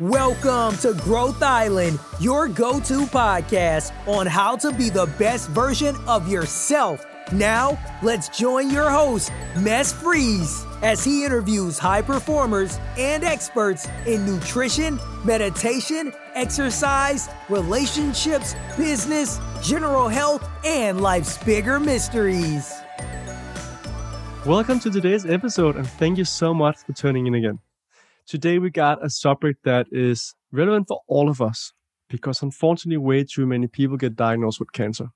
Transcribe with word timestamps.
Welcome 0.00 0.76
to 0.78 0.92
Growth 1.04 1.40
Island, 1.40 2.00
your 2.18 2.48
go 2.48 2.80
to 2.80 3.06
podcast 3.06 3.92
on 4.08 4.26
how 4.26 4.56
to 4.56 4.72
be 4.72 4.90
the 4.90 5.06
best 5.20 5.48
version 5.50 5.94
of 6.08 6.28
yourself. 6.28 7.06
Now, 7.30 7.78
let's 8.02 8.28
join 8.36 8.70
your 8.70 8.90
host, 8.90 9.30
Mess 9.60 9.92
Freeze, 9.92 10.66
as 10.82 11.04
he 11.04 11.24
interviews 11.24 11.78
high 11.78 12.02
performers 12.02 12.80
and 12.98 13.22
experts 13.22 13.86
in 14.04 14.26
nutrition, 14.26 14.98
meditation, 15.24 16.12
exercise, 16.34 17.28
relationships, 17.48 18.56
business, 18.76 19.38
general 19.62 20.08
health, 20.08 20.44
and 20.64 21.02
life's 21.02 21.38
bigger 21.44 21.78
mysteries. 21.78 22.74
Welcome 24.44 24.80
to 24.80 24.90
today's 24.90 25.24
episode, 25.24 25.76
and 25.76 25.86
thank 25.86 26.18
you 26.18 26.24
so 26.24 26.52
much 26.52 26.78
for 26.78 26.94
tuning 26.94 27.28
in 27.28 27.34
again. 27.36 27.60
Today, 28.26 28.58
we 28.58 28.70
got 28.70 29.04
a 29.04 29.10
subject 29.10 29.64
that 29.64 29.86
is 29.92 30.34
relevant 30.50 30.88
for 30.88 31.00
all 31.08 31.28
of 31.28 31.42
us 31.42 31.72
because 32.08 32.42
unfortunately, 32.42 32.96
way 32.96 33.22
too 33.22 33.44
many 33.44 33.66
people 33.66 33.98
get 33.98 34.16
diagnosed 34.16 34.58
with 34.58 34.72
cancer. 34.72 35.08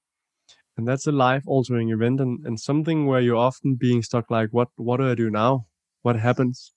And 0.76 0.86
that's 0.86 1.06
a 1.06 1.12
life 1.12 1.42
altering 1.46 1.88
event 1.88 2.20
and, 2.20 2.44
and 2.44 2.60
something 2.60 3.06
where 3.06 3.20
you're 3.20 3.36
often 3.36 3.76
being 3.76 4.02
stuck 4.02 4.30
like, 4.30 4.50
what, 4.50 4.68
what 4.76 4.98
do 4.98 5.10
I 5.10 5.14
do 5.14 5.30
now? 5.30 5.66
What 6.02 6.16
happens? 6.16 6.74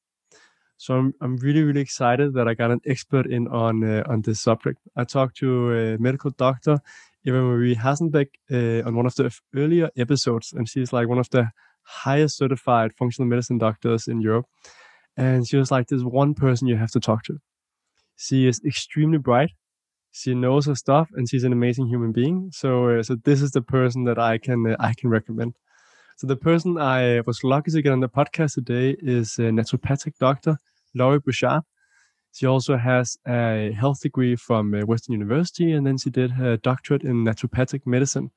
So 0.77 0.95
I'm, 0.95 1.13
I'm 1.21 1.35
really, 1.35 1.63
really 1.63 1.81
excited 1.81 2.33
that 2.35 2.47
I 2.47 2.53
got 2.53 2.71
an 2.71 2.79
expert 2.85 3.27
in 3.27 3.49
on, 3.49 3.83
uh, 3.83 4.03
on 4.07 4.21
this 4.21 4.39
subject. 4.41 4.79
I 4.95 5.03
talked 5.03 5.35
to 5.37 5.73
a 5.73 5.97
medical 5.97 6.31
doctor, 6.31 6.79
Eva 7.25 7.41
Marie 7.41 7.75
Hasenbeck, 7.75 8.29
uh, 8.49 8.87
on 8.87 8.95
one 8.95 9.05
of 9.05 9.15
the 9.15 9.37
earlier 9.53 9.89
episodes, 9.97 10.53
and 10.53 10.67
she's 10.67 10.93
like 10.93 11.09
one 11.09 11.19
of 11.19 11.29
the 11.29 11.51
highest 11.83 12.37
certified 12.37 12.93
functional 12.97 13.29
medicine 13.29 13.57
doctors 13.57 14.07
in 14.07 14.21
Europe. 14.21 14.45
And 15.17 15.47
she 15.47 15.57
was 15.57 15.71
like, 15.71 15.87
There's 15.87 16.03
one 16.03 16.33
person 16.33 16.67
you 16.67 16.77
have 16.77 16.91
to 16.91 16.99
talk 16.99 17.23
to. 17.23 17.39
She 18.15 18.47
is 18.47 18.61
extremely 18.65 19.17
bright. 19.17 19.51
She 20.11 20.35
knows 20.35 20.65
her 20.65 20.75
stuff 20.75 21.09
and 21.13 21.29
she's 21.29 21.43
an 21.43 21.53
amazing 21.53 21.87
human 21.87 22.11
being. 22.11 22.49
So, 22.53 22.89
uh, 22.89 23.03
so 23.03 23.15
this 23.15 23.41
is 23.41 23.51
the 23.51 23.61
person 23.61 24.03
that 24.05 24.19
I 24.19 24.37
can 24.37 24.67
uh, 24.67 24.75
I 24.79 24.93
can 24.93 25.09
recommend. 25.09 25.55
So 26.17 26.27
the 26.27 26.35
person 26.35 26.77
I 26.77 27.21
was 27.21 27.43
lucky 27.43 27.71
to 27.71 27.81
get 27.81 27.93
on 27.93 27.99
the 27.99 28.09
podcast 28.09 28.53
today 28.53 28.95
is 28.99 29.39
a 29.39 29.43
naturopathic 29.43 30.17
doctor, 30.19 30.57
Laurie 30.93 31.19
Bouchard. 31.19 31.63
She 32.33 32.45
also 32.45 32.77
has 32.77 33.17
a 33.27 33.71
health 33.71 34.01
degree 34.01 34.35
from 34.35 34.73
uh, 34.73 34.85
Western 34.85 35.13
University, 35.13 35.71
and 35.71 35.85
then 35.85 35.97
she 35.97 36.09
did 36.09 36.31
her 36.31 36.57
doctorate 36.57 37.03
in 37.03 37.25
naturopathic 37.25 37.87
medicine, 37.87 38.31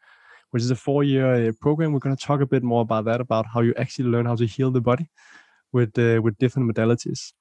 which 0.50 0.62
is 0.62 0.70
a 0.70 0.76
four-year 0.76 1.48
uh, 1.48 1.52
program. 1.60 1.92
We're 1.92 1.98
going 1.98 2.16
to 2.16 2.24
talk 2.24 2.40
a 2.40 2.46
bit 2.46 2.62
more 2.62 2.82
about 2.82 3.04
that, 3.04 3.20
about 3.20 3.46
how 3.52 3.60
you 3.60 3.74
actually 3.76 4.08
learn 4.08 4.26
how 4.26 4.36
to 4.36 4.46
heal 4.46 4.70
the 4.70 4.80
body 4.80 5.10
with 5.74 5.98
uh, 5.98 6.22
with 6.22 6.38
different 6.38 6.72
modalities. 6.72 7.32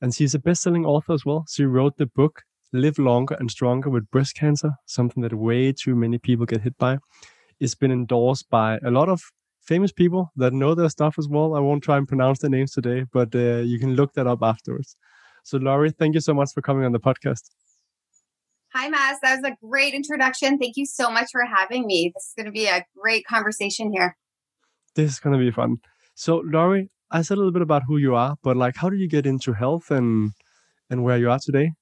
And 0.00 0.14
she's 0.14 0.34
a 0.34 0.38
best-selling 0.38 0.84
author 0.84 1.14
as 1.14 1.24
well. 1.24 1.46
She 1.50 1.64
wrote 1.64 1.96
the 1.96 2.06
book 2.06 2.42
"Live 2.72 2.98
Longer 2.98 3.36
and 3.40 3.50
Stronger 3.50 3.90
with 3.90 4.10
Breast 4.10 4.36
Cancer," 4.36 4.72
something 4.86 5.22
that 5.22 5.34
way 5.34 5.72
too 5.72 5.96
many 5.96 6.18
people 6.18 6.46
get 6.46 6.60
hit 6.60 6.78
by. 6.78 6.98
It's 7.58 7.74
been 7.74 7.90
endorsed 7.90 8.48
by 8.50 8.78
a 8.84 8.90
lot 8.90 9.08
of 9.08 9.20
famous 9.62 9.92
people 9.92 10.30
that 10.36 10.52
know 10.52 10.74
their 10.74 10.88
stuff 10.88 11.16
as 11.18 11.28
well. 11.28 11.54
I 11.54 11.60
won't 11.60 11.82
try 11.82 11.96
and 11.96 12.06
pronounce 12.06 12.38
their 12.38 12.50
names 12.50 12.72
today, 12.72 13.04
but 13.12 13.34
uh, 13.34 13.62
you 13.72 13.78
can 13.78 13.94
look 13.94 14.12
that 14.14 14.26
up 14.26 14.40
afterwards. 14.42 14.96
So, 15.42 15.58
Laurie, 15.58 15.90
thank 15.90 16.14
you 16.14 16.20
so 16.20 16.34
much 16.34 16.50
for 16.54 16.62
coming 16.62 16.84
on 16.84 16.92
the 16.92 17.00
podcast. 17.00 17.50
Hi, 18.74 18.88
Mass. 18.88 19.16
That 19.22 19.36
was 19.36 19.50
a 19.50 19.56
great 19.66 19.94
introduction. 19.94 20.58
Thank 20.58 20.76
you 20.76 20.86
so 20.86 21.10
much 21.10 21.28
for 21.32 21.42
having 21.44 21.86
me. 21.86 22.12
This 22.14 22.24
is 22.24 22.32
going 22.36 22.46
to 22.46 22.52
be 22.52 22.66
a 22.66 22.84
great 23.00 23.24
conversation 23.26 23.90
here. 23.92 24.16
This 24.94 25.12
is 25.12 25.20
going 25.20 25.38
to 25.38 25.44
be 25.44 25.50
fun. 25.50 25.78
So, 26.14 26.42
Laurie, 26.44 26.90
I 27.10 27.22
said 27.22 27.34
a 27.34 27.38
little 27.38 27.52
bit 27.52 27.62
about 27.62 27.82
who 27.86 27.96
you 27.96 28.14
are, 28.14 28.36
but 28.42 28.56
like, 28.56 28.76
how 28.76 28.90
did 28.90 29.00
you 29.00 29.08
get 29.08 29.26
into 29.26 29.52
health 29.52 29.90
and 29.90 30.32
and 30.90 31.04
where 31.04 31.18
you 31.18 31.30
are 31.30 31.38
today? 31.42 31.72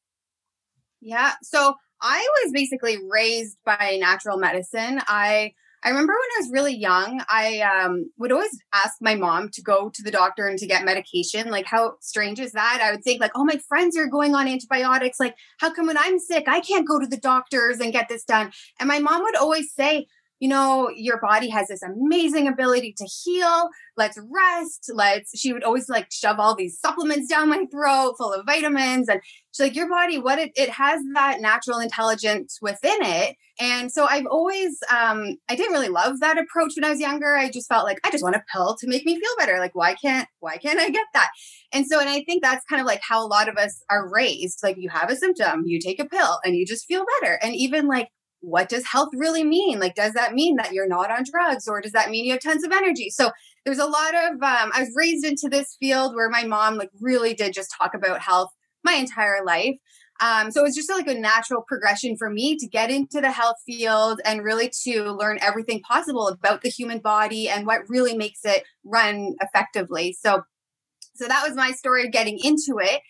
Yeah. 1.01 1.35
So 1.43 1.75
I 2.01 2.29
was 2.43 2.53
basically 2.53 2.99
raised 3.09 3.59
by 3.65 3.99
natural 4.01 4.39
medicine. 4.39 5.01
I 5.07 5.53
I 5.85 5.91
remember 5.91 6.15
when 6.15 6.37
I 6.37 6.41
was 6.41 6.51
really 6.53 6.75
young, 6.75 7.23
I 7.29 7.61
um, 7.61 8.11
would 8.19 8.33
always 8.33 8.59
ask 8.75 8.95
my 9.01 9.15
mom 9.15 9.51
to 9.51 9.63
go 9.63 9.89
to 9.95 10.03
the 10.03 10.11
doctor 10.11 10.49
and 10.49 10.59
to 10.59 10.67
get 10.67 10.85
medication. 10.85 11.49
Like, 11.49 11.67
how 11.67 11.95
strange 12.01 12.41
is 12.41 12.53
that? 12.53 12.81
I 12.83 12.91
would 12.91 13.05
think, 13.05 13.21
like, 13.21 13.31
oh, 13.37 13.45
my 13.45 13.61
friends 13.69 13.97
are 13.97 14.09
going 14.09 14.35
on 14.35 14.49
antibiotics. 14.49 15.21
Like, 15.21 15.37
how 15.61 15.73
come 15.73 15.87
when 15.87 15.97
I'm 15.97 16.19
sick, 16.19 16.49
I 16.49 16.61
can't 16.61 16.89
go 16.89 16.99
to 16.99 17.07
the 17.07 17.19
doctors 17.19 17.79
and 17.79 17.93
get 17.93 18.09
this 18.09 18.25
done? 18.25 18.51
And 18.81 18.89
my 18.89 18.99
mom 18.99 19.23
would 19.23 19.37
always 19.37 19.73
say, 19.73 20.09
you 20.39 20.49
know, 20.49 20.91
your 20.95 21.21
body 21.21 21.49
has 21.49 21.69
this 21.69 21.83
amazing 21.83 22.47
ability 22.47 22.95
to 22.99 23.05
heal. 23.05 23.69
Let's 23.97 24.19
rest. 24.31 24.91
Let's, 24.93 25.39
she 25.39 25.53
would 25.53 25.65
always 25.65 25.89
like 25.89 26.09
shove 26.13 26.39
all 26.39 26.55
these 26.55 26.79
supplements 26.79 27.29
down 27.29 27.49
my 27.49 27.65
throat 27.71 28.17
full 28.19 28.35
of 28.35 28.45
vitamins. 28.45 29.09
And 29.09 29.21
she's 29.53 29.65
like, 29.65 29.75
your 29.75 29.89
body, 29.89 30.19
what 30.19 30.39
it, 30.39 30.53
it 30.55 30.69
has 30.71 31.01
that 31.15 31.41
natural 31.41 31.79
intelligence 31.79 32.59
within 32.61 32.99
it. 33.01 33.37
And 33.59 33.91
so 33.91 34.07
I've 34.09 34.27
always, 34.27 34.79
um, 34.91 35.39
I 35.49 35.57
didn't 35.57 35.73
really 35.73 35.89
love 35.89 36.21
that 36.21 36.37
approach 36.37 36.73
when 36.77 36.85
I 36.85 36.91
was 36.91 37.01
younger. 37.01 37.37
I 37.37 37.51
just 37.51 37.69
felt 37.69 37.87
like 37.87 37.99
I 38.05 38.11
just 38.11 38.23
want 38.23 38.37
a 38.37 38.45
pill 38.53 38.77
to 38.79 38.87
make 38.87 39.07
me 39.07 39.19
feel 39.19 39.31
better. 39.39 39.59
Like, 39.59 39.75
why 39.75 39.95
can't, 39.95 40.29
why 40.41 40.59
can't 40.59 40.79
I 40.79 40.91
get 40.91 41.07
that? 41.15 41.31
And 41.73 41.87
so, 41.87 41.99
and 41.99 42.11
I 42.11 42.23
think 42.25 42.43
that's 42.43 42.67
kind 42.67 42.81
of 42.81 42.87
like 42.87 43.01
how 43.03 43.25
a 43.25 43.29
lot 43.29 43.49
of 43.49 43.57
us 43.57 43.83
are 43.89 44.13
raised. 44.13 44.63
Like, 44.63 44.77
you 44.79 44.91
have 44.91 45.11
a 45.11 45.17
symptom, 45.17 45.63
you 45.65 45.81
take 45.81 45.99
a 45.99 46.05
pill 46.05 46.39
and 46.45 46.55
you 46.55 46.67
just 46.67 46.85
feel 46.85 47.07
better. 47.21 47.39
And 47.43 47.55
even 47.55 47.87
like, 47.87 48.11
what 48.47 48.69
does 48.69 48.87
health 48.87 49.09
really 49.13 49.43
mean? 49.43 49.81
Like, 49.81 49.97
does 49.97 50.13
that 50.13 50.33
mean 50.33 50.55
that 50.57 50.73
you're 50.73 50.87
not 50.87 51.11
on 51.11 51.25
drugs 51.29 51.67
or 51.67 51.81
does 51.81 51.93
that 51.93 52.11
mean 52.11 52.25
you 52.25 52.33
have 52.33 52.43
tons 52.43 52.65
of 52.65 52.71
energy? 52.71 53.11
So 53.11 53.33
there's 53.65 53.81
a 53.81 53.87
lot 53.87 54.15
of, 54.15 54.33
um, 54.35 54.71
I 54.73 54.81
was 54.81 54.93
raised 54.95 55.27
into 55.27 55.49
this 55.49 55.77
field 55.81 56.15
where 56.15 56.31
my 56.31 56.45
mom 56.45 56.77
like 56.77 56.91
really 57.01 57.35
did 57.35 57.53
just 57.53 57.75
talk 57.77 57.93
about 57.93 58.21
health 58.21 58.51
my 58.85 58.93
entire 58.93 59.45
life. 59.45 59.75
Um, 60.21 60.53
so 60.53 60.61
it 60.61 60.63
was 60.63 60.77
just 60.77 60.89
like 60.89 61.09
a 61.09 61.15
natural 61.15 61.65
progression 61.67 62.17
for 62.17 62.31
me 62.31 62.57
to 62.57 62.69
get 62.69 62.89
into 62.89 63.21
the 63.21 63.33
health 63.33 63.57
field 63.67 64.21
and 64.25 64.45
really 64.45 64.71
to 64.85 65.11
learn 65.13 65.39
everything 65.43 65.81
possible 65.81 66.29
about 66.29 66.63
the 66.63 66.71
human 66.71 67.01
body 67.01 67.49
and 67.49 67.67
what 67.67 67.83
really 67.89 68.17
makes 68.17 68.45
it 68.45 68.63
run 68.85 69.35
effectively. 69.41 70.17
So, 70.19 70.43
so 71.17 71.27
that 71.27 71.45
was 71.47 71.57
my 71.57 71.73
story 71.73 72.07
of 72.07 72.13
getting 72.13 72.39
into 72.43 72.79
it. 72.79 73.03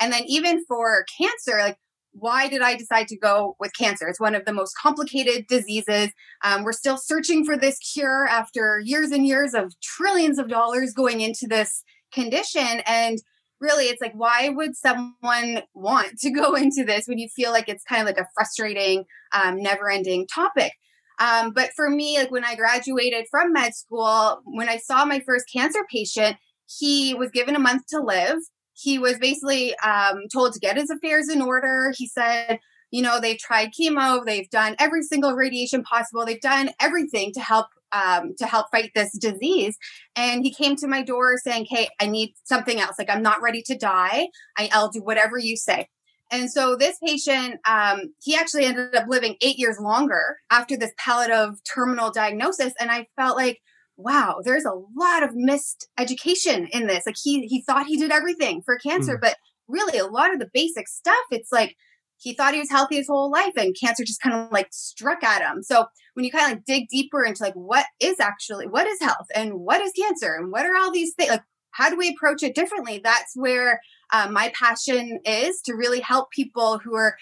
And 0.00 0.12
then 0.12 0.22
even 0.26 0.64
for 0.66 1.04
cancer, 1.20 1.58
like 1.58 1.76
why 2.20 2.48
did 2.48 2.62
I 2.62 2.76
decide 2.76 3.08
to 3.08 3.18
go 3.18 3.56
with 3.58 3.72
cancer? 3.78 4.08
It's 4.08 4.20
one 4.20 4.34
of 4.34 4.44
the 4.44 4.52
most 4.52 4.74
complicated 4.80 5.46
diseases. 5.48 6.10
Um, 6.44 6.64
we're 6.64 6.72
still 6.72 6.96
searching 6.96 7.44
for 7.44 7.56
this 7.56 7.78
cure 7.78 8.26
after 8.26 8.80
years 8.84 9.10
and 9.10 9.26
years 9.26 9.54
of 9.54 9.72
trillions 9.80 10.38
of 10.38 10.48
dollars 10.48 10.92
going 10.92 11.20
into 11.20 11.46
this 11.46 11.82
condition. 12.12 12.82
And 12.86 13.18
really, 13.60 13.86
it's 13.86 14.00
like, 14.00 14.14
why 14.14 14.48
would 14.50 14.76
someone 14.76 15.62
want 15.74 16.18
to 16.20 16.30
go 16.30 16.54
into 16.56 16.84
this 16.84 17.06
when 17.06 17.18
you 17.18 17.28
feel 17.34 17.52
like 17.52 17.68
it's 17.68 17.84
kind 17.84 18.02
of 18.02 18.06
like 18.06 18.18
a 18.18 18.28
frustrating, 18.34 19.04
um, 19.32 19.62
never 19.62 19.90
ending 19.90 20.26
topic? 20.32 20.72
Um, 21.20 21.52
but 21.52 21.70
for 21.74 21.90
me, 21.90 22.18
like 22.18 22.30
when 22.30 22.44
I 22.44 22.54
graduated 22.54 23.26
from 23.30 23.52
med 23.52 23.74
school, 23.74 24.40
when 24.44 24.68
I 24.68 24.76
saw 24.76 25.04
my 25.04 25.20
first 25.20 25.46
cancer 25.52 25.80
patient, 25.90 26.36
he 26.66 27.14
was 27.14 27.30
given 27.30 27.56
a 27.56 27.60
month 27.60 27.86
to 27.88 28.00
live 28.00 28.38
he 28.78 28.98
was 28.98 29.18
basically 29.18 29.76
um, 29.78 30.28
told 30.32 30.52
to 30.52 30.60
get 30.60 30.76
his 30.76 30.90
affairs 30.90 31.28
in 31.28 31.42
order. 31.42 31.92
He 31.96 32.06
said, 32.06 32.60
you 32.90 33.02
know, 33.02 33.20
they've 33.20 33.38
tried 33.38 33.70
chemo, 33.78 34.24
they've 34.24 34.48
done 34.50 34.76
every 34.78 35.02
single 35.02 35.34
radiation 35.34 35.82
possible, 35.82 36.24
they've 36.24 36.40
done 36.40 36.70
everything 36.80 37.32
to 37.32 37.40
help 37.40 37.66
um, 37.90 38.34
to 38.36 38.44
help 38.44 38.66
fight 38.70 38.90
this 38.94 39.16
disease. 39.16 39.78
And 40.14 40.44
he 40.44 40.52
came 40.52 40.76
to 40.76 40.86
my 40.86 41.02
door 41.02 41.36
saying, 41.38 41.66
"Hey, 41.70 41.88
I 42.00 42.06
need 42.06 42.34
something 42.44 42.78
else. 42.78 42.96
Like 42.98 43.10
I'm 43.10 43.22
not 43.22 43.42
ready 43.42 43.62
to 43.62 43.76
die. 43.76 44.28
I, 44.56 44.68
will 44.74 44.90
do 44.90 45.02
whatever 45.02 45.38
you 45.38 45.56
say." 45.56 45.88
And 46.30 46.50
so 46.50 46.76
this 46.76 46.98
patient, 47.02 47.58
um, 47.66 48.12
he 48.22 48.36
actually 48.36 48.66
ended 48.66 48.94
up 48.94 49.08
living 49.08 49.36
eight 49.40 49.58
years 49.58 49.78
longer 49.80 50.36
after 50.50 50.76
this 50.76 50.92
palliative 50.98 51.54
terminal 51.64 52.10
diagnosis. 52.10 52.74
And 52.78 52.90
I 52.90 53.06
felt 53.16 53.36
like 53.36 53.60
wow, 53.98 54.40
there's 54.42 54.64
a 54.64 54.80
lot 54.96 55.22
of 55.24 55.34
missed 55.34 55.88
education 55.98 56.68
in 56.72 56.86
this. 56.86 57.04
Like 57.04 57.16
he 57.22 57.46
he 57.46 57.60
thought 57.62 57.86
he 57.86 57.98
did 57.98 58.12
everything 58.12 58.62
for 58.64 58.78
cancer, 58.78 59.18
mm. 59.18 59.20
but 59.20 59.36
really 59.66 59.98
a 59.98 60.06
lot 60.06 60.32
of 60.32 60.38
the 60.38 60.48
basic 60.54 60.88
stuff, 60.88 61.16
it's 61.30 61.52
like 61.52 61.76
he 62.16 62.32
thought 62.32 62.54
he 62.54 62.60
was 62.60 62.70
healthy 62.70 62.96
his 62.96 63.08
whole 63.08 63.30
life 63.30 63.52
and 63.56 63.76
cancer 63.78 64.04
just 64.04 64.22
kind 64.22 64.34
of 64.34 64.50
like 64.50 64.68
struck 64.70 65.22
at 65.22 65.42
him. 65.42 65.62
So 65.62 65.86
when 66.14 66.24
you 66.24 66.30
kind 66.30 66.46
of 66.46 66.58
like 66.58 66.64
dig 66.64 66.88
deeper 66.88 67.24
into 67.24 67.42
like 67.42 67.54
what 67.54 67.86
is 68.00 68.18
actually 68.20 68.66
what 68.66 68.86
is 68.86 69.00
health 69.00 69.26
and 69.34 69.54
what 69.54 69.80
is 69.82 69.92
cancer 69.92 70.34
and 70.34 70.50
what 70.50 70.64
are 70.64 70.76
all 70.76 70.90
these 70.90 71.14
things 71.14 71.30
like 71.30 71.42
how 71.72 71.90
do 71.90 71.96
we 71.96 72.08
approach 72.08 72.42
it 72.42 72.54
differently? 72.54 73.00
That's 73.02 73.32
where 73.36 73.80
uh, 74.12 74.28
my 74.30 74.52
passion 74.58 75.20
is 75.24 75.60
to 75.62 75.74
really 75.74 76.00
help 76.00 76.30
people 76.30 76.78
who 76.78 76.96
are 76.96 77.16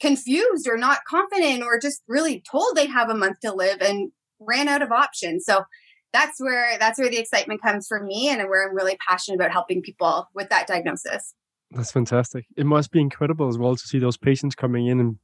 confused 0.00 0.68
or 0.68 0.78
not 0.78 1.00
confident 1.06 1.62
or 1.62 1.78
just 1.78 2.02
really 2.08 2.42
told 2.50 2.74
they 2.74 2.86
have 2.86 3.10
a 3.10 3.14
month 3.14 3.40
to 3.40 3.52
live 3.52 3.82
and 3.82 4.12
ran 4.40 4.68
out 4.68 4.82
of 4.82 4.92
options. 4.92 5.44
So 5.44 5.64
that's 6.12 6.40
where 6.40 6.78
that's 6.78 6.98
where 6.98 7.10
the 7.10 7.18
excitement 7.18 7.62
comes 7.62 7.86
for 7.86 8.02
me 8.02 8.28
and 8.28 8.48
where 8.48 8.68
I'm 8.68 8.74
really 8.74 8.96
passionate 9.06 9.36
about 9.36 9.52
helping 9.52 9.82
people 9.82 10.28
with 10.34 10.48
that 10.50 10.66
diagnosis. 10.66 11.34
That's 11.70 11.92
fantastic. 11.92 12.46
It 12.56 12.66
must 12.66 12.90
be 12.90 13.00
incredible 13.00 13.48
as 13.48 13.58
well 13.58 13.76
to 13.76 13.86
see 13.86 13.98
those 13.98 14.16
patients 14.16 14.54
coming 14.54 14.86
in 14.86 15.00
and 15.00 15.18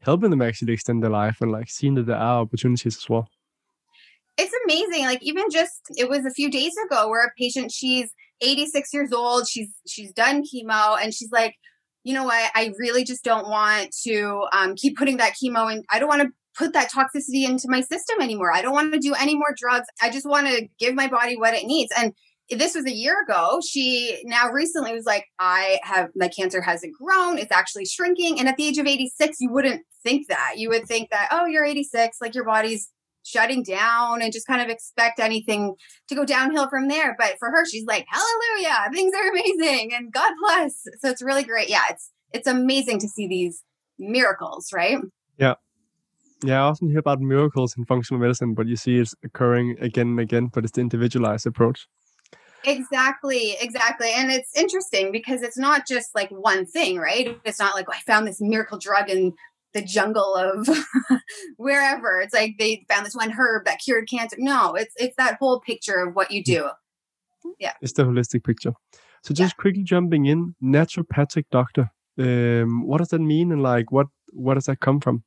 helping 0.00 0.30
them 0.30 0.42
actually 0.42 0.72
extend 0.72 1.02
their 1.02 1.10
life 1.10 1.38
and 1.40 1.52
like 1.52 1.68
seeing 1.68 1.94
that 1.94 2.06
there 2.06 2.16
are 2.16 2.40
opportunities 2.40 2.96
as 2.96 3.08
well. 3.08 3.28
It's 4.38 4.54
amazing. 4.64 5.04
Like 5.04 5.22
even 5.22 5.44
just 5.50 5.82
it 5.90 6.08
was 6.08 6.24
a 6.24 6.30
few 6.30 6.50
days 6.50 6.72
ago 6.86 7.08
where 7.08 7.26
a 7.26 7.30
patient 7.38 7.70
she's 7.70 8.10
86 8.40 8.92
years 8.94 9.12
old, 9.12 9.46
she's 9.46 9.70
she's 9.86 10.12
done 10.12 10.42
chemo 10.42 10.98
and 11.00 11.12
she's 11.12 11.30
like 11.30 11.54
you 12.04 12.14
know 12.14 12.24
what, 12.24 12.50
I 12.54 12.72
really 12.78 13.04
just 13.04 13.22
don't 13.22 13.48
want 13.48 13.94
to 14.02 14.46
um, 14.52 14.74
keep 14.74 14.96
putting 14.96 15.18
that 15.18 15.34
chemo 15.34 15.72
in. 15.72 15.84
I 15.88 15.98
don't 15.98 16.08
want 16.08 16.22
to 16.22 16.30
put 16.56 16.72
that 16.74 16.90
toxicity 16.90 17.48
into 17.48 17.68
my 17.68 17.80
system 17.80 18.20
anymore. 18.20 18.52
I 18.52 18.62
don't 18.62 18.72
want 18.72 18.92
to 18.92 18.98
do 18.98 19.14
any 19.14 19.34
more 19.34 19.54
drugs. 19.56 19.86
I 20.00 20.10
just 20.10 20.26
want 20.26 20.46
to 20.48 20.68
give 20.78 20.94
my 20.94 21.08
body 21.08 21.36
what 21.36 21.54
it 21.54 21.64
needs. 21.64 21.92
And 21.96 22.12
this 22.50 22.74
was 22.74 22.84
a 22.84 22.92
year 22.92 23.22
ago. 23.22 23.60
She 23.66 24.22
now 24.24 24.50
recently 24.50 24.92
was 24.92 25.04
like, 25.04 25.24
I 25.38 25.78
have 25.82 26.08
my 26.14 26.28
cancer 26.28 26.60
hasn't 26.60 26.94
grown, 26.94 27.38
it's 27.38 27.52
actually 27.52 27.86
shrinking. 27.86 28.38
And 28.38 28.48
at 28.48 28.56
the 28.56 28.66
age 28.66 28.78
of 28.78 28.86
86, 28.86 29.36
you 29.40 29.50
wouldn't 29.50 29.82
think 30.02 30.28
that. 30.28 30.54
You 30.56 30.68
would 30.68 30.86
think 30.86 31.10
that, 31.10 31.28
oh, 31.30 31.46
you're 31.46 31.64
86, 31.64 32.18
like 32.20 32.34
your 32.34 32.44
body's 32.44 32.90
shutting 33.24 33.62
down 33.62 34.20
and 34.20 34.32
just 34.32 34.46
kind 34.46 34.60
of 34.60 34.68
expect 34.68 35.20
anything 35.20 35.74
to 36.08 36.14
go 36.14 36.24
downhill 36.24 36.68
from 36.68 36.88
there. 36.88 37.14
But 37.18 37.36
for 37.38 37.50
her, 37.50 37.64
she's 37.64 37.86
like, 37.86 38.04
hallelujah, 38.10 38.90
things 38.92 39.14
are 39.14 39.30
amazing 39.30 39.94
and 39.94 40.12
God 40.12 40.32
bless. 40.44 40.82
So 41.00 41.08
it's 41.08 41.22
really 41.22 41.44
great. 41.44 41.68
Yeah, 41.68 41.82
it's 41.90 42.10
it's 42.32 42.46
amazing 42.46 42.98
to 43.00 43.08
see 43.08 43.28
these 43.28 43.62
miracles, 43.98 44.72
right? 44.72 44.98
Yeah. 45.38 45.54
Yeah, 46.44 46.64
I 46.64 46.68
often 46.68 46.88
hear 46.88 46.98
about 46.98 47.20
miracles 47.20 47.76
in 47.76 47.84
functional 47.84 48.20
medicine, 48.20 48.54
but 48.54 48.66
you 48.66 48.76
see 48.76 48.98
it's 48.98 49.14
occurring 49.24 49.76
again 49.80 50.08
and 50.08 50.20
again, 50.20 50.50
but 50.52 50.64
it's 50.64 50.72
the 50.72 50.80
individualized 50.80 51.46
approach. 51.46 51.86
Exactly, 52.64 53.56
exactly. 53.60 54.10
And 54.14 54.30
it's 54.30 54.56
interesting 54.56 55.12
because 55.12 55.42
it's 55.42 55.58
not 55.58 55.86
just 55.86 56.14
like 56.14 56.30
one 56.30 56.66
thing, 56.66 56.98
right? 56.98 57.38
It's 57.44 57.58
not 57.58 57.74
like 57.74 57.86
oh, 57.88 57.92
I 57.94 58.00
found 58.00 58.26
this 58.26 58.40
miracle 58.40 58.78
drug 58.78 59.10
in 59.10 59.34
the 59.74 59.82
jungle 59.82 60.34
of 60.34 60.68
wherever. 61.56 62.20
It's 62.20 62.34
like 62.34 62.54
they 62.58 62.84
found 62.88 63.06
this 63.06 63.14
one 63.14 63.32
herb 63.32 63.64
that 63.64 63.80
cured 63.80 64.08
cancer. 64.08 64.36
No, 64.38 64.74
it's 64.74 64.94
it's 64.96 65.16
that 65.16 65.38
whole 65.38 65.60
picture 65.60 65.96
of 65.96 66.14
what 66.14 66.30
you 66.30 66.42
do. 66.42 66.68
Yeah. 67.58 67.72
It's 67.80 67.92
the 67.92 68.04
holistic 68.04 68.44
picture. 68.44 68.72
So 69.22 69.34
just 69.34 69.54
yeah. 69.56 69.62
quickly 69.62 69.82
jumping 69.82 70.26
in, 70.26 70.54
naturopathic 70.62 71.44
doctor. 71.50 71.90
Um, 72.18 72.86
what 72.86 72.98
does 72.98 73.08
that 73.08 73.20
mean 73.20 73.52
and 73.52 73.62
like 73.62 73.90
what 73.90 74.06
what 74.32 74.54
does 74.54 74.66
that 74.66 74.80
come 74.80 75.00
from? 75.00 75.24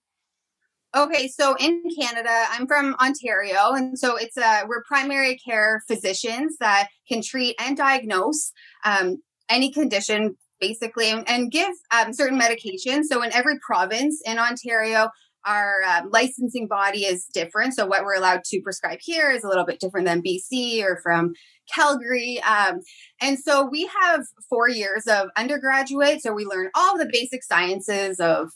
Okay, 0.95 1.27
so 1.27 1.57
in 1.59 1.83
Canada, 2.00 2.45
I'm 2.51 2.68
from 2.68 2.95
Ontario, 3.01 3.74
and 3.74 4.00
so 4.00 4.15
it's 4.15 4.38
a 4.38 4.63
we're 4.65 4.81
primary 4.88 5.38
care 5.38 5.83
physicians 5.89 6.56
that 6.62 6.88
can 7.09 7.21
treat 7.21 7.57
and 7.59 7.75
diagnose 7.75 8.53
um, 8.86 9.18
any 9.50 9.74
condition 9.74 10.38
basically 10.62 11.09
and, 11.09 11.30
and 11.30 11.51
give 11.51 11.74
um, 11.92 12.13
certain 12.13 12.39
medications. 12.39 13.03
So 13.09 13.21
in 13.24 13.33
every 13.33 13.59
province 13.59 14.21
in 14.25 14.39
Ontario, 14.39 15.09
our 15.45 15.83
um, 15.83 16.09
licensing 16.13 16.68
body 16.69 17.03
is 17.03 17.25
different. 17.33 17.74
So 17.74 17.86
what 17.86 18.06
we're 18.06 18.15
allowed 18.15 18.45
to 18.45 18.62
prescribe 18.62 19.00
here 19.01 19.30
is 19.30 19.44
a 19.44 19.50
little 19.50 19.65
bit 19.65 19.81
different 19.81 20.07
than 20.07 20.24
BC 20.24 20.81
or 20.81 21.01
from 21.03 21.33
Calgary. 21.74 22.42
Um, 22.42 22.80
and 23.21 23.38
so 23.38 23.68
we 23.69 23.89
have 24.01 24.21
four 24.50 24.69
years 24.69 25.07
of 25.07 25.27
undergraduate. 25.36 26.21
So 26.21 26.33
we 26.33 26.45
learn 26.45 26.69
all 26.74 26.97
the 26.97 27.09
basic 27.12 27.44
sciences 27.44 28.21
of 28.21 28.50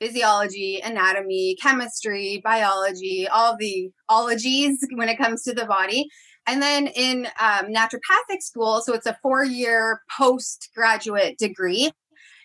physiology, 0.00 0.80
anatomy, 0.84 1.56
chemistry, 1.60 2.40
biology, 2.44 3.26
all 3.28 3.56
the 3.56 3.90
ologies 4.08 4.86
when 4.94 5.08
it 5.08 5.18
comes 5.18 5.42
to 5.42 5.54
the 5.54 5.66
body. 5.66 6.08
And 6.46 6.62
then 6.62 6.86
in 6.86 7.26
um, 7.40 7.66
naturopathic 7.66 8.40
school, 8.40 8.80
so 8.80 8.94
it's 8.94 9.06
a 9.06 9.18
four 9.22 9.44
year 9.44 10.00
postgraduate 10.16 11.38
degree. 11.38 11.90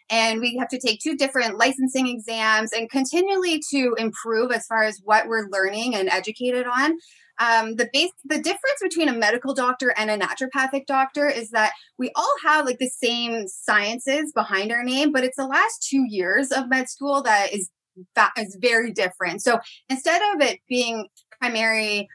And 0.09 0.41
we 0.41 0.57
have 0.57 0.67
to 0.69 0.79
take 0.79 0.99
two 0.99 1.15
different 1.15 1.57
licensing 1.57 2.07
exams 2.07 2.73
and 2.73 2.89
continually 2.89 3.61
to 3.71 3.95
improve 3.97 4.51
as 4.51 4.65
far 4.65 4.83
as 4.83 4.99
what 5.03 5.27
we're 5.27 5.47
learning 5.49 5.95
and 5.95 6.09
educated 6.09 6.67
on. 6.67 6.97
Um, 7.41 7.75
the 7.75 7.89
base, 7.91 8.11
the 8.23 8.37
difference 8.37 8.79
between 8.81 9.09
a 9.09 9.17
medical 9.17 9.55
doctor 9.55 9.91
and 9.97 10.11
a 10.11 10.17
naturopathic 10.17 10.85
doctor 10.85 11.27
is 11.27 11.49
that 11.49 11.71
we 11.97 12.11
all 12.15 12.33
have 12.45 12.65
like 12.65 12.77
the 12.77 12.87
same 12.89 13.47
sciences 13.47 14.31
behind 14.31 14.71
our 14.71 14.83
name, 14.83 15.11
but 15.11 15.23
it's 15.23 15.37
the 15.37 15.47
last 15.47 15.87
two 15.89 16.05
years 16.07 16.51
of 16.51 16.69
med 16.69 16.87
school 16.87 17.23
that 17.23 17.51
is 17.51 17.71
that 18.15 18.31
is 18.37 18.57
very 18.61 18.91
different. 18.91 19.41
So 19.41 19.59
instead 19.89 20.21
of 20.33 20.41
it 20.41 20.59
being 20.69 21.07
primary 21.39 22.07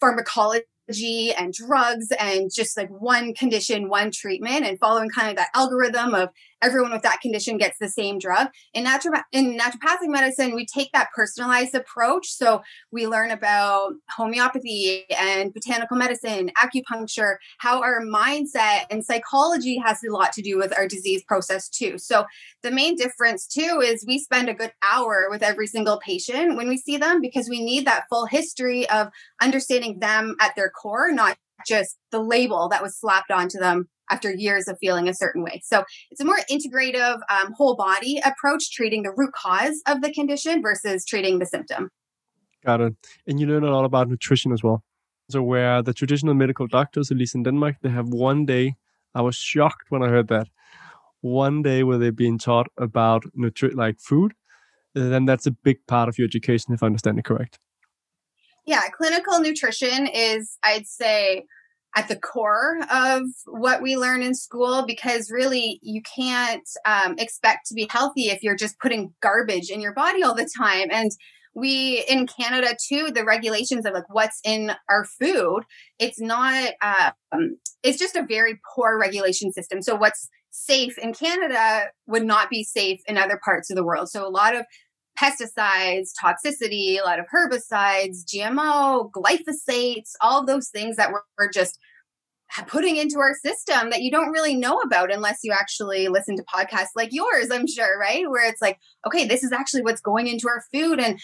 pharmacology 0.00 0.64
and 1.36 1.52
drugs 1.52 2.08
and 2.18 2.50
just 2.52 2.76
like 2.76 2.88
one 2.88 3.34
condition, 3.34 3.90
one 3.90 4.10
treatment, 4.10 4.64
and 4.64 4.78
following 4.78 5.10
kind 5.10 5.28
of 5.28 5.36
that 5.36 5.50
algorithm 5.54 6.14
of 6.14 6.30
everyone 6.62 6.92
with 6.92 7.02
that 7.02 7.20
condition 7.20 7.56
gets 7.56 7.78
the 7.78 7.88
same 7.88 8.18
drug. 8.18 8.48
In, 8.74 8.84
naturopath- 8.84 9.24
in 9.32 9.58
naturopathic 9.58 10.08
medicine, 10.08 10.54
we 10.54 10.66
take 10.66 10.90
that 10.92 11.08
personalized 11.14 11.74
approach. 11.74 12.28
So 12.28 12.62
we 12.90 13.06
learn 13.06 13.30
about 13.30 13.94
homeopathy 14.10 15.06
and 15.10 15.52
botanical 15.52 15.96
medicine, 15.96 16.50
acupuncture, 16.58 17.36
how 17.58 17.82
our 17.82 18.02
mindset 18.02 18.82
and 18.90 19.04
psychology 19.04 19.78
has 19.78 19.98
a 20.02 20.12
lot 20.12 20.32
to 20.34 20.42
do 20.42 20.58
with 20.58 20.76
our 20.76 20.86
disease 20.86 21.22
process 21.24 21.68
too. 21.68 21.98
So 21.98 22.24
the 22.62 22.70
main 22.70 22.96
difference 22.96 23.46
too 23.46 23.80
is 23.82 24.04
we 24.06 24.18
spend 24.18 24.48
a 24.48 24.54
good 24.54 24.72
hour 24.82 25.28
with 25.30 25.42
every 25.42 25.66
single 25.66 25.98
patient 25.98 26.56
when 26.56 26.68
we 26.68 26.76
see 26.76 26.96
them 26.96 27.20
because 27.20 27.48
we 27.48 27.64
need 27.64 27.86
that 27.86 28.04
full 28.08 28.26
history 28.26 28.88
of 28.90 29.08
understanding 29.40 30.00
them 30.00 30.36
at 30.40 30.54
their 30.56 30.70
core, 30.70 31.10
not 31.12 31.36
just 31.66 31.96
the 32.10 32.20
label 32.20 32.68
that 32.68 32.82
was 32.82 32.98
slapped 32.98 33.30
onto 33.30 33.58
them 33.58 33.88
after 34.10 34.32
years 34.32 34.66
of 34.68 34.76
feeling 34.80 35.08
a 35.08 35.14
certain 35.14 35.42
way. 35.42 35.60
So 35.64 35.84
it's 36.10 36.20
a 36.20 36.24
more 36.24 36.38
integrative, 36.50 37.20
um, 37.30 37.52
whole 37.56 37.76
body 37.76 38.20
approach, 38.24 38.72
treating 38.72 39.02
the 39.02 39.12
root 39.16 39.32
cause 39.32 39.80
of 39.86 40.02
the 40.02 40.12
condition 40.12 40.62
versus 40.62 41.04
treating 41.04 41.38
the 41.38 41.46
symptom. 41.46 41.90
Got 42.64 42.80
it. 42.80 42.94
And 43.26 43.40
you 43.40 43.46
learn 43.46 43.64
a 43.64 43.70
lot 43.70 43.84
about 43.84 44.08
nutrition 44.08 44.52
as 44.52 44.62
well. 44.62 44.82
So 45.30 45.42
where 45.42 45.80
the 45.80 45.94
traditional 45.94 46.34
medical 46.34 46.66
doctors, 46.66 47.10
at 47.10 47.16
least 47.16 47.34
in 47.34 47.44
Denmark, 47.44 47.76
they 47.82 47.88
have 47.90 48.08
one 48.08 48.44
day. 48.46 48.74
I 49.14 49.22
was 49.22 49.36
shocked 49.36 49.86
when 49.90 50.02
I 50.02 50.08
heard 50.08 50.28
that. 50.28 50.48
One 51.20 51.62
day 51.62 51.84
where 51.84 51.98
they're 51.98 52.12
being 52.12 52.38
taught 52.38 52.66
about 52.76 53.24
nutri- 53.38 53.74
like 53.74 54.00
food, 54.00 54.32
then 54.94 55.24
that's 55.24 55.46
a 55.46 55.50
big 55.52 55.86
part 55.86 56.08
of 56.08 56.18
your 56.18 56.26
education, 56.26 56.74
if 56.74 56.82
I 56.82 56.86
understand 56.86 57.18
it 57.18 57.24
correct. 57.24 57.58
Yeah, 58.66 58.82
clinical 58.96 59.40
nutrition 59.40 60.06
is, 60.06 60.58
I'd 60.62 60.86
say, 60.86 61.44
at 61.96 62.08
the 62.08 62.16
core 62.16 62.78
of 62.92 63.22
what 63.46 63.82
we 63.82 63.96
learn 63.96 64.22
in 64.22 64.34
school 64.34 64.84
because 64.86 65.30
really 65.30 65.80
you 65.82 66.02
can't 66.02 66.68
um, 66.86 67.16
expect 67.18 67.66
to 67.66 67.74
be 67.74 67.88
healthy 67.90 68.28
if 68.28 68.42
you're 68.42 68.56
just 68.56 68.78
putting 68.78 69.12
garbage 69.20 69.70
in 69.70 69.80
your 69.80 69.92
body 69.92 70.22
all 70.22 70.34
the 70.34 70.48
time. 70.56 70.88
And 70.90 71.10
we 71.52 72.04
in 72.08 72.28
canada 72.28 72.76
too 72.88 73.10
the 73.12 73.24
regulations 73.24 73.84
of 73.84 73.92
like 73.92 74.08
what's 74.08 74.40
in 74.44 74.70
our 74.88 75.04
food 75.04 75.64
it's 75.98 76.20
not 76.20 76.72
um, 76.80 77.56
it's 77.82 77.98
just 77.98 78.14
a 78.14 78.26
very 78.26 78.60
poor 78.74 78.98
regulation 78.98 79.52
system. 79.52 79.82
So 79.82 79.94
what's 79.94 80.28
safe 80.50 80.98
in 80.98 81.12
canada 81.12 81.86
would 82.06 82.24
not 82.24 82.50
be 82.50 82.62
safe 82.62 83.00
in 83.06 83.16
other 83.16 83.40
parts 83.44 83.70
of 83.70 83.76
the 83.76 83.84
world. 83.84 84.08
So 84.08 84.26
a 84.26 84.30
lot 84.30 84.54
of 84.54 84.64
pesticides, 85.20 86.10
toxicity, 86.22 86.98
a 86.98 87.04
lot 87.04 87.18
of 87.18 87.26
herbicides, 87.34 88.24
GMO, 88.24 89.10
glyphosates, 89.10 90.12
all 90.20 90.44
those 90.44 90.68
things 90.68 90.96
that 90.96 91.12
we're, 91.12 91.50
just 91.52 91.78
putting 92.66 92.96
into 92.96 93.18
our 93.18 93.34
system 93.34 93.90
that 93.90 94.02
you 94.02 94.10
don't 94.10 94.32
really 94.32 94.56
know 94.56 94.78
about 94.80 95.12
unless 95.12 95.38
you 95.42 95.52
actually 95.52 96.08
listen 96.08 96.36
to 96.36 96.42
podcasts 96.42 96.88
like 96.96 97.10
yours, 97.12 97.48
I'm 97.50 97.66
sure, 97.66 97.98
right? 97.98 98.28
Where 98.28 98.48
it's 98.48 98.60
like, 98.60 98.78
okay, 99.06 99.26
this 99.26 99.44
is 99.44 99.52
actually 99.52 99.82
what's 99.82 100.00
going 100.00 100.26
into 100.26 100.48
our 100.48 100.62
food. 100.72 100.98
And 100.98 101.18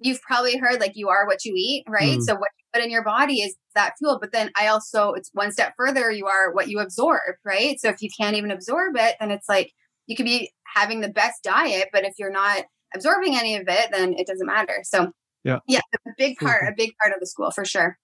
you've 0.00 0.20
probably 0.22 0.58
heard 0.58 0.80
like 0.80 0.92
you 0.94 1.08
are 1.08 1.26
what 1.26 1.44
you 1.44 1.54
eat, 1.56 1.84
right? 1.88 2.18
Mm. 2.18 2.22
So 2.22 2.34
what 2.34 2.50
you 2.58 2.64
put 2.74 2.84
in 2.84 2.90
your 2.90 3.04
body 3.04 3.40
is 3.40 3.56
that 3.74 3.94
fuel. 3.98 4.18
But 4.20 4.32
then 4.32 4.50
I 4.56 4.66
also, 4.66 5.12
it's 5.12 5.30
one 5.32 5.52
step 5.52 5.74
further, 5.76 6.10
you 6.10 6.26
are 6.26 6.52
what 6.52 6.68
you 6.68 6.80
absorb, 6.80 7.36
right? 7.44 7.80
So 7.80 7.88
if 7.88 8.02
you 8.02 8.10
can't 8.18 8.36
even 8.36 8.50
absorb 8.50 8.96
it, 8.96 9.14
then 9.20 9.30
it's 9.30 9.48
like 9.48 9.72
you 10.06 10.16
could 10.16 10.26
be 10.26 10.52
having 10.74 11.00
the 11.00 11.08
best 11.08 11.42
diet, 11.42 11.88
but 11.92 12.04
if 12.04 12.14
you're 12.18 12.32
not 12.32 12.64
absorbing 12.94 13.36
any 13.36 13.56
of 13.56 13.66
it, 13.68 13.90
then 13.92 14.14
it 14.14 14.26
doesn't 14.26 14.46
matter. 14.46 14.80
So 14.84 15.12
yeah, 15.42 15.58
yeah, 15.66 15.80
a 16.06 16.10
big 16.16 16.38
part, 16.38 16.62
a 16.68 16.72
big 16.76 16.92
part 17.02 17.14
of 17.14 17.20
the 17.20 17.26
school 17.26 17.50
for 17.50 17.64
sure. 17.64 17.98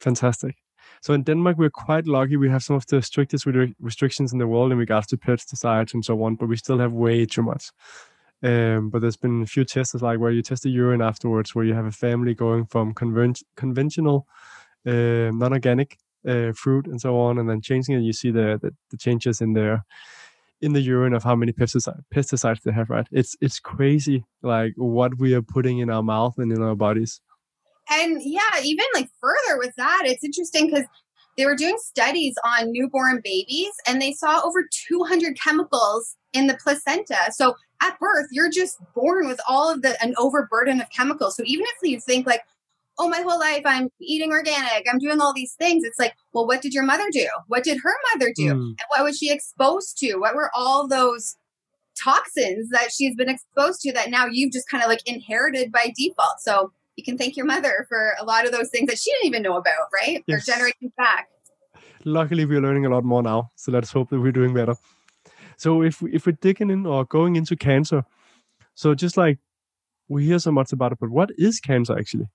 Fantastic. 0.00 0.56
So 1.00 1.14
in 1.14 1.22
Denmark, 1.22 1.58
we're 1.58 1.70
quite 1.70 2.06
lucky. 2.06 2.36
We 2.36 2.50
have 2.50 2.62
some 2.62 2.76
of 2.76 2.86
the 2.86 3.02
strictest 3.02 3.46
restrictions 3.80 4.32
in 4.32 4.38
the 4.38 4.46
world 4.46 4.72
in 4.72 4.78
regards 4.78 5.06
to 5.08 5.16
pesticides 5.16 5.94
and 5.94 6.04
so 6.04 6.22
on, 6.22 6.36
but 6.36 6.48
we 6.48 6.56
still 6.56 6.78
have 6.78 6.92
way 6.92 7.26
too 7.26 7.42
much. 7.42 7.70
Um, 8.42 8.90
but 8.90 9.00
there's 9.00 9.16
been 9.16 9.42
a 9.42 9.46
few 9.46 9.64
tests 9.64 9.94
like 9.94 10.18
where 10.18 10.30
you 10.30 10.42
test 10.42 10.62
the 10.62 10.70
urine 10.70 11.00
afterwards, 11.02 11.54
where 11.54 11.64
you 11.64 11.74
have 11.74 11.86
a 11.86 11.92
family 11.92 12.34
going 12.34 12.66
from 12.66 12.92
conven- 12.94 13.42
conventional, 13.56 14.26
uh, 14.86 15.30
non-organic 15.32 15.98
uh, 16.28 16.52
fruit 16.52 16.86
and 16.86 17.00
so 17.00 17.18
on, 17.18 17.38
and 17.38 17.48
then 17.48 17.60
changing 17.60 17.96
it, 17.96 18.00
you 18.00 18.12
see 18.12 18.30
the, 18.30 18.58
the, 18.60 18.74
the 18.90 18.96
changes 18.96 19.40
in 19.40 19.54
their 19.54 19.84
in 20.60 20.72
the 20.72 20.80
urine 20.80 21.14
of 21.14 21.22
how 21.22 21.34
many 21.34 21.52
pesticide, 21.52 22.00
pesticides 22.14 22.62
they 22.62 22.72
have, 22.72 22.90
right? 22.90 23.06
It's 23.10 23.36
it's 23.40 23.60
crazy, 23.60 24.24
like 24.42 24.72
what 24.76 25.18
we 25.18 25.34
are 25.34 25.42
putting 25.42 25.78
in 25.78 25.90
our 25.90 26.02
mouth 26.02 26.34
and 26.38 26.52
in 26.52 26.62
our 26.62 26.74
bodies. 26.74 27.20
And 27.90 28.22
yeah, 28.22 28.40
even 28.62 28.84
like 28.94 29.08
further 29.20 29.58
with 29.58 29.74
that, 29.76 30.02
it's 30.06 30.24
interesting 30.24 30.66
because 30.66 30.86
they 31.36 31.46
were 31.46 31.56
doing 31.56 31.76
studies 31.78 32.34
on 32.44 32.70
newborn 32.72 33.20
babies 33.22 33.72
and 33.86 34.00
they 34.00 34.12
saw 34.12 34.40
over 34.44 34.64
200 34.88 35.38
chemicals 35.38 36.16
in 36.32 36.46
the 36.46 36.56
placenta. 36.62 37.18
So 37.32 37.56
at 37.82 37.98
birth, 37.98 38.26
you're 38.30 38.50
just 38.50 38.78
born 38.94 39.26
with 39.26 39.40
all 39.48 39.70
of 39.70 39.82
the 39.82 40.00
an 40.02 40.14
overburden 40.16 40.80
of 40.80 40.88
chemicals. 40.90 41.36
So 41.36 41.42
even 41.44 41.66
if 41.66 41.90
you 41.90 42.00
think 42.00 42.26
like, 42.26 42.42
oh, 42.98 43.08
my 43.08 43.20
whole 43.20 43.38
life 43.38 43.62
I'm 43.64 43.88
eating 44.00 44.30
organic, 44.30 44.86
I'm 44.90 44.98
doing 44.98 45.20
all 45.20 45.32
these 45.34 45.54
things. 45.54 45.84
It's 45.84 45.98
like, 45.98 46.14
well, 46.32 46.46
what 46.46 46.62
did 46.62 46.74
your 46.74 46.84
mother 46.84 47.08
do? 47.10 47.26
What 47.48 47.64
did 47.64 47.78
her 47.82 47.94
mother 48.12 48.32
do? 48.34 48.54
Mm. 48.54 48.68
And 48.68 48.86
what 48.88 49.04
was 49.04 49.18
she 49.18 49.32
exposed 49.32 49.98
to? 49.98 50.16
What 50.16 50.34
were 50.34 50.50
all 50.54 50.86
those 50.86 51.36
toxins 52.02 52.70
that 52.70 52.90
she's 52.92 53.14
been 53.14 53.28
exposed 53.28 53.80
to 53.82 53.92
that 53.92 54.10
now 54.10 54.26
you've 54.26 54.52
just 54.52 54.68
kind 54.68 54.82
of 54.82 54.88
like 54.88 55.02
inherited 55.06 55.72
by 55.72 55.92
default. 55.96 56.40
So 56.40 56.72
you 56.96 57.04
can 57.04 57.18
thank 57.18 57.36
your 57.36 57.46
mother 57.46 57.86
for 57.88 58.14
a 58.20 58.24
lot 58.24 58.46
of 58.46 58.52
those 58.52 58.68
things 58.70 58.88
that 58.88 58.98
she 58.98 59.10
didn't 59.12 59.26
even 59.26 59.42
know 59.42 59.56
about, 59.56 59.88
right? 59.92 60.22
Yes. 60.26 60.46
They're 60.46 60.56
generations 60.56 60.92
back. 60.96 61.28
Luckily, 62.04 62.44
we're 62.44 62.60
learning 62.60 62.86
a 62.86 62.90
lot 62.90 63.04
more 63.04 63.22
now. 63.22 63.50
So 63.56 63.72
let's 63.72 63.90
hope 63.90 64.10
that 64.10 64.20
we're 64.20 64.32
doing 64.32 64.52
better. 64.52 64.74
So 65.56 65.82
if 65.82 66.02
we, 66.02 66.12
if 66.12 66.26
we're 66.26 66.36
digging 66.40 66.70
in 66.70 66.86
or 66.86 67.04
going 67.04 67.36
into 67.36 67.56
cancer, 67.56 68.04
so 68.74 68.94
just 68.94 69.16
like 69.16 69.38
we 70.08 70.26
hear 70.26 70.38
so 70.38 70.52
much 70.52 70.72
about 70.72 70.92
it, 70.92 70.98
but 71.00 71.10
what 71.10 71.30
is 71.38 71.60
cancer 71.60 71.96
actually? 71.96 72.26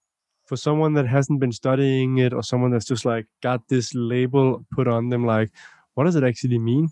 For 0.49 0.57
someone 0.57 0.95
that 0.95 1.05
hasn't 1.05 1.39
been 1.39 1.51
studying 1.51 2.17
it 2.17 2.33
or 2.33 2.41
someone 2.41 2.71
that's 2.71 2.87
just 2.87 3.05
like 3.05 3.27
got 3.43 3.67
this 3.67 3.93
label 3.93 4.65
put 4.71 4.87
on 4.87 5.09
them, 5.09 5.23
like 5.23 5.51
what 5.93 6.05
does 6.05 6.15
it 6.15 6.23
actually 6.23 6.57
mean? 6.57 6.89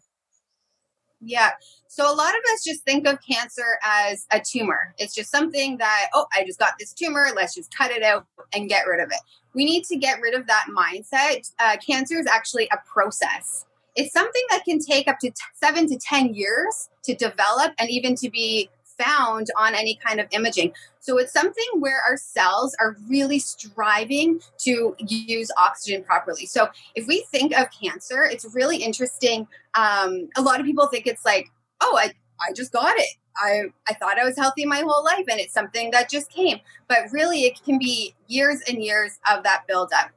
Yeah. 1.19 1.53
So 1.87 2.05
a 2.05 2.13
lot 2.13 2.29
of 2.29 2.53
us 2.53 2.63
just 2.63 2.83
think 2.83 3.07
of 3.07 3.17
cancer 3.27 3.79
as 3.83 4.27
a 4.31 4.39
tumor. 4.39 4.93
It's 4.99 5.15
just 5.15 5.31
something 5.31 5.79
that, 5.79 6.09
oh, 6.13 6.27
I 6.35 6.43
just 6.45 6.59
got 6.59 6.73
this 6.77 6.93
tumor. 6.93 7.29
Let's 7.35 7.55
just 7.55 7.75
cut 7.75 7.89
it 7.89 8.03
out 8.03 8.27
and 8.53 8.69
get 8.69 8.85
rid 8.85 8.99
of 8.99 9.09
it. 9.09 9.17
We 9.55 9.65
need 9.65 9.85
to 9.85 9.95
get 9.95 10.21
rid 10.21 10.35
of 10.35 10.45
that 10.45 10.67
mindset. 10.69 11.51
Uh, 11.57 11.77
cancer 11.77 12.19
is 12.19 12.27
actually 12.27 12.69
a 12.71 12.77
process. 12.85 13.65
It's 13.95 14.13
something 14.13 14.43
that 14.51 14.65
can 14.65 14.77
take 14.77 15.07
up 15.07 15.17
to 15.21 15.31
t- 15.31 15.35
seven 15.55 15.87
to 15.87 15.97
10 15.97 16.35
years 16.35 16.89
to 17.05 17.15
develop 17.15 17.73
and 17.79 17.89
even 17.89 18.13
to 18.17 18.29
be 18.29 18.69
found 18.99 19.47
on 19.57 19.75
any 19.75 19.99
kind 20.05 20.19
of 20.19 20.27
imaging. 20.31 20.73
So 20.99 21.17
it's 21.17 21.33
something 21.33 21.65
where 21.79 22.01
our 22.07 22.17
cells 22.17 22.75
are 22.79 22.97
really 23.07 23.39
striving 23.39 24.39
to 24.59 24.95
use 24.99 25.51
oxygen 25.57 26.03
properly. 26.03 26.45
So 26.45 26.67
if 26.95 27.07
we 27.07 27.25
think 27.31 27.57
of 27.57 27.67
cancer, 27.71 28.23
it's 28.23 28.45
really 28.53 28.77
interesting. 28.77 29.47
Um, 29.75 30.29
a 30.35 30.41
lot 30.41 30.59
of 30.59 30.65
people 30.65 30.87
think 30.87 31.07
it's 31.07 31.25
like, 31.25 31.47
oh, 31.81 31.97
I, 31.97 32.13
I 32.41 32.53
just 32.53 32.71
got 32.71 32.95
it. 32.97 33.15
I, 33.37 33.63
I 33.87 33.93
thought 33.93 34.19
I 34.19 34.25
was 34.25 34.35
healthy 34.35 34.65
my 34.65 34.79
whole 34.79 35.03
life 35.03 35.25
and 35.29 35.39
it's 35.39 35.53
something 35.53 35.91
that 35.91 36.09
just 36.09 36.29
came. 36.29 36.59
But 36.87 37.11
really, 37.11 37.43
it 37.43 37.61
can 37.63 37.77
be 37.77 38.15
years 38.27 38.61
and 38.67 38.83
years 38.83 39.19
of 39.31 39.43
that 39.43 39.63
buildup. 39.67 40.11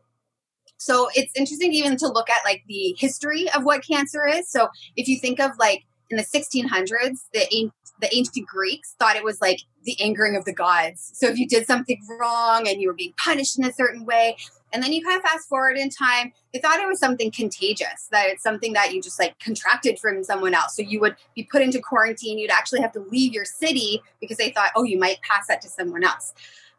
So 0.78 1.08
it's 1.14 1.32
interesting 1.36 1.74
even 1.74 1.98
to 1.98 2.08
look 2.08 2.30
at 2.30 2.42
like 2.44 2.62
the 2.66 2.96
history 2.98 3.50
of 3.50 3.64
what 3.64 3.86
cancer 3.86 4.26
is. 4.26 4.50
So 4.50 4.68
if 4.96 5.08
you 5.08 5.18
think 5.18 5.38
of 5.38 5.50
like 5.58 5.82
in 6.08 6.16
the 6.16 6.24
1600s, 6.24 7.18
the 7.32 7.70
the 8.00 8.14
ancient 8.14 8.46
Greeks 8.46 8.94
thought 8.98 9.16
it 9.16 9.24
was 9.24 9.40
like 9.40 9.60
the 9.84 10.00
angering 10.00 10.36
of 10.36 10.44
the 10.44 10.52
gods. 10.52 11.10
So 11.14 11.26
if 11.28 11.38
you 11.38 11.46
did 11.46 11.66
something 11.66 12.00
wrong 12.20 12.68
and 12.68 12.80
you 12.80 12.88
were 12.88 12.94
being 12.94 13.14
punished 13.22 13.58
in 13.58 13.64
a 13.64 13.72
certain 13.72 14.04
way, 14.04 14.36
and 14.72 14.82
then 14.82 14.92
you 14.92 15.04
kind 15.04 15.16
of 15.16 15.22
fast 15.22 15.48
forward 15.48 15.76
in 15.76 15.90
time, 15.90 16.32
they 16.52 16.60
thought 16.60 16.78
it 16.78 16.86
was 16.86 17.00
something 17.00 17.30
contagious, 17.30 18.08
that 18.10 18.28
it's 18.28 18.42
something 18.42 18.72
that 18.74 18.92
you 18.92 19.02
just 19.02 19.18
like 19.18 19.38
contracted 19.40 19.98
from 19.98 20.22
someone 20.22 20.54
else. 20.54 20.76
So 20.76 20.82
you 20.82 21.00
would 21.00 21.16
be 21.34 21.48
put 21.50 21.62
into 21.62 21.80
quarantine. 21.80 22.38
You'd 22.38 22.50
actually 22.50 22.80
have 22.80 22.92
to 22.92 23.00
leave 23.00 23.32
your 23.32 23.44
city 23.44 24.02
because 24.20 24.36
they 24.36 24.50
thought, 24.50 24.70
oh, 24.76 24.84
you 24.84 24.98
might 24.98 25.20
pass 25.22 25.46
that 25.48 25.60
to 25.62 25.68
someone 25.68 26.04
else. 26.04 26.32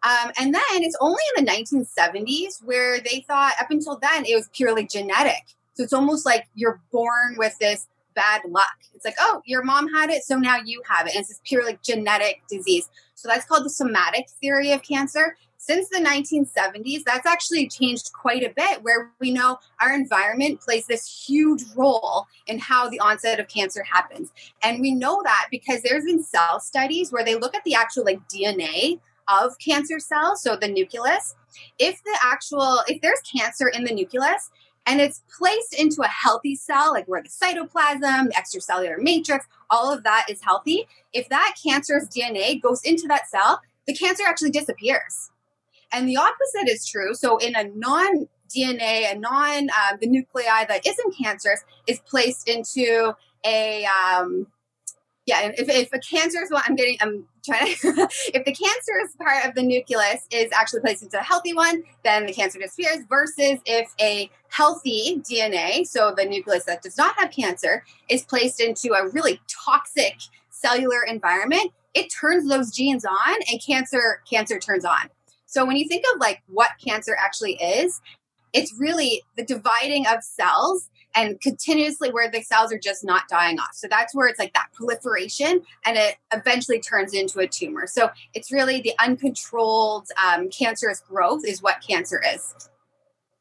Um, 0.04 0.32
and 0.40 0.54
then 0.54 0.62
it's 0.70 0.98
only 1.00 1.22
in 1.38 1.46
the 1.46 1.52
1970s 1.52 2.64
where 2.64 3.00
they 3.00 3.24
thought, 3.28 3.54
up 3.60 3.70
until 3.70 3.98
then, 3.98 4.26
it 4.26 4.36
was 4.36 4.50
purely 4.54 4.88
genetic. 4.88 5.44
So 5.74 5.84
it's 5.84 5.94
almost 5.94 6.26
like 6.26 6.48
you're 6.56 6.82
born 6.92 7.36
with 7.38 7.58
this 7.60 7.88
bad 8.14 8.42
luck. 8.48 8.78
It's 8.94 9.06
like, 9.06 9.16
oh, 9.20 9.42
your 9.46 9.64
mom 9.64 9.92
had 9.92 10.10
it, 10.10 10.24
so 10.24 10.38
now 10.38 10.58
you 10.64 10.82
have 10.88 11.08
it. 11.08 11.14
And 11.14 11.22
it's 11.22 11.30
this 11.30 11.42
pure 11.44 11.66
like 11.66 11.82
genetic 11.82 12.42
disease. 12.50 12.90
So 13.16 13.28
that's 13.28 13.46
called 13.46 13.66
the 13.66 13.70
somatic 13.70 14.30
theory 14.42 14.72
of 14.72 14.82
cancer. 14.84 15.36
Since 15.58 15.90
the 15.90 16.00
1970s, 16.00 17.04
that's 17.04 17.28
actually 17.28 17.68
changed 17.68 18.12
quite 18.14 18.44
a 18.44 18.52
bit, 18.56 18.82
where 18.82 19.12
we 19.20 19.32
know 19.32 19.60
our 19.80 19.94
environment 19.94 20.60
plays 20.60 20.88
this 20.88 21.26
huge 21.28 21.64
role 21.76 22.26
in 22.48 22.58
how 22.58 22.90
the 22.90 23.00
onset 23.00 23.40
of 23.40 23.48
cancer 23.48 23.84
happens. 23.84 24.32
And 24.64 24.82
we 24.82 24.92
know 24.92 25.22
that 25.24 25.50
because 25.52 25.84
there's 25.84 26.06
been 26.06 26.24
cell 26.24 26.60
studies 26.60 27.12
where 27.12 27.24
they 27.24 27.36
look 27.36 27.54
at 27.54 27.64
the 27.64 27.76
actual 27.76 28.06
like 28.06 28.28
DNA 28.28 29.00
of 29.28 29.58
cancer 29.60 30.00
cells, 30.00 30.42
so 30.42 30.56
the 30.56 30.68
nucleus. 30.68 31.36
If 31.78 32.02
the 32.04 32.18
actual, 32.24 32.80
if 32.88 33.00
there's 33.02 33.22
cancer 33.22 33.68
in 33.68 33.84
the 33.84 33.94
nucleus, 33.94 34.50
and 34.86 35.00
it's 35.00 35.22
placed 35.38 35.74
into 35.74 36.02
a 36.02 36.08
healthy 36.08 36.56
cell, 36.56 36.92
like 36.92 37.08
where 37.08 37.22
the 37.22 37.30
cytoplasm, 37.30 38.30
the 38.30 38.36
extracellular 38.36 38.98
matrix, 38.98 39.46
all 39.70 39.94
of 39.94 40.04
that 40.04 40.26
is 40.30 40.42
healthy. 40.42 40.88
If 41.14 41.30
that 41.30 41.56
cancerous 41.64 42.08
DNA 42.08 42.62
goes 42.62 42.82
into 42.84 43.08
that 43.08 43.30
cell, 43.30 43.62
the 43.86 43.94
cancer 43.94 44.24
actually 44.28 44.52
disappears. 44.52 45.32
And 45.92 46.08
the 46.08 46.18
opposite 46.18 46.68
is 46.68 46.88
true. 46.88 47.14
So 47.14 47.38
in 47.38 47.56
a 47.56 47.66
non 47.66 48.28
DNA, 48.50 49.12
a 49.12 49.18
non 49.18 49.70
um, 49.70 49.98
the 50.00 50.08
nuclei 50.08 50.66
that 50.66 50.86
isn't 50.86 51.16
cancerous 51.18 51.64
is 51.88 52.00
placed 52.00 52.48
into 52.48 53.14
a 53.46 53.86
um, 53.86 54.48
yeah, 55.26 55.52
if, 55.56 55.70
if 55.70 55.94
a 55.94 56.00
is 56.44 56.52
one, 56.52 56.64
I'm 56.66 56.76
getting, 56.76 56.98
I'm 57.00 57.26
trying 57.46 57.76
to, 57.76 57.78
if 58.34 58.46
the 58.46 58.54
cancer 58.54 58.92
is 59.04 59.16
part 59.18 59.46
of 59.46 59.54
the 59.56 59.62
nucleus 59.62 60.26
is 60.32 60.52
actually 60.52 60.82
placed 60.82 61.04
into 61.04 61.20
a 61.20 61.24
healthy 61.24 61.54
one, 61.54 61.84
then 62.04 62.26
the 62.26 62.34
cancer 62.34 62.60
disappears 62.60 63.06
versus 63.08 63.60
if 63.66 63.94
a 64.00 64.30
healthy 64.50 65.22
DNA, 65.30 65.86
so 65.86 66.14
the 66.16 66.26
nucleus 66.26 66.66
that 66.66 66.82
does 66.82 66.98
not 66.98 67.16
have 67.20 67.32
cancer, 67.32 67.84
is 68.10 68.24
placed 68.24 68.60
into 68.60 68.94
a 68.94 69.10
really 69.10 69.40
toxic 69.48 70.16
cellular 70.50 71.04
environment, 71.04 71.72
it 71.94 72.08
turns 72.12 72.48
those 72.50 72.72
genes 72.72 73.06
on 73.06 73.36
and 73.50 73.62
cancer, 73.66 74.22
cancer 74.30 74.60
turns 74.60 74.86
on. 74.86 75.10
So 75.46 75.66
when 75.66 75.76
you 75.76 75.88
think 75.88 76.04
of 76.14 76.20
like 76.20 76.42
what 76.48 76.72
cancer 76.84 77.16
actually 77.20 77.54
is, 77.56 78.02
it's 78.54 78.74
really 78.80 79.22
the 79.38 79.46
dividing 79.46 80.08
of 80.08 80.24
cells 80.24 80.90
and 81.16 81.40
continuously 81.42 82.12
where 82.12 82.30
the 82.30 82.42
cells 82.42 82.72
are 82.72 82.80
just 82.80 83.04
not 83.04 83.28
dying 83.28 83.60
off. 83.60 83.74
So 83.74 83.88
that's 83.90 84.16
where 84.16 84.28
it's 84.28 84.40
like 84.40 84.54
that 84.54 84.70
proliferation 84.74 85.62
and 85.86 85.98
it 85.98 86.16
eventually 86.34 86.80
turns 86.80 87.14
into 87.14 87.40
a 87.40 87.48
tumor. 87.48 87.88
So 87.88 88.10
it's 88.34 88.52
really 88.52 88.82
the 88.82 88.94
uncontrolled 89.00 90.08
um, 90.24 90.50
cancerous 90.50 91.02
growth 91.02 91.44
is 91.46 91.62
what 91.62 91.82
cancer 91.88 92.22
is. 92.34 92.54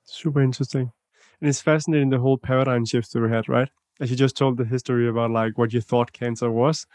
Super 0.04 0.42
interesting. 0.42 0.92
And 1.40 1.48
it's 1.48 1.60
fascinating 1.60 2.10
the 2.10 2.18
whole 2.18 2.38
paradigm 2.38 2.84
shift 2.84 3.12
that 3.12 3.20
we 3.20 3.30
had, 3.30 3.48
right? 3.48 3.68
As 4.00 4.10
you 4.10 4.16
just 4.16 4.36
told 4.36 4.56
the 4.56 4.64
history 4.64 5.08
about 5.08 5.30
like 5.30 5.56
what 5.56 5.72
you 5.72 5.80
thought 5.80 6.12
cancer 6.12 6.50
was 6.50 6.86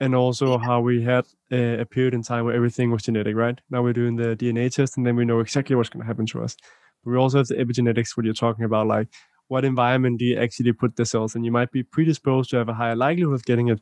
and 0.00 0.14
also 0.14 0.58
yeah. 0.58 0.64
how 0.64 0.80
we 0.80 1.02
had 1.02 1.24
a, 1.52 1.80
a, 1.80 1.84
period 1.84 2.14
in 2.14 2.22
time 2.22 2.44
where 2.44 2.54
everything 2.54 2.90
was 2.90 3.02
genetic, 3.02 3.36
right? 3.36 3.60
Now 3.70 3.82
we're 3.82 3.92
doing 3.92 4.16
the 4.16 4.36
DNA 4.36 4.72
test 4.72 4.96
and 4.96 5.06
then 5.06 5.16
we 5.16 5.24
know 5.24 5.40
exactly 5.40 5.76
what's 5.76 5.88
going 5.88 6.02
to 6.02 6.06
happen 6.06 6.26
to 6.26 6.42
us. 6.42 6.56
But 7.04 7.12
we 7.12 7.16
also 7.16 7.38
have 7.38 7.46
the 7.48 7.54
epigenetics, 7.54 8.16
what 8.16 8.24
you're 8.24 8.34
talking 8.34 8.64
about, 8.64 8.86
like 8.86 9.08
what 9.48 9.64
environment 9.64 10.18
do 10.18 10.24
you 10.24 10.38
actually 10.38 10.72
put 10.72 10.96
the 10.96 11.04
cells 11.04 11.34
in? 11.34 11.44
You 11.44 11.52
might 11.52 11.70
be 11.70 11.82
predisposed 11.82 12.50
to 12.50 12.56
have 12.56 12.68
a 12.68 12.74
higher 12.74 12.96
likelihood 12.96 13.34
of 13.34 13.44
getting 13.44 13.68
it, 13.68 13.80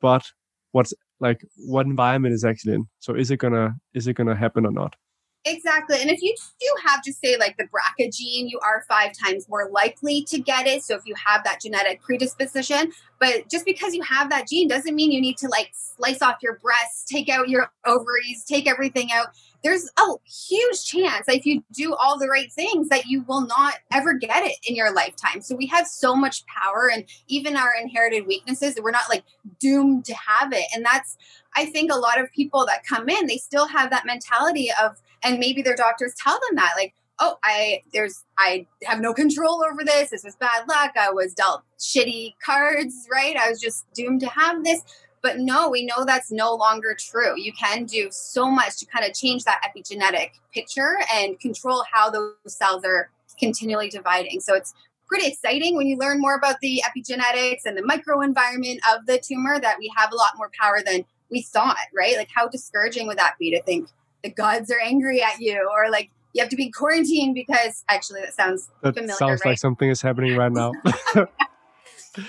but 0.00 0.24
what's 0.72 0.92
like 1.20 1.40
what 1.56 1.86
environment 1.86 2.34
is 2.34 2.44
actually 2.44 2.74
in? 2.74 2.86
So 2.98 3.14
is 3.14 3.30
it 3.30 3.38
gonna 3.38 3.76
is 3.94 4.06
it 4.06 4.14
gonna 4.14 4.36
happen 4.36 4.66
or 4.66 4.72
not? 4.72 4.96
Exactly. 5.46 6.00
And 6.00 6.10
if 6.10 6.22
you 6.22 6.34
do 6.58 6.66
have 6.86 7.04
just 7.04 7.20
say 7.20 7.36
like 7.36 7.58
the 7.58 7.64
BRCA 7.64 8.10
gene, 8.16 8.48
you 8.48 8.58
are 8.60 8.82
five 8.88 9.12
times 9.12 9.46
more 9.46 9.68
likely 9.70 10.22
to 10.24 10.38
get 10.38 10.66
it. 10.66 10.82
So 10.82 10.94
if 10.94 11.02
you 11.04 11.14
have 11.22 11.44
that 11.44 11.60
genetic 11.60 12.00
predisposition, 12.00 12.92
but 13.20 13.50
just 13.50 13.66
because 13.66 13.94
you 13.94 14.02
have 14.02 14.30
that 14.30 14.48
gene 14.48 14.68
doesn't 14.68 14.94
mean 14.94 15.12
you 15.12 15.20
need 15.20 15.36
to 15.38 15.48
like 15.48 15.70
slice 15.74 16.22
off 16.22 16.36
your 16.42 16.58
breasts, 16.60 17.04
take 17.04 17.28
out 17.28 17.50
your 17.50 17.70
ovaries, 17.84 18.42
take 18.48 18.66
everything 18.66 19.10
out 19.12 19.28
there's 19.64 19.88
a 19.98 20.12
huge 20.26 20.84
chance 20.84 21.26
that 21.26 21.36
if 21.36 21.46
you 21.46 21.64
do 21.72 21.94
all 21.94 22.18
the 22.18 22.28
right 22.28 22.52
things 22.52 22.88
that 22.90 23.06
you 23.06 23.24
will 23.26 23.46
not 23.46 23.74
ever 23.92 24.12
get 24.12 24.44
it 24.44 24.56
in 24.68 24.76
your 24.76 24.92
lifetime. 24.92 25.40
So 25.40 25.56
we 25.56 25.66
have 25.68 25.86
so 25.86 26.14
much 26.14 26.44
power 26.46 26.90
and 26.92 27.04
even 27.28 27.56
our 27.56 27.70
inherited 27.80 28.26
weaknesses 28.26 28.78
we're 28.80 28.90
not 28.90 29.08
like 29.08 29.24
doomed 29.58 30.04
to 30.04 30.14
have 30.14 30.52
it. 30.52 30.66
And 30.74 30.84
that's 30.84 31.16
i 31.56 31.64
think 31.64 31.90
a 31.90 31.96
lot 31.96 32.20
of 32.20 32.30
people 32.32 32.66
that 32.66 32.84
come 32.86 33.08
in 33.08 33.26
they 33.26 33.38
still 33.38 33.66
have 33.66 33.90
that 33.90 34.04
mentality 34.04 34.68
of 34.82 34.96
and 35.22 35.38
maybe 35.38 35.62
their 35.62 35.76
doctors 35.76 36.12
tell 36.22 36.38
them 36.48 36.56
that 36.56 36.72
like 36.76 36.94
oh 37.20 37.36
i 37.44 37.80
there's 37.92 38.24
i 38.38 38.66
have 38.84 39.00
no 39.00 39.14
control 39.14 39.64
over 39.64 39.84
this. 39.84 40.10
This 40.10 40.24
was 40.24 40.36
bad 40.36 40.68
luck. 40.68 40.92
I 40.96 41.10
was 41.10 41.32
dealt 41.32 41.62
shitty 41.78 42.34
cards 42.44 43.08
right? 43.10 43.36
I 43.36 43.50
was 43.50 43.60
just 43.60 43.86
doomed 43.94 44.20
to 44.20 44.28
have 44.28 44.64
this 44.64 44.82
but 45.24 45.38
no, 45.38 45.70
we 45.70 45.86
know 45.86 46.04
that's 46.04 46.30
no 46.30 46.54
longer 46.54 46.94
true. 46.96 47.40
You 47.40 47.52
can 47.54 47.86
do 47.86 48.08
so 48.12 48.50
much 48.50 48.76
to 48.76 48.86
kind 48.86 49.06
of 49.06 49.14
change 49.14 49.44
that 49.44 49.62
epigenetic 49.64 50.32
picture 50.52 50.98
and 51.14 51.40
control 51.40 51.82
how 51.90 52.10
those 52.10 52.34
cells 52.46 52.84
are 52.84 53.10
continually 53.40 53.88
dividing. 53.88 54.40
So 54.40 54.54
it's 54.54 54.74
pretty 55.08 55.26
exciting 55.26 55.76
when 55.76 55.86
you 55.86 55.96
learn 55.96 56.20
more 56.20 56.34
about 56.34 56.56
the 56.60 56.82
epigenetics 56.84 57.62
and 57.64 57.74
the 57.74 57.80
microenvironment 57.82 58.80
of 58.94 59.06
the 59.06 59.18
tumor 59.18 59.58
that 59.58 59.78
we 59.78 59.90
have 59.96 60.12
a 60.12 60.14
lot 60.14 60.32
more 60.36 60.50
power 60.60 60.80
than 60.84 61.06
we 61.30 61.40
thought, 61.40 61.78
right? 61.96 62.18
Like 62.18 62.28
how 62.32 62.46
discouraging 62.46 63.06
would 63.06 63.16
that 63.16 63.36
be 63.38 63.50
to 63.52 63.62
think 63.62 63.88
the 64.22 64.30
gods 64.30 64.70
are 64.70 64.80
angry 64.80 65.22
at 65.22 65.40
you 65.40 65.66
or 65.74 65.90
like 65.90 66.10
you 66.34 66.42
have 66.42 66.50
to 66.50 66.56
be 66.56 66.70
quarantined 66.70 67.34
because 67.34 67.82
actually 67.88 68.20
that 68.20 68.34
sounds 68.34 68.68
that 68.82 68.94
familiar. 68.94 69.16
Sounds 69.16 69.40
right? 69.42 69.52
like 69.52 69.58
something 69.58 69.88
is 69.88 70.02
happening 70.02 70.36
right 70.36 70.52
now. 70.52 70.72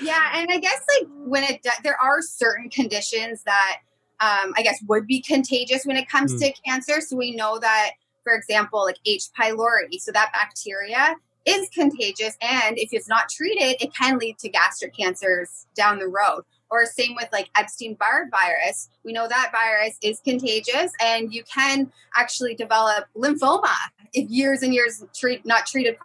yeah, 0.01 0.31
and 0.35 0.49
I 0.51 0.57
guess 0.57 0.81
like 0.99 1.09
when 1.25 1.43
it 1.43 1.65
there 1.83 1.97
are 2.01 2.21
certain 2.21 2.69
conditions 2.69 3.43
that 3.43 3.81
um, 4.19 4.53
I 4.57 4.61
guess 4.63 4.77
would 4.87 5.07
be 5.07 5.21
contagious 5.21 5.85
when 5.85 5.97
it 5.97 6.09
comes 6.09 6.33
mm. 6.33 6.39
to 6.39 6.53
cancer. 6.63 7.01
So 7.01 7.17
we 7.17 7.35
know 7.35 7.59
that, 7.59 7.91
for 8.23 8.33
example, 8.33 8.83
like 8.83 8.97
H. 9.05 9.25
pylori, 9.37 9.99
so 9.99 10.11
that 10.11 10.31
bacteria 10.33 11.15
is 11.45 11.69
contagious, 11.69 12.35
and 12.41 12.77
if 12.77 12.89
it's 12.91 13.07
not 13.07 13.29
treated, 13.29 13.81
it 13.83 13.93
can 13.93 14.17
lead 14.17 14.37
to 14.39 14.49
gastric 14.49 14.95
cancers 14.95 15.67
down 15.75 15.99
the 15.99 16.07
road. 16.07 16.43
Or 16.71 16.85
same 16.85 17.15
with 17.15 17.29
like 17.31 17.49
Epstein 17.55 17.93
Barr 17.93 18.27
virus. 18.31 18.89
We 19.03 19.13
know 19.13 19.27
that 19.27 19.51
virus 19.51 19.97
is 20.01 20.19
contagious 20.21 20.91
and 20.99 21.31
you 21.31 21.43
can 21.43 21.91
actually 22.15 22.55
develop 22.55 23.05
lymphoma 23.15 23.71
if 24.13 24.27
years 24.31 24.63
and 24.63 24.73
years 24.73 25.03
treat 25.13 25.45
not 25.45 25.67
treated 25.67 25.95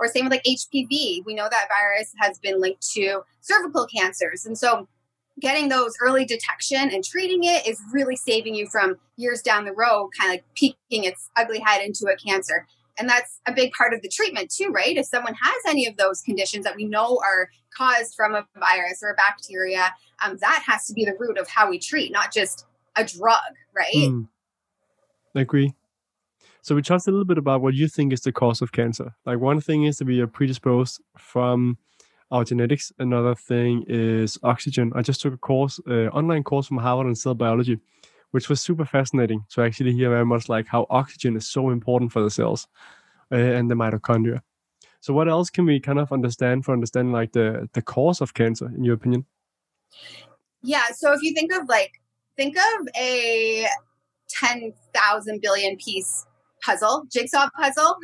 Or 0.00 0.08
same 0.08 0.24
with 0.24 0.32
like 0.32 0.44
HPV. 0.44 1.24
We 1.24 1.34
know 1.34 1.48
that 1.50 1.68
virus 1.68 2.12
has 2.18 2.38
been 2.38 2.60
linked 2.60 2.82
to 2.92 3.20
cervical 3.40 3.86
cancers. 3.86 4.44
And 4.44 4.58
so 4.58 4.88
getting 5.40 5.68
those 5.68 5.94
early 6.02 6.24
detection 6.24 6.90
and 6.90 7.04
treating 7.04 7.44
it 7.44 7.66
is 7.66 7.80
really 7.92 8.16
saving 8.16 8.54
you 8.54 8.66
from 8.68 8.96
years 9.16 9.42
down 9.42 9.64
the 9.64 9.72
road, 9.72 10.10
kind 10.18 10.30
of 10.30 10.34
like 10.34 10.44
peeking 10.54 11.04
its 11.04 11.30
ugly 11.36 11.60
head 11.60 11.82
into 11.82 12.06
a 12.06 12.16
cancer. 12.16 12.66
And 12.98 13.08
that's 13.08 13.40
a 13.46 13.52
big 13.52 13.72
part 13.72 13.92
of 13.92 14.02
the 14.02 14.08
treatment 14.08 14.50
too, 14.50 14.68
right? 14.68 14.96
If 14.96 15.06
someone 15.06 15.34
has 15.34 15.62
any 15.68 15.86
of 15.86 15.96
those 15.96 16.20
conditions 16.20 16.64
that 16.64 16.76
we 16.76 16.84
know 16.84 17.20
are 17.24 17.50
caused 17.76 18.14
from 18.14 18.34
a 18.34 18.46
virus 18.58 19.00
or 19.02 19.10
a 19.10 19.14
bacteria, 19.14 19.92
um, 20.24 20.36
that 20.40 20.62
has 20.66 20.86
to 20.86 20.92
be 20.92 21.04
the 21.04 21.16
root 21.18 21.38
of 21.38 21.48
how 21.48 21.68
we 21.68 21.78
treat, 21.78 22.12
not 22.12 22.32
just 22.32 22.66
a 22.96 23.04
drug, 23.04 23.40
right? 23.74 23.94
Mm. 23.94 24.28
I 25.34 25.40
agree. 25.40 25.74
So 26.64 26.74
we 26.74 26.80
talked 26.80 27.06
a 27.06 27.10
little 27.10 27.26
bit 27.26 27.36
about 27.36 27.60
what 27.60 27.74
you 27.74 27.88
think 27.88 28.10
is 28.10 28.22
the 28.22 28.32
cause 28.32 28.62
of 28.62 28.72
cancer. 28.72 29.14
Like 29.26 29.38
one 29.38 29.60
thing 29.60 29.84
is 29.84 29.98
that 29.98 30.06
we 30.06 30.20
are 30.20 30.26
predisposed 30.26 30.98
from 31.14 31.76
our 32.30 32.42
genetics. 32.42 32.90
Another 32.98 33.34
thing 33.34 33.84
is 33.86 34.38
oxygen. 34.42 34.90
I 34.94 35.02
just 35.02 35.20
took 35.20 35.34
a 35.34 35.36
course, 35.36 35.78
uh, 35.86 36.06
online 36.06 36.42
course 36.42 36.66
from 36.66 36.78
Harvard 36.78 37.06
on 37.06 37.16
cell 37.16 37.34
biology, 37.34 37.78
which 38.30 38.48
was 38.48 38.62
super 38.62 38.86
fascinating 38.86 39.44
to 39.50 39.60
actually 39.60 39.92
hear 39.92 40.08
very 40.08 40.24
much 40.24 40.48
like 40.48 40.66
how 40.66 40.86
oxygen 40.88 41.36
is 41.36 41.46
so 41.46 41.68
important 41.68 42.12
for 42.12 42.22
the 42.22 42.30
cells 42.30 42.66
uh, 43.30 43.36
and 43.36 43.70
the 43.70 43.74
mitochondria. 43.74 44.40
So 45.00 45.12
what 45.12 45.28
else 45.28 45.50
can 45.50 45.66
we 45.66 45.80
kind 45.80 45.98
of 45.98 46.12
understand 46.12 46.64
for 46.64 46.72
understanding 46.72 47.12
like 47.12 47.32
the 47.32 47.68
the 47.74 47.82
cause 47.82 48.22
of 48.22 48.32
cancer 48.32 48.72
in 48.74 48.84
your 48.84 48.94
opinion? 48.94 49.26
Yeah, 50.62 50.86
so 50.94 51.12
if 51.12 51.20
you 51.20 51.34
think 51.34 51.52
of 51.52 51.68
like 51.68 52.00
think 52.38 52.56
of 52.56 52.88
a 52.96 53.66
10,000 54.30 55.42
billion 55.42 55.76
piece 55.76 56.24
puzzle, 56.64 57.06
jigsaw 57.10 57.48
puzzle, 57.56 57.96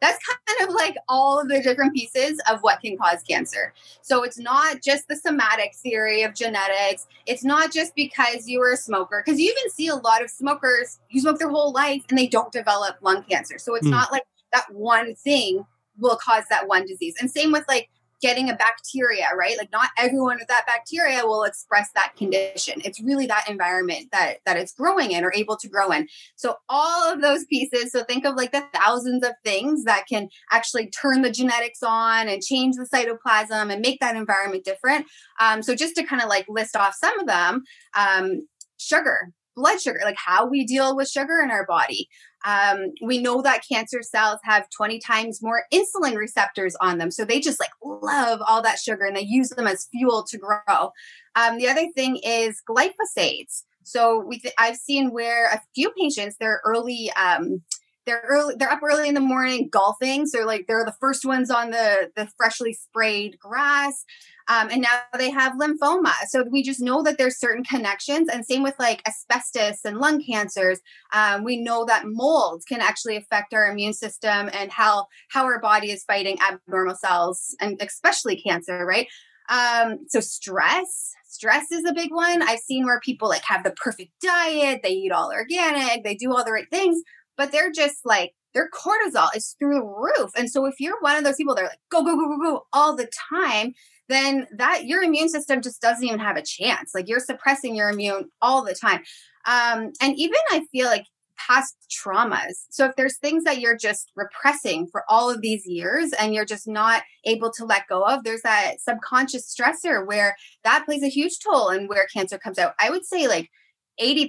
that's 0.00 0.18
kind 0.26 0.68
of 0.68 0.74
like 0.74 0.96
all 1.08 1.40
of 1.40 1.48
the 1.48 1.62
different 1.62 1.94
pieces 1.94 2.40
of 2.50 2.60
what 2.60 2.80
can 2.80 2.96
cause 2.96 3.22
cancer. 3.28 3.72
So 4.02 4.22
it's 4.22 4.38
not 4.38 4.82
just 4.82 5.08
the 5.08 5.16
somatic 5.16 5.74
theory 5.74 6.22
of 6.22 6.34
genetics. 6.34 7.06
It's 7.26 7.44
not 7.44 7.72
just 7.72 7.94
because 7.94 8.48
you 8.48 8.60
were 8.60 8.72
a 8.72 8.76
smoker, 8.76 9.22
because 9.24 9.40
you 9.40 9.50
even 9.50 9.70
see 9.70 9.88
a 9.88 9.96
lot 9.96 10.22
of 10.22 10.30
smokers 10.30 10.98
who 11.12 11.20
smoke 11.20 11.38
their 11.38 11.50
whole 11.50 11.72
life 11.72 12.02
and 12.08 12.18
they 12.18 12.26
don't 12.26 12.52
develop 12.52 12.96
lung 13.02 13.22
cancer. 13.24 13.58
So 13.58 13.74
it's 13.74 13.86
mm. 13.86 13.90
not 13.90 14.12
like 14.12 14.24
that 14.52 14.66
one 14.72 15.14
thing 15.14 15.64
will 15.98 16.16
cause 16.16 16.44
that 16.50 16.68
one 16.68 16.86
disease. 16.86 17.14
And 17.20 17.30
same 17.30 17.52
with 17.52 17.64
like 17.68 17.90
getting 18.20 18.50
a 18.50 18.54
bacteria, 18.54 19.26
right? 19.36 19.56
Like 19.56 19.70
not 19.72 19.90
everyone 19.96 20.38
with 20.38 20.48
that 20.48 20.66
bacteria 20.66 21.24
will 21.24 21.44
express 21.44 21.90
that 21.94 22.14
condition. 22.16 22.80
It's 22.84 23.00
really 23.00 23.26
that 23.26 23.48
environment 23.48 24.08
that 24.12 24.38
that 24.46 24.56
it's 24.56 24.72
growing 24.72 25.12
in 25.12 25.24
or 25.24 25.32
able 25.34 25.56
to 25.56 25.68
grow 25.68 25.90
in. 25.90 26.08
So 26.36 26.56
all 26.68 27.12
of 27.12 27.20
those 27.20 27.44
pieces, 27.44 27.92
so 27.92 28.04
think 28.04 28.24
of 28.24 28.34
like 28.34 28.52
the 28.52 28.64
thousands 28.74 29.24
of 29.24 29.32
things 29.44 29.84
that 29.84 30.04
can 30.08 30.28
actually 30.50 30.90
turn 30.90 31.22
the 31.22 31.30
genetics 31.30 31.82
on 31.82 32.28
and 32.28 32.42
change 32.42 32.76
the 32.76 32.88
cytoplasm 32.92 33.72
and 33.72 33.80
make 33.80 34.00
that 34.00 34.16
environment 34.16 34.64
different. 34.64 35.06
Um, 35.40 35.62
so 35.62 35.74
just 35.74 35.94
to 35.96 36.04
kind 36.04 36.22
of 36.22 36.28
like 36.28 36.46
list 36.48 36.76
off 36.76 36.94
some 36.94 37.18
of 37.20 37.26
them, 37.26 37.62
um, 37.96 38.46
sugar, 38.78 39.32
blood 39.58 39.80
sugar, 39.80 40.00
like 40.04 40.16
how 40.16 40.46
we 40.46 40.64
deal 40.64 40.96
with 40.96 41.08
sugar 41.08 41.40
in 41.42 41.50
our 41.50 41.66
body. 41.66 42.08
Um, 42.44 42.92
we 43.02 43.18
know 43.18 43.42
that 43.42 43.62
cancer 43.70 44.00
cells 44.02 44.38
have 44.44 44.70
20 44.70 45.00
times 45.00 45.42
more 45.42 45.64
insulin 45.74 46.16
receptors 46.16 46.76
on 46.80 46.98
them. 46.98 47.10
So 47.10 47.24
they 47.24 47.40
just 47.40 47.58
like 47.58 47.72
love 47.82 48.40
all 48.46 48.62
that 48.62 48.78
sugar 48.78 49.04
and 49.04 49.16
they 49.16 49.22
use 49.22 49.48
them 49.50 49.66
as 49.66 49.88
fuel 49.90 50.24
to 50.30 50.38
grow. 50.38 50.92
Um, 51.34 51.58
the 51.58 51.68
other 51.68 51.88
thing 51.96 52.20
is 52.22 52.62
glyphosates. 52.68 53.64
So 53.82 54.22
we 54.24 54.38
th- 54.38 54.54
I've 54.58 54.76
seen 54.76 55.10
where 55.10 55.46
a 55.46 55.60
few 55.74 55.90
patients, 55.98 56.36
they're 56.38 56.60
early 56.64 57.10
um, 57.12 57.62
they're 58.08 58.24
early 58.26 58.54
they're 58.58 58.70
up 58.70 58.80
early 58.82 59.06
in 59.06 59.14
the 59.14 59.20
morning 59.20 59.68
golfing. 59.70 60.26
So 60.26 60.44
like 60.44 60.66
they're 60.66 60.84
the 60.84 60.96
first 60.98 61.26
ones 61.26 61.50
on 61.50 61.70
the 61.70 62.10
the 62.16 62.26
freshly 62.36 62.72
sprayed 62.72 63.38
grass. 63.38 64.04
Um, 64.50 64.70
and 64.70 64.80
now 64.80 65.00
they 65.18 65.28
have 65.28 65.58
lymphoma. 65.60 66.14
So 66.28 66.42
we 66.50 66.62
just 66.62 66.80
know 66.80 67.02
that 67.02 67.18
there's 67.18 67.38
certain 67.38 67.64
connections. 67.64 68.30
And 68.30 68.46
same 68.46 68.62
with 68.62 68.76
like 68.78 69.06
asbestos 69.06 69.80
and 69.84 69.98
lung 69.98 70.24
cancers. 70.24 70.80
Um, 71.12 71.44
we 71.44 71.60
know 71.60 71.84
that 71.84 72.04
mold 72.06 72.62
can 72.66 72.80
actually 72.80 73.16
affect 73.16 73.52
our 73.52 73.66
immune 73.70 73.92
system 73.92 74.48
and 74.54 74.72
how 74.72 75.08
how 75.28 75.44
our 75.44 75.60
body 75.60 75.90
is 75.90 76.02
fighting 76.04 76.38
abnormal 76.40 76.96
cells 76.96 77.54
and 77.60 77.80
especially 77.82 78.40
cancer 78.40 78.86
right? 78.86 79.06
Um, 79.50 79.98
so 80.08 80.20
stress 80.20 81.12
stress 81.30 81.70
is 81.70 81.84
a 81.84 81.92
big 81.92 82.10
one. 82.10 82.42
I've 82.42 82.58
seen 82.58 82.84
where 82.84 83.00
people 83.00 83.28
like 83.28 83.44
have 83.44 83.62
the 83.62 83.70
perfect 83.70 84.12
diet 84.22 84.80
they 84.82 84.90
eat 84.90 85.12
all 85.12 85.30
organic 85.30 86.04
they 86.04 86.14
do 86.14 86.32
all 86.32 86.44
the 86.44 86.52
right 86.52 86.70
things 86.70 87.02
but 87.38 87.52
they're 87.52 87.72
just 87.72 88.04
like 88.04 88.34
their 88.52 88.68
cortisol 88.68 89.34
is 89.34 89.54
through 89.58 89.74
the 89.74 89.84
roof. 89.84 90.32
And 90.36 90.50
so 90.50 90.66
if 90.66 90.74
you're 90.80 91.00
one 91.00 91.16
of 91.16 91.24
those 91.24 91.36
people 91.36 91.54
that 91.54 91.62
are 91.62 91.68
like 91.68 91.80
go 91.90 92.02
go 92.02 92.16
go 92.16 92.28
go 92.28 92.38
go 92.42 92.66
all 92.72 92.96
the 92.96 93.08
time, 93.30 93.72
then 94.08 94.46
that 94.56 94.84
your 94.86 95.02
immune 95.02 95.28
system 95.28 95.62
just 95.62 95.80
doesn't 95.80 96.04
even 96.04 96.18
have 96.18 96.36
a 96.36 96.42
chance. 96.42 96.92
Like 96.94 97.08
you're 97.08 97.20
suppressing 97.20 97.76
your 97.76 97.88
immune 97.88 98.28
all 98.42 98.64
the 98.64 98.74
time. 98.74 99.00
Um, 99.46 99.92
and 100.02 100.14
even 100.18 100.36
I 100.50 100.64
feel 100.72 100.86
like 100.86 101.04
past 101.38 101.76
traumas. 101.88 102.66
So 102.70 102.86
if 102.86 102.96
there's 102.96 103.16
things 103.18 103.44
that 103.44 103.60
you're 103.60 103.76
just 103.76 104.10
repressing 104.16 104.88
for 104.90 105.04
all 105.08 105.30
of 105.30 105.40
these 105.40 105.64
years 105.66 106.12
and 106.18 106.34
you're 106.34 106.44
just 106.44 106.66
not 106.66 107.02
able 107.24 107.52
to 107.52 107.64
let 107.64 107.86
go 107.88 108.02
of, 108.02 108.24
there's 108.24 108.42
that 108.42 108.80
subconscious 108.80 109.54
stressor 109.54 110.04
where 110.04 110.36
that 110.64 110.84
plays 110.84 111.02
a 111.04 111.08
huge 111.08 111.38
toll 111.38 111.68
and 111.68 111.88
where 111.88 112.06
cancer 112.12 112.38
comes 112.38 112.58
out. 112.58 112.74
I 112.80 112.90
would 112.90 113.06
say 113.06 113.28
like 113.28 113.50
80% 114.00 114.28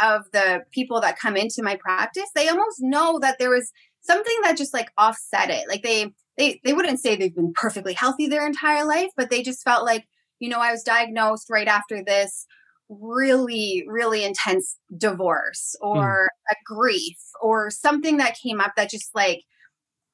of 0.00 0.22
the 0.32 0.62
people 0.72 1.00
that 1.00 1.18
come 1.18 1.36
into 1.36 1.62
my 1.62 1.76
practice, 1.76 2.28
they 2.34 2.48
almost 2.48 2.78
know 2.80 3.18
that 3.20 3.38
there 3.38 3.50
was 3.50 3.72
something 4.02 4.36
that 4.42 4.56
just 4.56 4.74
like 4.74 4.90
offset 4.96 5.50
it. 5.50 5.68
Like 5.68 5.82
they 5.82 6.12
they 6.36 6.60
they 6.64 6.72
wouldn't 6.72 7.00
say 7.00 7.16
they've 7.16 7.34
been 7.34 7.52
perfectly 7.54 7.94
healthy 7.94 8.26
their 8.28 8.46
entire 8.46 8.84
life, 8.84 9.10
but 9.16 9.30
they 9.30 9.42
just 9.42 9.62
felt 9.62 9.84
like, 9.84 10.06
you 10.38 10.48
know, 10.48 10.60
I 10.60 10.72
was 10.72 10.82
diagnosed 10.82 11.48
right 11.50 11.68
after 11.68 12.02
this 12.04 12.46
really 12.88 13.84
really 13.88 14.24
intense 14.24 14.78
divorce 14.96 15.74
hmm. 15.80 15.88
or 15.88 16.30
mm. 16.30 16.52
a 16.52 16.56
grief 16.64 17.18
or 17.42 17.68
something 17.68 18.18
that 18.18 18.38
came 18.40 18.60
up 18.60 18.74
that 18.76 18.88
just 18.88 19.10
like 19.12 19.42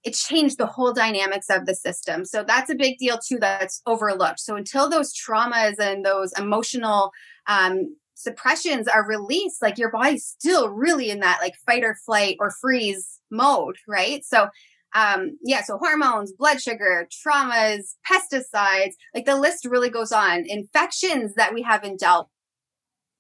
it 0.05 0.15
changed 0.15 0.59
the 0.59 0.67
whole 0.67 0.93
dynamics 0.93 1.47
of 1.49 1.67
the 1.67 1.75
system. 1.75 2.25
So 2.25 2.43
that's 2.43 2.71
a 2.71 2.75
big 2.75 2.99
deal 2.99 3.19
too 3.19 3.39
that's 3.39 3.83
overlooked. 3.87 4.41
So 4.41 4.57
until 4.57 4.89
those 4.89 5.13
traumas 5.15 5.79
and 5.79 6.05
those 6.05 6.33
emotional 6.37 7.13
um, 7.47 7.95
suppressions 8.23 8.89
are 8.89 9.07
released, 9.07 9.63
like 9.63 9.79
your 9.79 9.91
body's 9.91 10.25
still 10.25 10.69
really 10.69 11.11
in 11.11 11.21
that 11.21 11.39
like 11.41 11.55
fight 11.67 11.85
or 11.85 11.97
flight 12.07 12.37
or 12.41 12.51
freeze 12.61 13.21
mode, 13.31 13.77
right? 13.89 14.25
So 14.25 14.49
um 14.95 15.39
yeah 15.43 15.63
so 15.63 15.79
hormones 15.79 16.33
blood 16.33 16.61
sugar 16.61 17.09
traumas 17.11 17.95
pesticides 18.07 18.93
like 19.15 19.25
the 19.25 19.37
list 19.37 19.65
really 19.65 19.89
goes 19.89 20.13
on 20.13 20.45
infections 20.47 21.33
that 21.35 21.55
we 21.55 21.63
haven't 21.63 21.99
dealt 21.99 22.29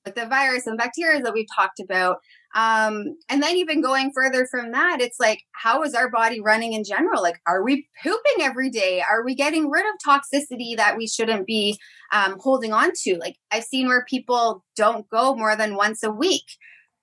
with 0.05 0.15
the 0.15 0.27
virus 0.27 0.67
and 0.67 0.77
bacteria 0.77 1.23
that 1.23 1.33
we've 1.33 1.47
talked 1.57 1.81
about 1.81 2.19
um, 2.55 3.17
and 3.29 3.43
then 3.43 3.57
even 3.57 3.81
going 3.81 4.12
further 4.15 4.47
from 4.51 4.73
that, 4.73 5.01
it's 5.01 5.19
like, 5.19 5.41
how 5.53 5.83
is 5.83 5.95
our 5.95 6.11
body 6.11 6.41
running 6.41 6.75
in 6.75 6.85
general? 6.85 7.23
Like, 7.23 7.41
are 7.47 7.62
we 7.62 7.88
pooping 8.03 8.43
every 8.43 8.69
day? 8.69 9.01
Are 9.01 9.25
we 9.25 9.35
getting 9.35 9.71
rid 9.71 9.85
of 9.87 9.95
toxicity 10.07 10.77
that 10.77 10.97
we 10.97 11.07
shouldn't 11.07 11.47
be 11.47 11.79
um, 12.12 12.37
holding 12.38 12.73
on 12.73 12.93
to? 13.05 13.17
Like, 13.19 13.37
I've 13.51 13.65
seen 13.65 13.88
where 13.88 14.05
people 14.09 14.65
don't 14.77 15.09
go 15.09 15.35
more 15.35 15.57
than 15.57 15.77
once 15.77 16.03
a 16.03 16.11
week. 16.11 16.45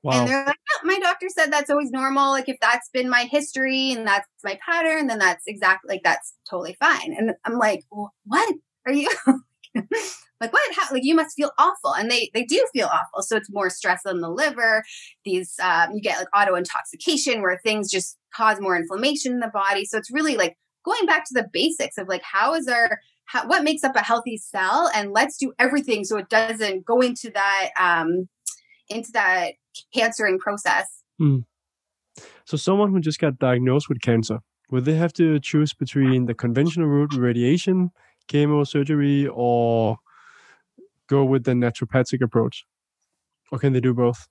Wow. 0.04 0.14
And 0.14 0.30
they're 0.30 0.46
like, 0.46 0.56
oh, 0.72 0.80
my 0.88 0.98
doctor 1.00 1.28
said 1.30 1.52
that's 1.52 1.70
always 1.70 1.92
normal. 1.92 2.32
Like, 2.32 2.48
if 2.48 2.58
that's 2.62 2.90
been 2.90 3.10
my 3.10 3.24
history 3.24 3.92
and 3.92 4.08
that's 4.08 4.28
my 4.44 4.58
pattern, 4.66 5.08
then 5.08 5.20
that's 5.20 5.44
exactly 5.48 5.96
like 5.96 6.04
that's 6.04 6.36
totally 6.50 6.78
fine. 6.80 7.14
And 7.18 7.32
I'm 7.44 7.58
like, 7.58 7.84
what 7.90 8.56
are 8.86 8.94
you? 8.94 9.10
like 10.42 10.54
what 10.54 10.76
How, 10.76 10.94
like 10.94 11.04
you 11.04 11.16
must 11.16 11.36
feel 11.36 11.52
awful 11.58 11.94
and 11.94 12.10
they 12.10 12.30
they 12.34 12.44
do 12.44 12.66
feel 12.74 12.88
awful 12.88 13.22
so 13.22 13.36
it's 13.36 13.52
more 13.52 13.70
stress 13.70 14.02
on 14.06 14.20
the 14.20 14.30
liver 14.30 14.84
these 15.26 15.56
um, 15.62 15.92
you 15.94 16.02
get 16.02 16.18
like 16.18 16.28
auto 16.36 16.56
intoxication 16.56 17.42
where 17.42 17.60
things 17.64 17.92
just 17.92 18.18
cause 18.34 18.60
more 18.60 18.76
inflammation 18.76 19.34
in 19.34 19.40
the 19.40 19.52
body 19.54 19.86
so 19.86 19.98
it's 19.98 20.12
really 20.12 20.36
like 20.36 20.58
going 20.86 21.06
back 21.06 21.26
to 21.26 21.34
the 21.34 21.48
basics 21.52 21.98
of 21.98 22.08
like 22.08 22.24
how 22.24 22.54
is 22.54 22.68
our 22.68 23.00
how, 23.26 23.46
what 23.48 23.64
makes 23.64 23.84
up 23.84 23.96
a 23.96 24.04
healthy 24.04 24.38
cell 24.38 24.90
and 24.96 25.12
let's 25.12 25.38
do 25.38 25.54
everything 25.60 26.04
so 26.04 26.18
it 26.18 26.30
doesn't 26.30 26.86
go 26.86 27.02
into 27.02 27.30
that 27.32 27.70
um 27.80 28.28
into 28.90 29.12
that 29.12 29.54
cancering 29.94 30.40
process 30.40 31.04
mm. 31.22 31.44
so 32.46 32.58
someone 32.58 32.92
who 32.92 33.00
just 33.00 33.20
got 33.20 33.38
diagnosed 33.38 33.88
with 33.90 34.02
cancer 34.02 34.40
would 34.72 34.86
they 34.86 34.96
have 34.96 35.14
to 35.14 35.40
choose 35.40 35.74
between 35.74 36.26
the 36.26 36.34
conventional 36.34 36.88
route 36.88 37.14
radiation 37.14 37.92
chemo 38.30 38.66
surgery 38.66 39.28
or 39.28 39.98
go 41.08 41.26
with 41.26 41.44
the 41.44 41.52
naturopathic 41.52 42.22
approach? 42.22 42.66
Or 43.52 43.60
can 43.60 43.74
they 43.74 43.82
do 43.82 43.94
both? 43.94 44.28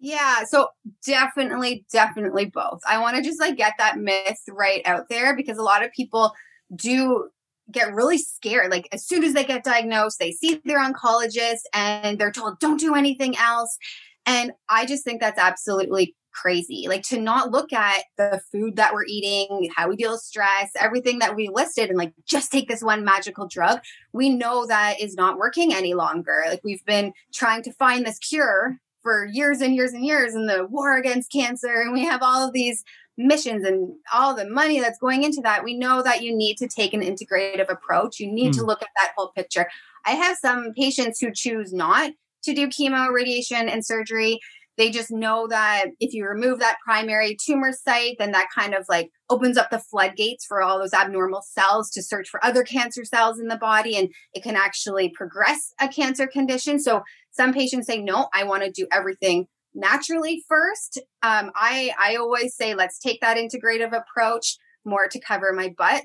Yeah, 0.00 0.44
so 0.44 0.68
definitely, 1.06 1.86
definitely 1.92 2.46
both. 2.46 2.80
I 2.88 2.98
want 2.98 3.16
to 3.16 3.22
just 3.22 3.40
like 3.40 3.56
get 3.56 3.74
that 3.78 3.98
myth 3.98 4.40
right 4.50 4.82
out 4.84 5.08
there 5.08 5.36
because 5.36 5.58
a 5.58 5.62
lot 5.62 5.84
of 5.84 5.92
people 5.92 6.32
do 6.74 7.28
get 7.70 7.94
really 7.94 8.18
scared. 8.18 8.70
Like 8.70 8.88
as 8.92 9.06
soon 9.06 9.24
as 9.24 9.32
they 9.32 9.44
get 9.44 9.64
diagnosed, 9.64 10.18
they 10.18 10.32
see 10.32 10.60
their 10.64 10.78
oncologist 10.78 11.62
and 11.72 12.18
they're 12.18 12.32
told, 12.32 12.58
don't 12.58 12.80
do 12.80 12.94
anything 12.94 13.36
else. 13.36 13.78
And 14.26 14.52
I 14.68 14.86
just 14.86 15.04
think 15.04 15.20
that's 15.20 15.38
absolutely 15.38 16.14
crazy. 16.34 16.86
Like 16.88 17.02
to 17.04 17.20
not 17.20 17.50
look 17.50 17.72
at 17.72 18.04
the 18.18 18.42
food 18.52 18.76
that 18.76 18.92
we're 18.92 19.06
eating, 19.06 19.70
how 19.74 19.88
we 19.88 19.96
deal 19.96 20.12
with 20.12 20.20
stress, 20.20 20.70
everything 20.78 21.20
that 21.20 21.36
we 21.36 21.48
listed, 21.48 21.88
and 21.88 21.98
like 21.98 22.12
just 22.26 22.52
take 22.52 22.68
this 22.68 22.82
one 22.82 23.04
magical 23.04 23.46
drug. 23.46 23.80
We 24.12 24.30
know 24.30 24.66
that 24.66 25.00
is 25.00 25.14
not 25.14 25.38
working 25.38 25.72
any 25.72 25.94
longer. 25.94 26.44
Like 26.48 26.60
we've 26.64 26.84
been 26.84 27.12
trying 27.32 27.62
to 27.62 27.72
find 27.72 28.04
this 28.04 28.18
cure 28.18 28.78
for 29.02 29.26
years 29.26 29.60
and 29.60 29.74
years 29.74 29.92
and 29.92 30.04
years 30.04 30.34
in 30.34 30.46
the 30.46 30.66
war 30.66 30.96
against 30.96 31.32
cancer, 31.32 31.80
and 31.80 31.92
we 31.92 32.04
have 32.04 32.22
all 32.22 32.46
of 32.46 32.52
these 32.52 32.84
missions 33.16 33.64
and 33.64 33.94
all 34.12 34.34
the 34.34 34.48
money 34.48 34.80
that's 34.80 34.98
going 34.98 35.22
into 35.22 35.40
that. 35.42 35.62
We 35.62 35.74
know 35.74 36.02
that 36.02 36.22
you 36.22 36.36
need 36.36 36.56
to 36.58 36.66
take 36.66 36.92
an 36.94 37.00
integrative 37.00 37.70
approach. 37.70 38.18
You 38.18 38.30
need 38.30 38.52
mm. 38.52 38.56
to 38.56 38.60
hmm. 38.62 38.66
look 38.66 38.82
at 38.82 38.88
that 39.00 39.12
whole 39.16 39.28
picture. 39.28 39.68
I 40.04 40.12
have 40.12 40.36
some 40.36 40.72
patients 40.74 41.20
who 41.20 41.30
choose 41.32 41.72
not 41.72 42.12
to 42.42 42.54
do 42.54 42.66
chemo, 42.68 43.12
radiation, 43.12 43.68
and 43.68 43.84
surgery 43.84 44.40
they 44.76 44.90
just 44.90 45.10
know 45.10 45.46
that 45.48 45.86
if 46.00 46.12
you 46.12 46.26
remove 46.26 46.58
that 46.58 46.78
primary 46.84 47.36
tumor 47.40 47.72
site, 47.72 48.16
then 48.18 48.32
that 48.32 48.48
kind 48.54 48.74
of 48.74 48.84
like 48.88 49.10
opens 49.30 49.56
up 49.56 49.70
the 49.70 49.78
floodgates 49.78 50.44
for 50.44 50.62
all 50.62 50.78
those 50.78 50.92
abnormal 50.92 51.42
cells 51.42 51.90
to 51.90 52.02
search 52.02 52.28
for 52.28 52.44
other 52.44 52.62
cancer 52.62 53.04
cells 53.04 53.38
in 53.38 53.48
the 53.48 53.56
body 53.56 53.96
and 53.96 54.08
it 54.32 54.42
can 54.42 54.56
actually 54.56 55.10
progress 55.10 55.72
a 55.80 55.88
cancer 55.88 56.26
condition. 56.26 56.80
So 56.80 57.02
some 57.30 57.52
patients 57.52 57.86
say, 57.86 58.00
no, 58.00 58.28
I 58.34 58.44
want 58.44 58.64
to 58.64 58.70
do 58.70 58.86
everything 58.92 59.46
naturally 59.74 60.42
first. 60.48 61.00
Um, 61.22 61.50
I, 61.54 61.92
I 61.98 62.16
always 62.16 62.56
say, 62.56 62.74
let's 62.74 62.98
take 62.98 63.20
that 63.20 63.36
integrative 63.36 63.92
approach 63.92 64.56
more 64.84 65.08
to 65.08 65.20
cover 65.20 65.52
my 65.52 65.72
butt. 65.76 66.02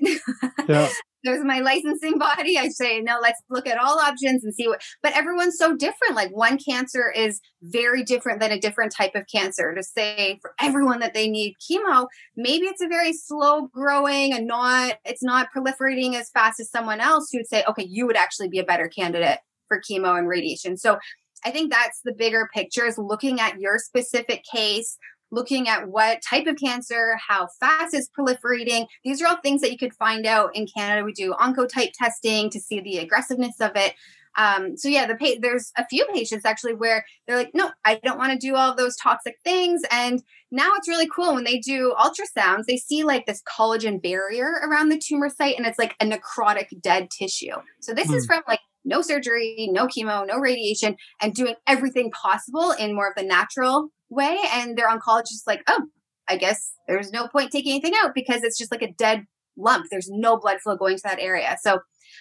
Yeah. 0.68 0.88
there's 1.24 1.44
my 1.44 1.60
licensing 1.60 2.18
body. 2.18 2.58
I 2.58 2.68
say, 2.68 3.00
no, 3.00 3.18
let's 3.20 3.40
look 3.48 3.66
at 3.66 3.78
all 3.78 3.98
options 3.98 4.44
and 4.44 4.54
see 4.54 4.68
what, 4.68 4.82
but 5.02 5.16
everyone's 5.16 5.58
so 5.58 5.76
different. 5.76 6.14
Like 6.14 6.34
one 6.34 6.58
cancer 6.58 7.10
is 7.10 7.40
very 7.62 8.02
different 8.02 8.40
than 8.40 8.52
a 8.52 8.60
different 8.60 8.92
type 8.92 9.14
of 9.14 9.24
cancer. 9.32 9.74
To 9.74 9.82
say 9.82 10.38
for 10.40 10.54
everyone 10.60 11.00
that 11.00 11.14
they 11.14 11.28
need 11.28 11.54
chemo, 11.60 12.06
maybe 12.36 12.66
it's 12.66 12.82
a 12.82 12.88
very 12.88 13.12
slow 13.12 13.68
growing 13.68 14.32
and 14.32 14.46
not, 14.46 14.98
it's 15.04 15.22
not 15.22 15.48
proliferating 15.54 16.14
as 16.14 16.30
fast 16.30 16.60
as 16.60 16.70
someone 16.70 17.00
else 17.00 17.28
who 17.30 17.38
would 17.38 17.48
say, 17.48 17.64
okay, 17.68 17.86
you 17.88 18.06
would 18.06 18.16
actually 18.16 18.48
be 18.48 18.58
a 18.58 18.64
better 18.64 18.88
candidate 18.88 19.38
for 19.68 19.80
chemo 19.80 20.18
and 20.18 20.28
radiation. 20.28 20.76
So 20.76 20.98
I 21.44 21.50
think 21.50 21.72
that's 21.72 22.00
the 22.04 22.12
bigger 22.12 22.48
picture 22.52 22.84
is 22.84 22.98
looking 22.98 23.40
at 23.40 23.58
your 23.58 23.78
specific 23.78 24.44
case, 24.44 24.98
looking 25.30 25.68
at 25.68 25.88
what 25.88 26.22
type 26.22 26.46
of 26.46 26.56
cancer, 26.56 27.16
how 27.28 27.48
fast 27.58 27.94
it's 27.94 28.08
proliferating. 28.18 28.86
These 29.04 29.22
are 29.22 29.28
all 29.28 29.36
things 29.36 29.60
that 29.60 29.72
you 29.72 29.78
could 29.78 29.94
find 29.94 30.26
out 30.26 30.54
in 30.54 30.66
Canada. 30.66 31.04
We 31.04 31.12
do 31.12 31.34
oncotype 31.34 31.92
testing 31.94 32.50
to 32.50 32.60
see 32.60 32.80
the 32.80 32.98
aggressiveness 32.98 33.60
of 33.60 33.72
it. 33.76 33.94
Um, 34.36 34.76
so 34.76 34.88
yeah, 34.88 35.06
the 35.06 35.16
pa- 35.16 35.40
there's 35.40 35.72
a 35.76 35.86
few 35.86 36.06
patients 36.12 36.44
actually 36.44 36.74
where 36.74 37.04
they're 37.26 37.36
like, 37.36 37.50
no, 37.52 37.70
I 37.84 38.00
don't 38.02 38.18
want 38.18 38.32
to 38.32 38.38
do 38.38 38.54
all 38.54 38.74
those 38.74 38.96
toxic 38.96 39.36
things. 39.44 39.82
And 39.90 40.22
now 40.52 40.70
it's 40.76 40.88
really 40.88 41.08
cool 41.08 41.34
when 41.34 41.44
they 41.44 41.58
do 41.58 41.94
ultrasounds, 41.98 42.64
they 42.66 42.76
see 42.76 43.02
like 43.04 43.26
this 43.26 43.42
collagen 43.42 44.00
barrier 44.00 44.60
around 44.64 44.88
the 44.88 44.98
tumor 45.04 45.28
site, 45.28 45.56
and 45.56 45.66
it's 45.66 45.78
like 45.78 45.96
a 46.00 46.04
necrotic 46.04 46.80
dead 46.80 47.10
tissue. 47.10 47.56
So 47.80 47.92
this 47.92 48.08
mm. 48.08 48.14
is 48.14 48.24
hmm. 48.24 48.34
from 48.34 48.42
like 48.48 48.60
no 48.84 49.02
surgery, 49.02 49.68
no 49.72 49.86
chemo, 49.86 50.26
no 50.26 50.38
radiation, 50.38 50.96
and 51.20 51.34
doing 51.34 51.54
everything 51.66 52.10
possible 52.10 52.72
in 52.72 52.94
more 52.94 53.08
of 53.08 53.14
the 53.16 53.22
natural 53.22 53.90
way. 54.10 54.38
And 54.52 54.76
their 54.76 54.88
oncologist 54.88 55.32
is 55.32 55.44
like, 55.46 55.62
oh, 55.68 55.86
I 56.28 56.36
guess 56.36 56.72
there's 56.86 57.12
no 57.12 57.28
point 57.28 57.50
taking 57.50 57.72
anything 57.72 57.94
out 58.02 58.14
because 58.14 58.42
it's 58.42 58.58
just 58.58 58.70
like 58.70 58.82
a 58.82 58.92
dead 58.92 59.26
lump. 59.56 59.86
There's 59.90 60.08
no 60.10 60.36
blood 60.36 60.60
flow 60.60 60.76
going 60.76 60.96
to 60.96 61.02
that 61.04 61.18
area. 61.20 61.56
So 61.60 61.80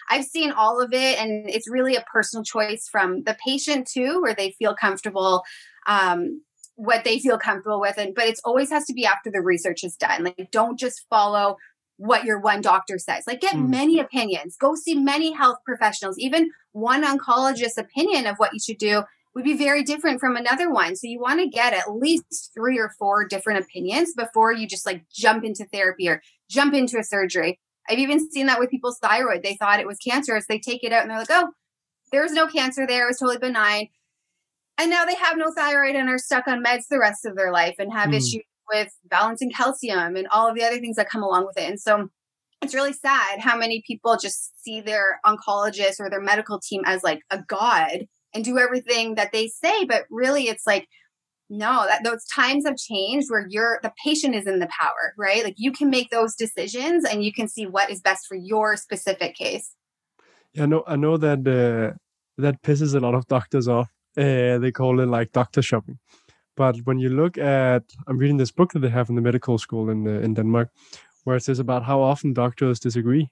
I've 0.10 0.26
seen 0.26 0.52
all 0.52 0.82
of 0.82 0.94
it, 0.94 1.20
and 1.20 1.50
it's 1.50 1.70
really 1.70 1.96
a 1.96 2.06
personal 2.12 2.44
choice 2.44 2.88
from 2.90 3.24
the 3.24 3.38
patient 3.44 3.88
too, 3.88 4.22
where 4.22 4.34
they 4.34 4.52
feel 4.52 4.76
comfortable. 4.76 5.44
Um, 5.88 6.42
what 6.76 7.04
they 7.04 7.20
feel 7.20 7.38
comfortable 7.38 7.82
with 7.82 7.98
and 7.98 8.16
but 8.16 8.24
it 8.24 8.40
always 8.46 8.70
has 8.70 8.86
to 8.86 8.94
be 8.94 9.06
after 9.06 9.30
the 9.30 9.42
research 9.42 9.84
is 9.84 9.98
done 9.98 10.24
like 10.24 10.48
don't 10.50 10.80
just 10.80 11.06
follow 11.10 11.58
what 12.00 12.24
your 12.24 12.40
one 12.40 12.62
doctor 12.62 12.98
says. 12.98 13.26
Like 13.28 13.42
get 13.42 13.56
mm. 13.56 13.68
many 13.68 14.00
opinions. 14.00 14.56
Go 14.56 14.74
see 14.74 14.96
many 14.96 15.34
health 15.34 15.58
professionals. 15.66 16.18
Even 16.18 16.50
one 16.72 17.04
oncologist's 17.04 17.78
opinion 17.78 18.26
of 18.26 18.38
what 18.38 18.54
you 18.54 18.60
should 18.60 18.78
do 18.78 19.04
would 19.40 19.46
be 19.46 19.58
very 19.58 19.84
different 19.84 20.20
from 20.20 20.36
another 20.36 20.70
one. 20.70 20.98
So 20.98 21.08
you 21.08 21.20
want 21.20 21.40
to 21.40 21.48
get 21.48 21.74
at 21.74 21.96
least 21.96 22.52
three 22.54 22.78
or 22.78 22.92
four 23.00 23.26
different 23.26 23.64
opinions 23.64 24.14
before 24.14 24.52
you 24.52 24.68
just 24.68 24.86
like 24.86 25.06
jump 25.16 25.46
into 25.46 25.66
therapy 25.66 26.10
or 26.10 26.22
jump 26.50 26.74
into 26.74 27.00
a 27.00 27.04
surgery. 27.04 27.58
I've 27.90 28.00
even 28.00 28.30
seen 28.30 28.48
that 28.48 28.60
with 28.60 28.70
people's 28.70 29.00
thyroid. 29.00 29.42
They 29.42 29.56
thought 29.56 29.80
it 29.80 29.88
was 29.88 29.98
cancerous. 29.98 30.46
They 30.48 30.60
take 30.60 30.84
it 30.84 30.92
out 30.92 31.04
and 31.04 31.10
they're 31.10 31.20
like, 31.20 31.32
oh, 31.32 31.52
there's 32.12 32.34
no 32.34 32.48
cancer 32.48 32.86
there. 32.86 33.06
It 33.06 33.12
was 33.12 33.20
totally 33.20 33.38
benign. 33.38 33.88
And 34.78 34.90
now 34.90 35.06
they 35.06 35.16
have 35.16 35.38
no 35.38 35.54
thyroid 35.56 35.96
and 35.96 36.10
are 36.10 36.18
stuck 36.18 36.48
on 36.48 36.64
meds 36.64 36.88
the 36.90 37.00
rest 37.00 37.26
of 37.26 37.38
their 37.38 37.54
life 37.54 37.76
and 37.80 37.94
have 37.94 38.10
mm. 38.10 38.18
issues 38.18 38.44
with 38.70 38.94
balancing 39.06 39.52
calcium 39.52 40.18
and 40.18 40.28
all 40.28 40.50
of 40.50 40.56
the 40.56 40.64
other 40.64 40.80
things 40.80 40.98
that 40.98 41.10
come 41.10 41.24
along 41.24 41.46
with 41.46 41.58
it. 41.58 41.70
And 41.70 41.80
so 41.80 42.10
it's 42.62 42.76
really 42.76 42.94
sad 42.94 43.40
how 43.40 43.58
many 43.58 43.82
people 43.88 44.18
just 44.18 44.62
see 44.62 44.82
their 44.82 45.22
oncologist 45.26 46.02
or 46.02 46.10
their 46.10 46.22
medical 46.22 46.60
team 46.60 46.84
as 46.86 47.04
like 47.04 47.22
a 47.32 47.42
god 47.48 48.06
and 48.34 48.44
do 48.46 48.58
everything 48.58 49.16
that 49.16 49.32
they 49.32 49.48
say 49.48 49.86
but 49.86 50.04
really 50.10 50.48
it's 50.48 50.68
like 50.68 50.88
no 51.50 51.86
that 51.88 52.04
those 52.04 52.26
times 52.26 52.66
have 52.66 52.78
changed 52.78 53.30
where 53.30 53.46
you're 53.50 53.80
the 53.82 53.92
patient 54.04 54.36
is 54.36 54.46
in 54.46 54.60
the 54.60 54.70
power 54.80 55.14
right? 55.18 55.44
Like 55.44 55.56
you 55.58 55.72
can 55.72 55.90
make 55.90 56.10
those 56.10 56.36
decisions 56.36 57.06
and 57.06 57.24
you 57.24 57.34
can 57.34 57.48
see 57.48 57.66
what 57.66 57.90
is 57.90 58.02
best 58.02 58.28
for 58.28 58.36
your 58.36 58.78
specific 58.78 59.36
case. 59.36 59.76
Yeah 60.54 60.66
know 60.66 60.84
i 60.88 60.96
know 60.96 61.18
that 61.18 61.40
uh, 61.48 61.98
that 62.38 62.62
pisses 62.62 62.96
a 62.96 63.00
lot 63.00 63.16
of 63.16 63.28
doctors 63.28 63.68
off. 63.68 63.90
Uh, 64.18 64.58
they 64.58 64.72
call 64.72 65.00
it 65.00 65.08
like 65.08 65.32
doctor 65.32 65.62
shopping. 65.62 66.00
But 66.56 66.78
when 66.86 67.00
you 67.00 67.10
look 67.10 67.38
at 67.38 67.84
i'm 68.08 68.18
reading 68.18 68.38
this 68.38 68.52
book 68.52 68.72
that 68.74 68.80
they 68.80 68.90
have 68.90 69.10
in 69.10 69.16
the 69.16 69.22
medical 69.22 69.58
school 69.58 69.90
in 69.90 70.08
uh, 70.08 70.20
in 70.26 70.34
denmark 70.34 70.70
where 71.24 71.38
it 71.38 71.44
says 71.44 71.60
about 71.60 71.84
how 71.84 72.02
often 72.02 72.34
doctors 72.34 72.80
disagree. 72.80 73.30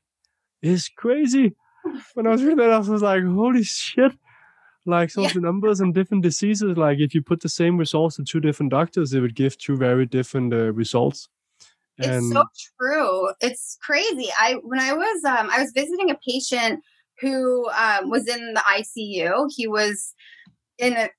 It's 0.61 0.89
crazy. 0.89 1.55
When 2.15 2.27
i 2.27 2.31
was 2.31 2.41
reading 2.41 2.57
that 2.57 2.71
i 2.71 2.77
was 2.77 3.01
like 3.01 3.23
holy 3.23 3.63
shit 3.63 4.13
like 4.87 5.09
some 5.09 5.23
yeah. 5.23 5.29
of 5.29 5.35
the 5.35 5.41
numbers 5.41 5.79
and 5.79 5.93
different 5.93 6.23
diseases 6.23 6.77
like 6.77 6.99
if 6.99 7.13
you 7.13 7.21
put 7.21 7.41
the 7.41 7.49
same 7.49 7.77
results 7.77 8.15
to 8.15 8.23
two 8.23 8.39
different 8.39 8.71
doctors 8.71 9.13
it 9.13 9.19
would 9.19 9.35
give 9.35 9.57
two 9.57 9.75
very 9.75 10.05
different 10.05 10.53
uh, 10.53 10.71
results. 10.73 11.29
And 11.99 12.25
it's 12.25 12.31
so 12.31 12.43
true. 12.79 13.31
It's 13.41 13.77
crazy. 13.81 14.29
I 14.37 14.55
when 14.63 14.79
i 14.79 14.93
was 14.93 15.23
um 15.25 15.49
i 15.51 15.59
was 15.59 15.71
visiting 15.73 16.09
a 16.09 16.17
patient 16.27 16.83
who 17.19 17.67
um, 17.69 18.09
was 18.09 18.27
in 18.27 18.53
the 18.53 18.61
icu 18.77 19.49
he 19.55 19.67
was 19.67 20.13
in 20.77 20.93
a 20.93 21.09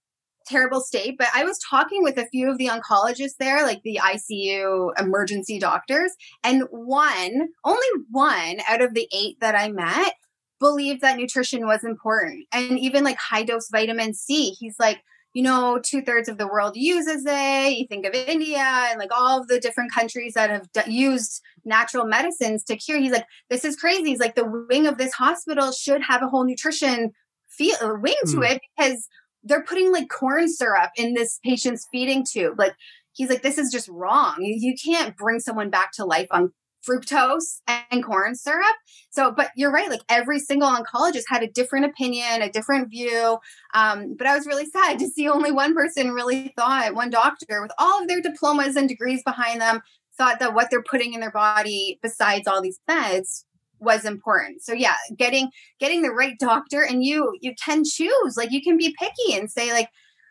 terrible 0.46 0.80
state 0.80 1.16
but 1.18 1.28
i 1.34 1.44
was 1.44 1.58
talking 1.68 2.02
with 2.02 2.16
a 2.16 2.26
few 2.28 2.50
of 2.50 2.56
the 2.56 2.68
oncologists 2.68 3.36
there 3.38 3.66
like 3.66 3.82
the 3.82 4.00
icu 4.02 4.90
emergency 4.98 5.58
doctors 5.58 6.12
and 6.42 6.62
one 6.70 7.48
only 7.64 7.86
one 8.10 8.56
out 8.66 8.80
of 8.80 8.94
the 8.94 9.06
eight 9.12 9.36
that 9.40 9.54
i 9.54 9.70
met 9.70 10.14
believed 10.60 11.00
that 11.00 11.16
nutrition 11.16 11.66
was 11.66 11.84
important 11.84 12.46
and 12.52 12.78
even 12.78 13.04
like 13.04 13.16
high 13.16 13.42
dose 13.42 13.68
vitamin 13.70 14.14
C. 14.14 14.50
He's 14.58 14.76
like, 14.78 15.02
you 15.34 15.42
know, 15.42 15.78
two 15.82 16.02
thirds 16.02 16.28
of 16.28 16.38
the 16.38 16.48
world 16.48 16.76
uses 16.76 17.24
it. 17.26 17.78
You 17.78 17.86
think 17.86 18.06
of 18.06 18.14
India 18.14 18.58
and 18.58 18.98
like 18.98 19.10
all 19.14 19.40
of 19.40 19.48
the 19.48 19.60
different 19.60 19.92
countries 19.92 20.34
that 20.34 20.50
have 20.50 20.72
d- 20.72 20.90
used 20.90 21.42
natural 21.64 22.06
medicines 22.06 22.64
to 22.64 22.76
cure. 22.76 22.98
He's 22.98 23.12
like, 23.12 23.26
this 23.50 23.64
is 23.64 23.76
crazy. 23.76 24.04
He's 24.04 24.20
like, 24.20 24.34
the 24.34 24.66
wing 24.68 24.86
of 24.86 24.98
this 24.98 25.12
hospital 25.12 25.70
should 25.70 26.02
have 26.02 26.22
a 26.22 26.28
whole 26.28 26.44
nutrition 26.44 27.12
feel 27.48 27.76
wing 28.00 28.14
mm. 28.24 28.30
to 28.32 28.36
hmm. 28.36 28.42
it 28.44 28.62
because 28.76 29.06
they're 29.44 29.62
putting 29.62 29.92
like 29.92 30.08
corn 30.08 30.48
syrup 30.48 30.90
in 30.96 31.14
this 31.14 31.38
patient's 31.44 31.86
feeding 31.92 32.24
tube. 32.24 32.58
Like, 32.58 32.74
he's 33.12 33.28
like, 33.28 33.42
this 33.42 33.58
is 33.58 33.70
just 33.70 33.88
wrong. 33.88 34.36
You, 34.40 34.54
you 34.58 34.74
can't 34.82 35.16
bring 35.16 35.40
someone 35.40 35.70
back 35.70 35.92
to 35.92 36.04
life 36.04 36.28
on 36.30 36.52
fructose 36.88 37.60
and 37.90 38.04
corn 38.04 38.34
syrup. 38.34 38.76
So, 39.10 39.32
but 39.32 39.50
you're 39.56 39.72
right. 39.72 39.90
Like 39.90 40.02
every 40.08 40.38
single 40.38 40.68
oncologist 40.68 41.24
had 41.28 41.42
a 41.42 41.50
different 41.50 41.86
opinion, 41.86 42.42
a 42.42 42.50
different 42.50 42.90
view. 42.90 43.38
Um, 43.74 44.14
but 44.16 44.26
I 44.26 44.36
was 44.36 44.46
really 44.46 44.66
sad 44.66 44.98
to 44.98 45.08
see 45.08 45.28
only 45.28 45.52
one 45.52 45.74
person 45.74 46.12
really 46.12 46.52
thought, 46.56 46.94
one 46.94 47.10
doctor 47.10 47.62
with 47.62 47.72
all 47.78 48.02
of 48.02 48.08
their 48.08 48.20
diplomas 48.20 48.76
and 48.76 48.88
degrees 48.88 49.22
behind 49.24 49.60
them, 49.60 49.80
thought 50.16 50.40
that 50.40 50.54
what 50.54 50.68
they're 50.70 50.82
putting 50.82 51.14
in 51.14 51.20
their 51.20 51.30
body 51.30 51.98
besides 52.02 52.46
all 52.46 52.60
these 52.60 52.80
meds 52.88 53.44
was 53.80 54.04
important. 54.04 54.62
So 54.62 54.72
yeah, 54.72 54.96
getting 55.16 55.50
getting 55.78 56.02
the 56.02 56.10
right 56.10 56.36
doctor 56.38 56.82
and 56.82 57.04
you 57.04 57.36
you 57.40 57.54
can 57.62 57.84
choose. 57.84 58.36
Like 58.36 58.50
you 58.50 58.62
can 58.62 58.76
be 58.76 58.94
picky 58.98 59.38
and 59.38 59.50
say 59.50 59.72
like 59.72 59.88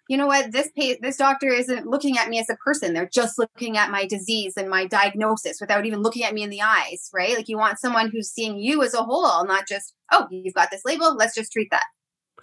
you 0.09 0.17
know 0.17 0.27
what? 0.27 0.51
This 0.51 0.69
pay, 0.75 0.97
this 1.01 1.17
doctor 1.17 1.49
isn't 1.49 1.85
looking 1.85 2.17
at 2.17 2.29
me 2.29 2.39
as 2.39 2.49
a 2.49 2.55
person. 2.55 2.93
They're 2.93 3.09
just 3.11 3.37
looking 3.37 3.77
at 3.77 3.91
my 3.91 4.05
disease 4.05 4.53
and 4.55 4.69
my 4.69 4.85
diagnosis 4.85 5.59
without 5.59 5.85
even 5.85 6.01
looking 6.01 6.23
at 6.23 6.33
me 6.33 6.43
in 6.43 6.49
the 6.49 6.61
eyes 6.61 7.09
right? 7.13 7.35
Like 7.35 7.49
you 7.49 7.57
want 7.57 7.79
someone 7.79 8.09
who's 8.09 8.29
seeing 8.29 8.57
you 8.57 8.83
as 8.83 8.93
a 8.93 9.03
whole 9.03 9.45
not 9.45 9.67
just 9.67 9.93
oh 10.11 10.27
you've 10.31 10.53
got 10.53 10.71
this 10.71 10.85
label. 10.85 11.15
Let's 11.15 11.35
just 11.35 11.51
treat 11.51 11.69
that. 11.71 11.85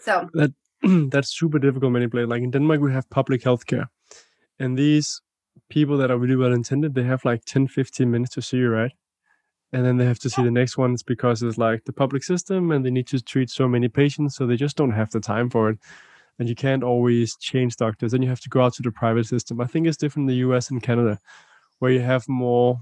So 0.01 0.29
that 0.35 0.53
that's 1.11 1.37
super 1.37 1.59
difficult 1.59 1.93
Many 1.93 2.05
manipulate 2.05 2.29
like 2.29 2.43
in 2.43 2.51
denmark 2.51 2.81
we 2.81 2.93
have 2.93 3.09
public 3.11 3.43
healthcare 3.43 3.87
and 4.59 4.79
these 4.79 5.21
people 5.71 5.97
that 5.99 6.11
are 6.11 6.19
really 6.19 6.37
well 6.37 6.53
intended 6.53 6.95
they 6.95 7.05
have 7.05 7.25
like 7.25 7.45
10 7.45 7.69
15 7.69 8.11
minutes 8.11 8.35
to 8.35 8.43
see 8.43 8.59
you 8.59 8.69
right? 8.69 8.93
And 9.73 9.85
then 9.85 9.97
they 9.97 10.05
have 10.05 10.21
to 10.21 10.31
see 10.31 10.43
the 10.43 10.53
next 10.53 10.79
ones 10.79 11.03
because 11.03 11.43
it's 11.43 11.59
like 11.59 11.85
the 11.85 11.93
public 11.93 12.23
system 12.23 12.71
and 12.71 12.85
they 12.85 12.93
need 12.93 13.09
to 13.09 13.21
treat 13.21 13.51
so 13.51 13.67
many 13.67 13.89
patients 13.89 14.37
so 14.37 14.47
they 14.47 14.57
just 14.57 14.77
don't 14.77 14.93
have 14.93 15.11
the 15.11 15.21
time 15.21 15.51
for 15.51 15.71
it 15.71 15.79
and 16.39 16.49
you 16.49 16.55
can't 16.55 16.83
always 16.83 17.37
change 17.37 17.77
doctors 17.77 18.13
then 18.13 18.23
you 18.23 18.29
have 18.29 18.41
to 18.41 18.49
go 18.49 18.63
out 18.63 18.75
to 18.75 18.83
the 18.83 18.91
private 18.91 19.27
system 19.27 19.61
i 19.61 19.67
think 19.67 19.87
it's 19.87 19.97
different 19.97 20.29
in 20.31 20.37
the 20.37 20.43
us 20.45 20.71
and 20.71 20.83
canada 20.83 21.19
where 21.79 21.91
you 21.91 22.01
have 22.01 22.29
more 22.29 22.81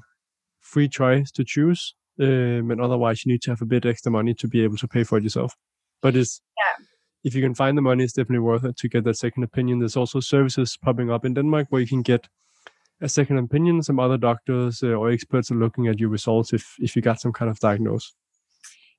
free 0.60 0.88
choice 0.88 1.30
to 1.30 1.44
choose 1.44 1.94
um, 2.20 2.70
and 2.70 2.80
otherwise 2.80 3.24
you 3.24 3.32
need 3.32 3.42
to 3.42 3.50
have 3.50 3.62
a 3.62 3.66
bit 3.66 3.86
extra 3.86 4.12
money 4.12 4.34
to 4.34 4.46
be 4.48 4.62
able 4.62 4.76
to 4.76 4.88
pay 4.88 5.04
for 5.04 5.18
it 5.18 5.24
yourself 5.24 5.56
but 6.00 6.14
it's 6.16 6.40
Yeah. 6.58 6.84
if 7.24 7.34
you 7.34 7.42
can 7.42 7.54
find 7.54 7.76
the 7.76 7.82
money 7.82 8.04
it's 8.04 8.12
definitely 8.12 8.40
worth 8.50 8.64
it 8.64 8.76
to 8.76 8.88
get 8.88 9.04
that 9.04 9.16
second 9.16 9.42
opinion 9.42 9.78
there's 9.78 9.96
also 9.96 10.20
services 10.20 10.76
popping 10.76 11.10
up 11.10 11.24
in 11.24 11.34
denmark 11.34 11.66
where 11.70 11.80
you 11.80 11.88
can 11.88 12.02
get 12.02 12.28
a 13.00 13.08
second 13.08 13.36
opinion. 13.38 13.82
Some 13.82 13.98
other 13.98 14.16
doctors 14.16 14.80
uh, 14.82 14.94
or 14.94 15.10
experts 15.10 15.50
are 15.50 15.56
looking 15.56 15.88
at 15.88 15.98
your 15.98 16.08
results 16.08 16.52
if 16.52 16.76
if 16.78 16.94
you 16.94 17.02
got 17.02 17.20
some 17.20 17.32
kind 17.32 17.50
of 17.50 17.58
diagnosis. 17.58 18.14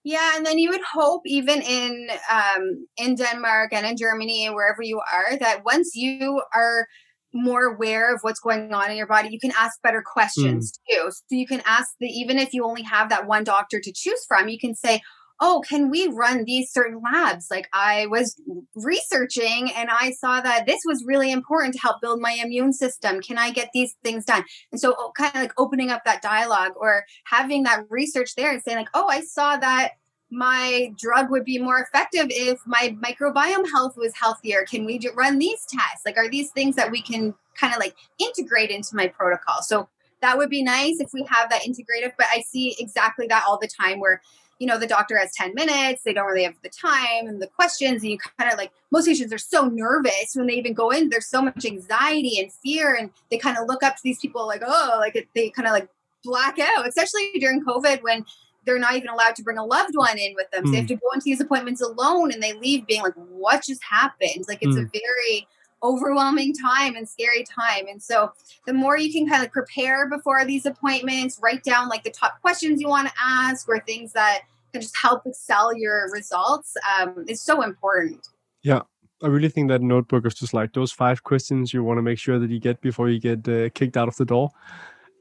Yeah, 0.04 0.36
and 0.36 0.46
then 0.46 0.60
you 0.60 0.70
would 0.70 0.82
hope, 0.94 1.22
even 1.26 1.62
in 1.62 2.10
um, 2.30 2.88
in 2.98 3.16
Denmark 3.16 3.72
and 3.72 3.86
in 3.86 3.96
Germany 3.96 4.46
and 4.46 4.54
wherever 4.54 4.82
you 4.82 5.00
are, 5.00 5.38
that 5.38 5.64
once 5.64 5.92
you 5.96 6.42
are 6.54 6.88
more 7.34 7.74
aware 7.74 8.14
of 8.14 8.20
what's 8.22 8.40
going 8.40 8.74
on 8.74 8.92
in 8.92 8.98
your 8.98 9.08
body, 9.08 9.30
you 9.32 9.40
can 9.40 9.54
ask 9.58 9.82
better 9.82 10.04
questions 10.06 10.74
too. 10.90 11.10
So 11.10 11.36
you 11.36 11.48
can 11.48 11.62
ask 11.66 11.90
the 12.00 12.08
even 12.08 12.38
if 12.38 12.54
you 12.54 12.66
only 12.66 12.84
have 12.84 13.10
that 13.10 13.28
one 13.28 13.44
doctor 13.44 13.80
to 13.80 13.94
choose 13.96 14.24
from, 14.28 14.50
you 14.50 14.60
can 14.60 14.76
say, 14.76 15.02
"Oh, 15.40 15.64
can 15.68 15.90
we 15.90 16.08
run 16.08 16.46
these 16.46 16.72
certain 16.72 17.02
labs?" 17.02 17.48
Like 17.50 17.68
I 17.74 18.08
was 18.08 18.40
researching 18.76 19.72
and 19.76 19.90
I 19.90 20.12
saw 20.12 20.42
that 20.42 20.66
this 20.66 20.82
was 20.86 21.04
really 21.06 21.32
important 21.32 21.74
to 21.76 21.82
help 21.82 22.02
build 22.02 22.22
my 22.22 22.34
immune 22.34 22.74
system. 22.74 23.22
Can 23.22 23.38
I 23.38 23.52
get 23.52 23.70
these 23.74 23.96
things 24.04 24.26
done? 24.26 24.44
And 24.72 24.80
so, 24.80 24.96
oh, 24.98 25.12
kind 25.18 25.36
of 25.36 25.42
like 25.42 25.54
opening 25.58 25.90
up 25.90 26.04
that 26.06 26.22
dialogue 26.22 26.74
or 26.76 27.06
having 27.26 27.64
that 27.64 27.86
research 27.90 28.36
there 28.36 28.52
and 28.52 28.62
saying, 28.62 28.78
like, 28.78 28.90
"Oh, 28.94 29.08
I 29.10 29.22
saw 29.22 29.58
that." 29.58 29.94
my 30.34 30.92
drug 30.98 31.30
would 31.30 31.46
be 31.46 31.60
more 31.60 31.80
effective 31.80 32.26
if 32.30 32.60
my 32.66 32.96
microbiome 33.02 33.70
health 33.72 33.96
was 33.96 34.14
healthier. 34.16 34.66
Can 34.66 34.84
we 34.84 35.00
run 35.16 35.38
these 35.38 35.64
tests? 35.70 36.06
Like, 36.06 36.18
are 36.18 36.30
these 36.30 36.50
things 36.52 36.76
that 36.76 36.90
we 36.90 37.02
can 37.02 37.36
kind 37.56 37.72
of 37.72 37.80
like 37.80 37.96
integrate 38.18 38.72
into 38.72 38.96
my 38.96 39.08
protocol? 39.08 39.62
So 39.62 39.88
that 40.22 40.38
would 40.38 40.50
be 40.50 40.64
nice 40.64 41.00
if 41.00 41.12
we 41.14 41.24
have 41.30 41.50
that 41.52 41.62
integrative. 41.62 42.14
But 42.18 42.28
I 42.34 42.42
see 42.42 42.76
exactly 42.80 43.28
that 43.28 43.44
all 43.48 43.60
the 43.60 43.68
time 43.68 44.00
where, 44.00 44.22
you 44.64 44.68
know, 44.68 44.78
the 44.78 44.88
doctor 44.88 45.18
has 45.18 45.30
10 45.36 45.54
minutes, 45.56 46.04
they 46.04 46.14
don't 46.14 46.26
really 46.26 46.46
have 46.46 46.56
the 46.64 46.70
time 46.70 47.28
and 47.28 47.42
the 47.42 47.48
questions. 47.48 48.02
And 48.02 48.12
you 48.12 48.18
kind 48.40 48.50
of 48.50 48.58
like, 48.58 48.72
most 48.92 49.06
patients 49.06 49.34
are 49.34 49.38
so 49.38 49.66
nervous 49.68 50.32
when 50.36 50.48
they 50.48 50.54
even 50.54 50.74
go 50.74 50.90
in. 50.90 51.10
There's 51.10 51.28
so 51.28 51.42
much 51.42 51.66
anxiety 51.66 52.40
and 52.40 52.50
fear. 52.50 52.96
And 52.96 53.10
they 53.30 53.38
kind 53.38 53.58
of 53.58 53.68
look 53.68 53.84
up 53.84 53.98
to 53.98 54.02
these 54.06 54.20
people 54.20 54.48
like, 54.48 54.62
oh, 54.66 54.96
like 55.00 55.28
they 55.36 55.50
kind 55.50 55.68
of 55.68 55.74
like 55.74 55.90
black 56.24 56.60
out, 56.60 56.88
especially 56.88 57.30
during 57.42 57.62
COVID 57.66 58.04
when 58.04 58.26
they're 58.64 58.80
not 58.80 58.96
even 58.96 59.10
allowed 59.10 59.36
to 59.36 59.44
bring 59.44 59.58
a 59.58 59.66
loved 59.66 59.98
one 59.98 60.18
in 60.18 60.34
with 60.34 60.50
them. 60.52 60.66
So 60.66 60.72
they 60.72 60.78
have 60.78 60.86
hmm. 60.86 60.94
to 60.94 60.96
go 60.96 61.12
into 61.14 61.26
these 61.26 61.42
appointments 61.42 61.82
alone 61.82 62.32
and 62.32 62.42
they 62.42 62.54
leave 62.54 62.88
being 62.88 63.02
like, 63.02 63.16
what 63.16 63.66
just 63.68 63.84
happened? 63.84 64.46
Like 64.48 64.60
it's 64.62 64.78
a 64.78 64.84
hmm. 64.84 64.88
very 64.94 65.46
overwhelming 65.84 66.54
time 66.54 66.96
and 66.96 67.10
scary 67.10 67.44
time. 67.44 67.88
And 67.90 68.02
so 68.02 68.32
the 68.66 68.72
more 68.72 68.98
you 68.98 69.12
can 69.12 69.28
kind 69.28 69.44
of 69.44 69.52
prepare 69.52 70.10
before 70.10 70.46
these 70.46 70.66
appointments, 70.66 71.38
write 71.44 71.66
down 71.66 71.90
like 71.90 72.06
the 72.06 72.12
top 72.12 72.40
questions 72.40 72.80
you 72.80 72.88
want 72.88 73.10
to 73.10 73.14
ask 73.22 73.68
or 73.68 73.82
things 73.82 74.14
that 74.14 74.44
can 74.74 74.82
just 74.82 74.98
help 74.98 75.22
excel 75.26 75.76
your 75.76 76.10
results 76.12 76.74
um, 77.00 77.24
is 77.28 77.42
so 77.42 77.62
important. 77.62 78.28
Yeah. 78.64 78.82
I 79.22 79.28
really 79.28 79.48
think 79.50 79.70
that 79.70 79.82
notebook 79.82 80.26
is 80.26 80.34
just 80.34 80.54
like 80.54 80.74
those 80.74 80.92
five 80.92 81.24
questions 81.24 81.74
you 81.74 81.82
want 81.84 81.98
to 81.98 82.02
make 82.02 82.20
sure 82.20 82.40
that 82.40 82.50
you 82.50 82.60
get 82.60 82.82
before 82.82 83.10
you 83.10 83.20
get 83.20 83.48
uh, 83.48 83.70
kicked 83.70 83.96
out 83.96 84.10
of 84.10 84.18
the 84.18 84.26
door 84.26 84.50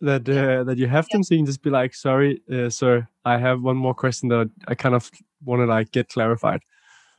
that 0.00 0.28
uh, 0.28 0.64
that 0.64 0.76
you 0.76 0.88
have 0.88 1.06
them 1.10 1.22
so 1.22 1.34
you 1.34 1.38
can 1.38 1.46
just 1.46 1.62
be 1.62 1.70
like 1.70 1.94
sorry 1.94 2.42
uh, 2.52 2.68
sir 2.68 3.06
i 3.24 3.38
have 3.38 3.62
one 3.62 3.76
more 3.76 3.94
question 3.94 4.28
that 4.28 4.50
i 4.66 4.74
kind 4.74 4.96
of 4.96 5.08
want 5.44 5.60
to 5.60 5.66
like 5.66 5.92
get 5.92 6.08
clarified 6.08 6.60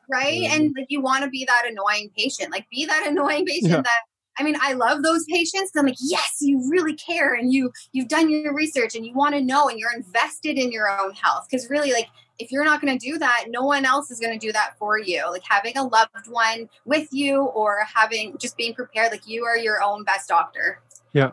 right 0.09 0.43
Um, 0.43 0.51
and 0.51 0.73
like 0.77 0.87
you 0.89 0.99
want 1.01 1.23
to 1.23 1.29
be 1.29 1.45
that 1.45 1.63
annoying 1.65 2.11
patient 2.17 2.51
like 2.51 2.69
be 2.69 2.85
that 2.85 3.07
annoying 3.11 3.45
patient 3.45 3.71
Yeah. 3.71 3.81
that 3.81 4.01
i 4.37 4.43
mean 4.43 4.55
i 4.61 4.73
love 4.73 5.01
those 5.01 5.23
patients 5.31 5.71
i'm 5.77 5.85
like 5.85 5.95
yes 6.01 6.37
you 6.41 6.69
really 6.69 6.95
care 6.95 7.33
and 7.33 7.53
you 7.53 7.71
you've 7.93 8.09
done 8.09 8.29
your 8.29 8.53
research 8.53 8.93
and 8.95 9.05
you 9.05 9.13
want 9.13 9.33
to 9.35 9.41
know 9.41 9.69
and 9.69 9.79
you're 9.79 9.93
invested 9.95 10.57
in 10.57 10.69
your 10.69 10.89
own 10.89 11.13
health 11.13 11.47
because 11.49 11.69
really 11.69 11.93
like 11.93 12.09
if 12.39 12.51
you're 12.51 12.65
not 12.65 12.81
going 12.81 12.97
to 12.97 13.05
do 13.11 13.17
that 13.17 13.45
no 13.49 13.63
one 13.63 13.85
else 13.85 14.09
is 14.11 14.19
going 14.19 14.37
to 14.37 14.45
do 14.45 14.51
that 14.51 14.77
for 14.77 14.97
you. 14.99 15.23
Like 15.29 15.43
having 15.47 15.77
a 15.77 15.83
loved 15.83 16.27
one 16.29 16.69
with 16.85 17.07
you 17.11 17.41
or 17.41 17.85
having 17.93 18.37
just 18.37 18.57
being 18.57 18.73
prepared 18.73 19.11
like 19.11 19.27
you 19.27 19.43
are 19.45 19.57
your 19.57 19.81
own 19.81 20.03
best 20.03 20.29
doctor. 20.29 20.81
Yeah. 21.13 21.31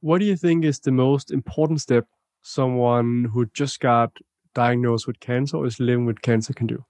what 0.00 0.18
do 0.18 0.24
you 0.24 0.36
think 0.36 0.64
is 0.64 0.80
the 0.80 0.92
most 0.92 1.30
important 1.30 1.80
step 1.80 2.06
someone 2.42 3.26
who 3.32 3.46
just 3.46 3.80
got 3.80 4.10
diagnosed 4.54 5.06
with 5.06 5.20
cancer 5.20 5.58
or 5.58 5.66
is 5.66 5.78
living 5.78 6.06
with 6.06 6.22
cancer 6.22 6.52
can 6.52 6.66
do? 6.66 6.84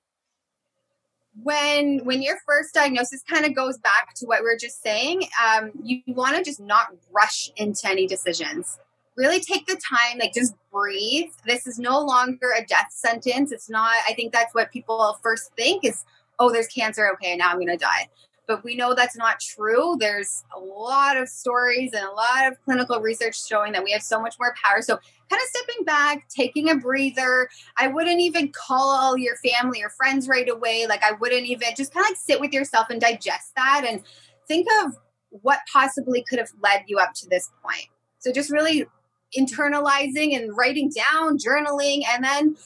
When 1.42 2.04
when 2.04 2.20
your 2.22 2.36
first 2.46 2.74
diagnosis 2.74 3.22
kind 3.22 3.46
of 3.46 3.54
goes 3.54 3.78
back 3.78 4.14
to 4.16 4.26
what 4.26 4.40
we 4.40 4.44
were 4.44 4.58
just 4.60 4.82
saying 4.82 5.24
um, 5.42 5.72
you 5.82 6.02
want 6.06 6.36
to 6.36 6.44
just 6.44 6.60
not 6.60 6.88
rush 7.10 7.50
into 7.56 7.88
any 7.88 8.06
decisions 8.06 8.78
really 9.16 9.40
take 9.40 9.66
the 9.66 9.74
time 9.76 10.18
like 10.18 10.32
just 10.34 10.54
breathe. 10.72 11.30
This 11.46 11.66
is 11.66 11.78
no 11.78 12.00
longer 12.00 12.52
a 12.56 12.64
death 12.64 12.88
sentence. 12.90 13.52
It's 13.52 13.68
not 13.68 13.94
i 14.08 14.14
think 14.14 14.32
that's 14.32 14.54
what 14.54 14.72
people 14.72 15.18
first 15.22 15.52
think 15.56 15.84
is 15.84 16.04
oh 16.38 16.52
there's 16.52 16.68
cancer. 16.68 17.10
Okay 17.14 17.36
now 17.36 17.50
i'm 17.50 17.58
gonna 17.58 17.76
die. 17.76 18.08
But 18.48 18.64
we 18.64 18.74
know 18.74 18.92
that's 18.92 19.16
not 19.16 19.38
true. 19.38 19.96
There's 20.00 20.42
a 20.54 20.58
lot 20.58 21.16
of 21.16 21.28
stories 21.28 21.92
and 21.92 22.04
a 22.04 22.10
lot 22.10 22.50
of 22.50 22.60
clinical 22.64 23.00
research 23.00 23.46
showing 23.46 23.72
that 23.72 23.84
we 23.84 23.92
have 23.92 24.02
so 24.02 24.20
much 24.20 24.34
more 24.38 24.52
power. 24.62 24.82
So 24.82 24.98
kind 25.30 25.40
of 25.40 25.48
stepping 25.48 25.84
back 25.84 26.28
taking 26.28 26.68
a 26.68 26.74
breather. 26.74 27.48
I 27.78 27.86
wouldn't 27.86 28.20
even 28.20 28.50
call 28.50 29.16
your 29.16 29.36
family 29.36 29.82
or 29.82 29.90
friends 29.90 30.26
right 30.28 30.48
away. 30.48 30.86
Like 30.88 31.04
I 31.04 31.12
wouldn't 31.12 31.46
even 31.46 31.68
just 31.76 31.94
kind 31.94 32.04
of 32.04 32.10
like 32.10 32.18
sit 32.18 32.40
with 32.40 32.52
yourself 32.52 32.88
and 32.90 33.00
digest 33.00 33.54
that 33.56 33.84
and 33.88 34.02
think 34.48 34.66
of 34.84 34.98
what 35.30 35.60
possibly 35.72 36.24
could 36.28 36.38
have 36.38 36.50
led 36.62 36.82
you 36.88 36.98
up 36.98 37.14
to 37.14 37.28
this 37.28 37.50
point. 37.62 37.86
So 38.18 38.32
just 38.32 38.50
really 38.50 38.86
internalizing 39.38 40.36
and 40.36 40.56
writing 40.56 40.90
down, 40.90 41.38
journaling, 41.38 42.02
and 42.08 42.24
then 42.24 42.56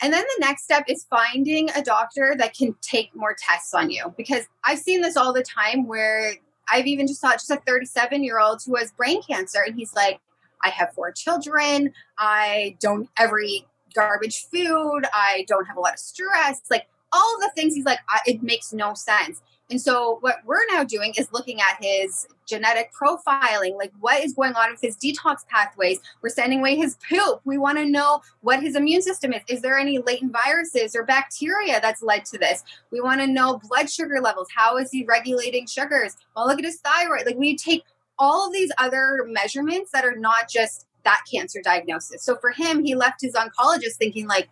and 0.00 0.12
then 0.12 0.22
the 0.22 0.46
next 0.46 0.62
step 0.62 0.84
is 0.88 1.06
finding 1.10 1.70
a 1.70 1.82
doctor 1.82 2.34
that 2.38 2.56
can 2.56 2.76
take 2.80 3.14
more 3.16 3.34
tests 3.36 3.74
on 3.74 3.90
you 3.90 4.14
because 4.16 4.46
I've 4.64 4.78
seen 4.78 5.00
this 5.00 5.16
all 5.16 5.32
the 5.32 5.42
time 5.42 5.86
where 5.86 6.34
I've 6.70 6.86
even 6.86 7.06
just 7.06 7.20
saw 7.20 7.32
just 7.32 7.50
a 7.50 7.56
37 7.66 8.22
year 8.22 8.38
old 8.38 8.62
who 8.64 8.76
has 8.76 8.92
brain 8.92 9.22
cancer 9.22 9.60
and 9.66 9.74
he's 9.74 9.94
like, 9.94 10.20
I 10.62 10.68
have 10.70 10.92
four 10.92 11.12
children. 11.12 11.92
I 12.18 12.76
don't 12.80 13.08
ever 13.18 13.40
eat 13.40 13.66
garbage 13.94 14.46
food. 14.52 15.02
I 15.12 15.44
don't 15.48 15.66
have 15.66 15.76
a 15.76 15.80
lot 15.80 15.94
of 15.94 15.98
stress. 15.98 16.60
Like 16.70 16.86
all 17.12 17.38
the 17.40 17.50
things 17.56 17.74
he's 17.74 17.84
like, 17.84 18.00
it 18.26 18.42
makes 18.42 18.72
no 18.72 18.94
sense. 18.94 19.40
And 19.70 19.80
so 19.80 20.16
what 20.20 20.36
we're 20.46 20.64
now 20.72 20.82
doing 20.82 21.12
is 21.18 21.28
looking 21.30 21.60
at 21.60 21.76
his 21.82 22.26
genetic 22.46 22.90
profiling, 22.92 23.76
like 23.76 23.92
what 24.00 24.24
is 24.24 24.32
going 24.32 24.54
on 24.54 24.70
with 24.70 24.80
his 24.80 24.96
detox 24.96 25.46
pathways. 25.46 26.00
We're 26.22 26.30
sending 26.30 26.60
away 26.60 26.76
his 26.76 26.96
poop. 27.08 27.42
We 27.44 27.58
want 27.58 27.76
to 27.76 27.84
know 27.84 28.22
what 28.40 28.62
his 28.62 28.76
immune 28.76 29.02
system 29.02 29.34
is. 29.34 29.42
Is 29.46 29.60
there 29.60 29.78
any 29.78 29.98
latent 29.98 30.32
viruses 30.32 30.96
or 30.96 31.04
bacteria 31.04 31.80
that's 31.82 32.02
led 32.02 32.24
to 32.26 32.38
this? 32.38 32.64
We 32.90 33.02
want 33.02 33.20
to 33.20 33.26
know 33.26 33.60
blood 33.68 33.90
sugar 33.90 34.20
levels. 34.22 34.48
How 34.54 34.78
is 34.78 34.90
he 34.90 35.04
regulating 35.04 35.66
sugars? 35.66 36.16
Well, 36.34 36.46
look 36.46 36.58
at 36.58 36.64
his 36.64 36.80
thyroid. 36.80 37.26
Like 37.26 37.36
we 37.36 37.54
take 37.54 37.84
all 38.18 38.46
of 38.46 38.52
these 38.54 38.72
other 38.78 39.26
measurements 39.28 39.90
that 39.92 40.04
are 40.04 40.16
not 40.16 40.48
just 40.48 40.86
that 41.04 41.22
cancer 41.30 41.60
diagnosis. 41.62 42.22
So 42.22 42.36
for 42.36 42.50
him, 42.50 42.82
he 42.82 42.94
left 42.94 43.20
his 43.20 43.34
oncologist 43.34 43.96
thinking 43.98 44.26
like, 44.26 44.48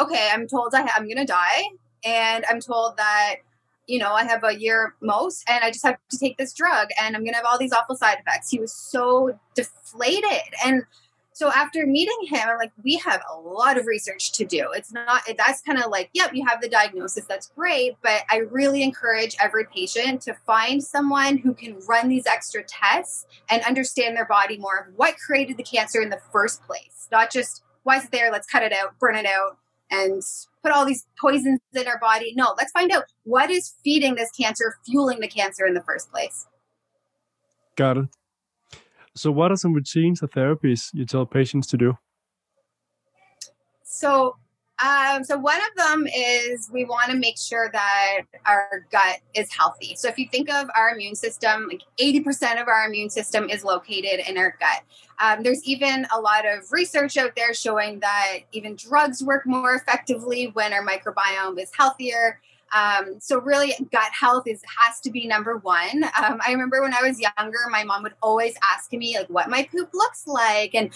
okay, 0.00 0.30
I'm 0.32 0.46
told 0.46 0.74
I, 0.74 0.88
I'm 0.96 1.04
going 1.04 1.18
to 1.18 1.24
die, 1.24 1.62
and 2.04 2.44
I'm 2.48 2.60
told 2.60 2.96
that 2.96 3.36
you 3.86 3.98
know 3.98 4.12
I 4.12 4.24
have 4.24 4.44
a 4.44 4.58
year 4.58 4.94
most, 5.00 5.44
and 5.48 5.64
I 5.64 5.70
just 5.70 5.84
have 5.84 5.98
to 6.10 6.18
take 6.18 6.36
this 6.36 6.52
drug, 6.52 6.88
and 7.00 7.16
I'm 7.16 7.22
going 7.22 7.32
to 7.32 7.38
have 7.38 7.46
all 7.46 7.58
these 7.58 7.72
awful 7.72 7.96
side 7.96 8.18
effects. 8.20 8.50
He 8.50 8.58
was 8.58 8.72
so 8.72 9.38
deflated, 9.54 10.54
and 10.64 10.84
so 11.34 11.50
after 11.50 11.84
meeting 11.84 12.16
him, 12.28 12.48
I'm 12.48 12.58
like, 12.58 12.70
we 12.84 12.94
have 12.98 13.20
a 13.28 13.36
lot 13.36 13.76
of 13.76 13.86
research 13.86 14.30
to 14.34 14.44
do. 14.44 14.68
It's 14.72 14.92
not 14.92 15.22
that's 15.36 15.62
kind 15.62 15.82
of 15.82 15.90
like, 15.90 16.08
yep, 16.12 16.30
you 16.32 16.46
have 16.46 16.60
the 16.60 16.68
diagnosis, 16.68 17.24
that's 17.24 17.48
great, 17.48 17.96
but 18.02 18.22
I 18.30 18.38
really 18.50 18.84
encourage 18.84 19.36
every 19.40 19.64
patient 19.66 20.22
to 20.22 20.34
find 20.46 20.82
someone 20.82 21.38
who 21.38 21.52
can 21.52 21.76
run 21.88 22.08
these 22.08 22.26
extra 22.26 22.62
tests 22.62 23.26
and 23.50 23.62
understand 23.64 24.16
their 24.16 24.26
body 24.26 24.58
more 24.58 24.78
of 24.78 24.94
what 24.94 25.16
created 25.18 25.56
the 25.56 25.64
cancer 25.64 26.00
in 26.00 26.08
the 26.08 26.20
first 26.30 26.62
place, 26.62 27.08
not 27.10 27.32
just 27.32 27.64
why 27.82 27.98
is 27.98 28.04
it 28.04 28.12
there? 28.12 28.30
Let's 28.30 28.46
cut 28.46 28.62
it 28.62 28.72
out, 28.72 28.98
burn 29.00 29.16
it 29.16 29.26
out, 29.26 29.58
and 29.90 30.22
put 30.64 30.72
all 30.72 30.86
these 30.86 31.06
poisons 31.20 31.60
in 31.74 31.86
our 31.86 31.98
body. 32.00 32.32
No, 32.36 32.54
let's 32.58 32.72
find 32.72 32.90
out 32.90 33.04
what 33.24 33.50
is 33.50 33.74
feeding 33.84 34.14
this 34.16 34.30
cancer, 34.32 34.76
fueling 34.86 35.20
the 35.20 35.28
cancer 35.28 35.66
in 35.66 35.74
the 35.74 35.82
first 35.82 36.10
place. 36.10 36.46
got 37.76 37.96
it 37.96 38.06
so 39.16 39.30
what 39.30 39.52
are 39.52 39.56
some 39.56 39.72
routines 39.72 40.22
or 40.22 40.28
therapies 40.28 40.90
you 40.92 41.04
tell 41.04 41.26
patients 41.26 41.66
to 41.66 41.76
do 41.76 41.96
So 43.84 44.36
Um, 44.82 45.22
so 45.22 45.38
one 45.38 45.58
of 45.58 45.76
them 45.76 46.06
is 46.06 46.68
we 46.72 46.84
want 46.84 47.10
to 47.10 47.16
make 47.16 47.38
sure 47.38 47.70
that 47.72 48.22
our 48.44 48.86
gut 48.90 49.20
is 49.34 49.52
healthy. 49.52 49.94
So 49.94 50.08
if 50.08 50.18
you 50.18 50.28
think 50.28 50.52
of 50.52 50.68
our 50.76 50.90
immune 50.90 51.14
system, 51.14 51.68
like 51.68 51.82
80% 52.00 52.60
of 52.60 52.66
our 52.66 52.86
immune 52.86 53.10
system 53.10 53.48
is 53.48 53.62
located 53.62 54.28
in 54.28 54.36
our 54.36 54.56
gut. 54.58 54.82
Um, 55.20 55.44
there's 55.44 55.62
even 55.64 56.06
a 56.14 56.20
lot 56.20 56.44
of 56.44 56.72
research 56.72 57.16
out 57.16 57.36
there 57.36 57.54
showing 57.54 58.00
that 58.00 58.38
even 58.50 58.74
drugs 58.74 59.22
work 59.22 59.46
more 59.46 59.74
effectively 59.74 60.50
when 60.54 60.72
our 60.72 60.84
microbiome 60.84 61.60
is 61.60 61.70
healthier. 61.72 62.40
Um, 62.74 63.20
so 63.20 63.40
really, 63.40 63.74
gut 63.92 64.10
health 64.18 64.48
is 64.48 64.60
has 64.76 65.00
to 65.02 65.10
be 65.10 65.28
number 65.28 65.58
one. 65.58 66.04
Um, 66.04 66.40
I 66.44 66.50
remember 66.50 66.82
when 66.82 66.92
I 66.92 67.02
was 67.02 67.20
younger, 67.20 67.58
my 67.70 67.84
mom 67.84 68.02
would 68.02 68.14
always 68.20 68.56
ask 68.72 68.92
me 68.92 69.16
like 69.16 69.28
what 69.28 69.48
my 69.48 69.68
poop 69.70 69.90
looks 69.94 70.26
like, 70.26 70.74
and 70.74 70.90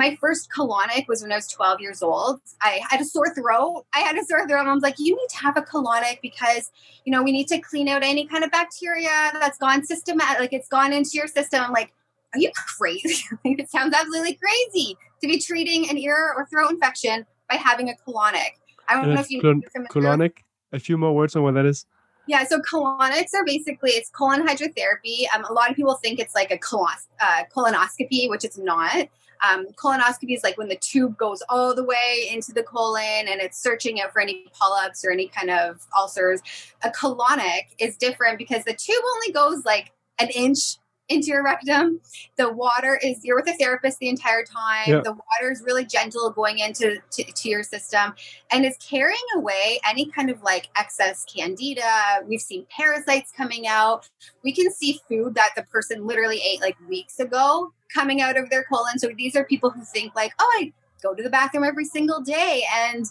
my 0.00 0.16
first 0.16 0.48
colonic 0.50 1.06
was 1.08 1.20
when 1.22 1.30
I 1.30 1.36
was 1.36 1.46
12 1.48 1.80
years 1.80 2.02
old. 2.02 2.40
I 2.62 2.80
had 2.88 3.00
a 3.00 3.04
sore 3.04 3.32
throat. 3.34 3.84
I 3.94 3.98
had 4.00 4.16
a 4.16 4.24
sore 4.24 4.48
throat. 4.48 4.64
Mom's 4.64 4.82
like, 4.82 4.98
you 4.98 5.14
need 5.14 5.28
to 5.30 5.36
have 5.38 5.56
a 5.58 5.62
colonic 5.62 6.20
because, 6.22 6.70
you 7.04 7.12
know, 7.12 7.22
we 7.22 7.32
need 7.32 7.48
to 7.48 7.58
clean 7.60 7.86
out 7.86 8.02
any 8.02 8.26
kind 8.26 8.42
of 8.42 8.50
bacteria 8.50 9.10
that's 9.34 9.58
gone 9.58 9.84
systematic, 9.84 10.40
like 10.40 10.52
it's 10.54 10.68
gone 10.68 10.92
into 10.94 11.10
your 11.14 11.26
system. 11.26 11.62
I'm 11.62 11.72
like, 11.72 11.92
are 12.32 12.40
you 12.40 12.50
crazy? 12.78 13.22
it 13.44 13.70
sounds 13.70 13.94
absolutely 13.94 14.38
crazy 14.42 14.96
to 15.20 15.26
be 15.28 15.38
treating 15.38 15.90
an 15.90 15.98
ear 15.98 16.32
or 16.36 16.46
throat 16.46 16.70
infection 16.70 17.26
by 17.50 17.56
having 17.56 17.90
a 17.90 17.94
colonic. 18.08 18.52
I 18.88 18.94
don't 18.94 19.04
And 19.04 19.14
know 19.14 19.20
if 19.20 19.30
you 19.30 19.40
colon- 19.42 19.62
colonic. 19.90 20.32
A 20.72 20.78
few 20.78 20.96
more 20.96 21.12
words 21.14 21.36
on 21.36 21.42
what 21.42 21.54
that 21.54 21.66
is. 21.66 21.84
yeah, 22.26 22.44
so 22.44 22.60
colonics 22.60 23.34
are 23.34 23.44
basically 23.44 23.90
it's 23.90 24.08
colon 24.10 24.46
hydrotherapy. 24.46 25.24
Um, 25.34 25.44
a 25.44 25.52
lot 25.52 25.68
of 25.68 25.74
people 25.76 25.94
think 25.96 26.20
it's 26.20 26.34
like 26.34 26.50
a 26.52 26.58
colos- 26.58 27.08
uh, 27.20 27.42
colonoscopy, 27.54 28.30
which 28.30 28.44
it's 28.44 28.56
not. 28.56 29.08
Um, 29.48 29.66
colonoscopy 29.76 30.34
is 30.34 30.42
like 30.42 30.58
when 30.58 30.68
the 30.68 30.76
tube 30.76 31.16
goes 31.16 31.42
all 31.48 31.74
the 31.74 31.84
way 31.84 32.28
into 32.30 32.52
the 32.52 32.62
colon 32.62 33.28
and 33.28 33.40
it's 33.40 33.60
searching 33.60 34.00
out 34.00 34.12
for 34.12 34.20
any 34.20 34.46
polyps 34.52 35.04
or 35.04 35.10
any 35.10 35.28
kind 35.28 35.50
of 35.50 35.86
ulcers. 35.96 36.40
A 36.82 36.90
colonic 36.90 37.74
is 37.78 37.96
different 37.96 38.38
because 38.38 38.64
the 38.64 38.74
tube 38.74 39.02
only 39.14 39.32
goes 39.32 39.64
like 39.64 39.92
an 40.18 40.28
inch 40.34 40.76
into 41.10 41.26
your 41.26 41.42
rectum. 41.42 42.00
The 42.36 42.50
water 42.50 42.98
is 43.02 43.24
you're 43.24 43.36
with 43.36 43.48
a 43.48 43.56
therapist 43.58 43.98
the 43.98 44.08
entire 44.08 44.44
time. 44.44 45.02
The 45.02 45.12
water 45.12 45.50
is 45.50 45.62
really 45.66 45.84
gentle 45.84 46.30
going 46.30 46.60
into 46.60 46.98
to, 47.10 47.24
to 47.24 47.48
your 47.48 47.62
system 47.62 48.14
and 48.50 48.64
is 48.64 48.76
carrying 48.78 49.18
away 49.36 49.80
any 49.86 50.06
kind 50.06 50.30
of 50.30 50.40
like 50.42 50.70
excess 50.76 51.24
candida. 51.24 52.20
We've 52.26 52.40
seen 52.40 52.64
parasites 52.74 53.32
coming 53.36 53.66
out. 53.66 54.08
We 54.44 54.52
can 54.52 54.72
see 54.72 55.00
food 55.08 55.34
that 55.34 55.50
the 55.56 55.64
person 55.64 56.06
literally 56.06 56.40
ate 56.40 56.60
like 56.60 56.76
weeks 56.88 57.18
ago 57.18 57.72
coming 57.92 58.22
out 58.22 58.38
of 58.38 58.48
their 58.48 58.64
colon. 58.64 58.98
So 58.98 59.08
these 59.16 59.34
are 59.34 59.44
people 59.44 59.70
who 59.70 59.84
think 59.84 60.14
like, 60.14 60.32
oh, 60.38 60.58
I 60.60 60.72
go 61.02 61.14
to 61.14 61.22
the 61.22 61.30
bathroom 61.30 61.64
every 61.64 61.84
single 61.84 62.20
day 62.20 62.62
and 62.72 63.04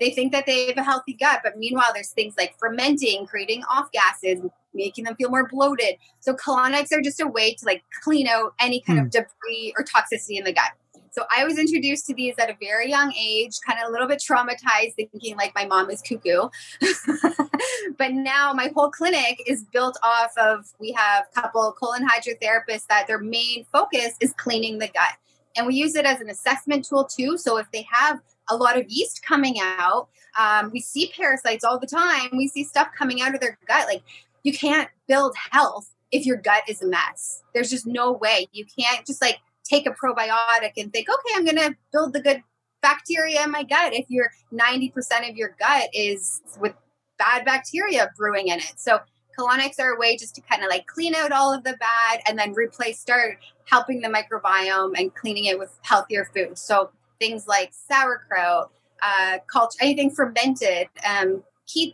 they 0.00 0.10
think 0.10 0.32
that 0.32 0.46
they 0.46 0.66
have 0.66 0.78
a 0.78 0.82
healthy 0.82 1.12
gut. 1.12 1.40
But 1.44 1.58
meanwhile, 1.58 1.90
there's 1.92 2.10
things 2.10 2.34
like 2.38 2.56
fermenting, 2.58 3.26
creating 3.26 3.62
off 3.70 3.92
gases, 3.92 4.40
making 4.74 5.04
them 5.04 5.14
feel 5.16 5.30
more 5.30 5.48
bloated. 5.48 5.96
So 6.20 6.34
colonics 6.34 6.92
are 6.92 7.00
just 7.00 7.20
a 7.20 7.26
way 7.26 7.54
to 7.54 7.66
like 7.66 7.82
clean 8.02 8.26
out 8.26 8.54
any 8.60 8.80
kind 8.80 8.98
of 8.98 9.10
debris 9.10 9.74
or 9.76 9.84
toxicity 9.84 10.38
in 10.38 10.44
the 10.44 10.52
gut. 10.52 10.72
So 11.12 11.24
I 11.30 11.44
was 11.44 11.58
introduced 11.58 12.06
to 12.06 12.14
these 12.14 12.34
at 12.38 12.48
a 12.48 12.56
very 12.58 12.88
young 12.88 13.12
age, 13.12 13.58
kind 13.66 13.78
of 13.78 13.90
a 13.90 13.92
little 13.92 14.08
bit 14.08 14.18
traumatized, 14.18 14.94
thinking 14.96 15.36
like 15.36 15.54
my 15.54 15.66
mom 15.66 15.90
is 15.90 16.00
cuckoo. 16.00 16.48
but 17.98 18.12
now 18.12 18.54
my 18.54 18.70
whole 18.74 18.90
clinic 18.90 19.42
is 19.46 19.62
built 19.72 19.98
off 20.02 20.32
of 20.38 20.72
we 20.80 20.90
have 20.92 21.26
a 21.30 21.40
couple 21.40 21.70
colon 21.78 22.08
hydrotherapists 22.08 22.86
that 22.88 23.06
their 23.06 23.18
main 23.18 23.66
focus 23.70 24.14
is 24.20 24.32
cleaning 24.38 24.78
the 24.78 24.88
gut. 24.88 25.16
And 25.54 25.66
we 25.66 25.74
use 25.74 25.96
it 25.96 26.06
as 26.06 26.22
an 26.22 26.30
assessment 26.30 26.86
tool 26.86 27.04
too. 27.04 27.36
So 27.36 27.58
if 27.58 27.70
they 27.72 27.86
have 27.92 28.18
a 28.48 28.56
lot 28.56 28.78
of 28.78 28.86
yeast 28.88 29.22
coming 29.22 29.56
out, 29.60 30.08
um, 30.38 30.70
we 30.72 30.80
see 30.80 31.12
parasites 31.14 31.62
all 31.62 31.78
the 31.78 31.86
time. 31.86 32.30
We 32.32 32.48
see 32.48 32.64
stuff 32.64 32.88
coming 32.96 33.20
out 33.20 33.34
of 33.34 33.40
their 33.42 33.58
gut. 33.66 33.86
Like 33.86 34.02
you 34.42 34.52
can't 34.52 34.88
build 35.08 35.34
health 35.50 35.90
if 36.10 36.26
your 36.26 36.36
gut 36.36 36.62
is 36.68 36.82
a 36.82 36.86
mess. 36.86 37.42
There's 37.54 37.70
just 37.70 37.86
no 37.86 38.12
way. 38.12 38.46
You 38.52 38.66
can't 38.78 39.06
just 39.06 39.22
like 39.22 39.38
take 39.64 39.86
a 39.86 39.90
probiotic 39.90 40.72
and 40.76 40.92
think, 40.92 41.08
okay, 41.08 41.34
I'm 41.34 41.44
going 41.44 41.56
to 41.56 41.74
build 41.92 42.12
the 42.12 42.20
good 42.20 42.42
bacteria 42.82 43.44
in 43.44 43.50
my 43.50 43.62
gut 43.62 43.94
if 43.94 44.06
your 44.08 44.30
90% 44.52 44.92
of 45.28 45.36
your 45.36 45.56
gut 45.58 45.88
is 45.94 46.42
with 46.60 46.74
bad 47.18 47.44
bacteria 47.44 48.10
brewing 48.16 48.48
in 48.48 48.58
it. 48.58 48.74
So 48.76 48.98
colonics 49.38 49.80
are 49.80 49.94
a 49.94 49.98
way 49.98 50.16
just 50.16 50.34
to 50.34 50.40
kind 50.42 50.62
of 50.62 50.68
like 50.68 50.86
clean 50.86 51.14
out 51.14 51.32
all 51.32 51.54
of 51.54 51.64
the 51.64 51.76
bad 51.78 52.20
and 52.26 52.38
then 52.38 52.52
replace, 52.52 53.00
start 53.00 53.38
helping 53.64 54.00
the 54.00 54.08
microbiome 54.08 54.98
and 54.98 55.14
cleaning 55.14 55.46
it 55.46 55.58
with 55.58 55.78
healthier 55.82 56.28
food. 56.34 56.58
So 56.58 56.90
things 57.20 57.46
like 57.46 57.72
sauerkraut, 57.72 58.70
uh, 59.02 59.38
culture, 59.46 59.78
anything 59.80 60.10
fermented, 60.10 60.88
um, 61.08 61.42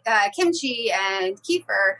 uh, 0.06 0.28
kimchi 0.34 0.90
and 0.90 1.40
kefir, 1.42 1.96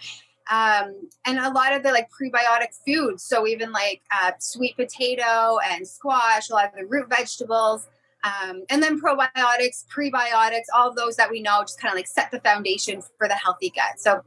um, 0.51 1.09
and 1.27 1.39
a 1.39 1.51
lot 1.51 1.75
of 1.75 1.83
the 1.83 1.91
like 1.91 2.09
prebiotic 2.11 2.69
foods. 2.87 3.23
So 3.23 3.47
even 3.47 3.71
like 3.73 4.01
uh, 4.11 4.33
sweet 4.39 4.77
potato 4.77 5.59
and 5.69 5.87
squash, 5.87 6.49
a 6.51 6.55
lot 6.55 6.67
of 6.67 6.73
the 6.75 6.87
root 6.87 7.09
vegetables, 7.09 7.87
um, 8.25 8.65
and 8.71 8.83
then 8.83 9.01
probiotics, 9.01 9.85
prebiotics, 9.95 10.67
all 10.75 10.93
those 10.93 11.17
that 11.17 11.31
we 11.31 11.41
know 11.41 11.61
just 11.63 11.81
kind 11.81 11.93
of 11.93 11.97
like 11.97 12.07
set 12.07 12.31
the 12.31 12.41
foundation 12.41 13.03
for 13.17 13.29
the 13.29 13.35
healthy 13.35 13.71
gut. 13.71 13.99
So 13.99 14.23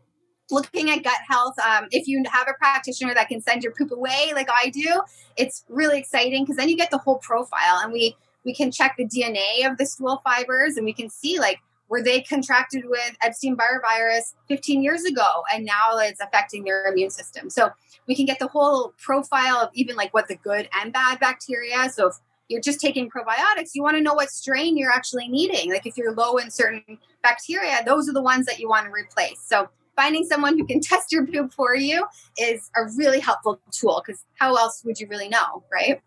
looking 0.49 0.89
at 0.89 1.03
gut 1.03 1.19
health, 1.27 1.55
um, 1.59 1.87
if 1.91 2.07
you 2.07 2.23
have 2.31 2.47
a 2.47 2.53
practitioner 2.53 3.13
that 3.15 3.27
can 3.27 3.41
send 3.41 3.63
your 3.63 3.73
poop 3.73 3.91
away 3.91 4.31
like 4.33 4.49
I 4.49 4.69
do, 4.69 5.01
it's 5.37 5.65
really 5.69 5.99
exciting 5.99 6.43
because 6.43 6.57
then 6.57 6.69
you 6.69 6.77
get 6.77 6.91
the 6.91 6.99
whole 6.99 7.17
profile 7.17 7.79
and 7.83 7.91
we 7.91 8.15
we 8.43 8.53
can 8.55 8.71
check 8.71 8.95
the 8.97 9.05
DNA 9.05 9.69
of 9.69 9.77
the 9.77 9.85
stool 9.85 10.21
fibers 10.23 10.75
and 10.77 10.85
we 10.85 10.93
can 10.93 11.09
see 11.09 11.39
like 11.39 11.59
were 11.91 12.01
they 12.01 12.21
contracted 12.21 12.85
with 12.85 13.17
Epstein-Barr 13.21 13.81
virus 13.81 14.33
15 14.47 14.81
years 14.81 15.03
ago 15.03 15.25
and 15.53 15.65
now 15.65 15.97
it's 15.97 16.21
affecting 16.21 16.63
their 16.63 16.85
immune 16.85 17.09
system. 17.09 17.49
So 17.49 17.69
we 18.07 18.15
can 18.15 18.25
get 18.25 18.39
the 18.39 18.47
whole 18.47 18.93
profile 18.97 19.57
of 19.57 19.71
even 19.73 19.97
like 19.97 20.13
what 20.13 20.29
the 20.29 20.37
good 20.37 20.69
and 20.81 20.93
bad 20.93 21.19
bacteria. 21.19 21.89
So 21.89 22.07
if 22.07 22.15
you're 22.47 22.61
just 22.61 22.79
taking 22.79 23.09
probiotics, 23.09 23.71
you 23.75 23.83
want 23.83 23.97
to 23.97 24.01
know 24.01 24.13
what 24.13 24.29
strain 24.29 24.77
you're 24.77 24.91
actually 24.91 25.27
needing. 25.27 25.69
Like 25.69 25.85
if 25.85 25.97
you're 25.97 26.13
low 26.13 26.37
in 26.37 26.49
certain 26.49 26.97
bacteria, 27.23 27.83
those 27.85 28.07
are 28.07 28.13
the 28.13 28.23
ones 28.23 28.45
that 28.45 28.57
you 28.57 28.69
want 28.69 28.85
to 28.85 28.91
replace. 28.91 29.41
So 29.45 29.67
finding 29.97 30.23
someone 30.23 30.57
who 30.57 30.65
can 30.65 30.79
test 30.81 31.11
your 31.11 31.27
poop 31.27 31.53
for 31.53 31.75
you 31.75 32.05
is 32.37 32.71
a 32.77 32.83
really 32.95 33.19
helpful 33.19 33.59
tool 33.69 34.01
because 34.05 34.23
how 34.39 34.55
else 34.55 34.81
would 34.85 34.97
you 34.97 35.07
really 35.07 35.27
know, 35.27 35.65
right? 35.69 36.01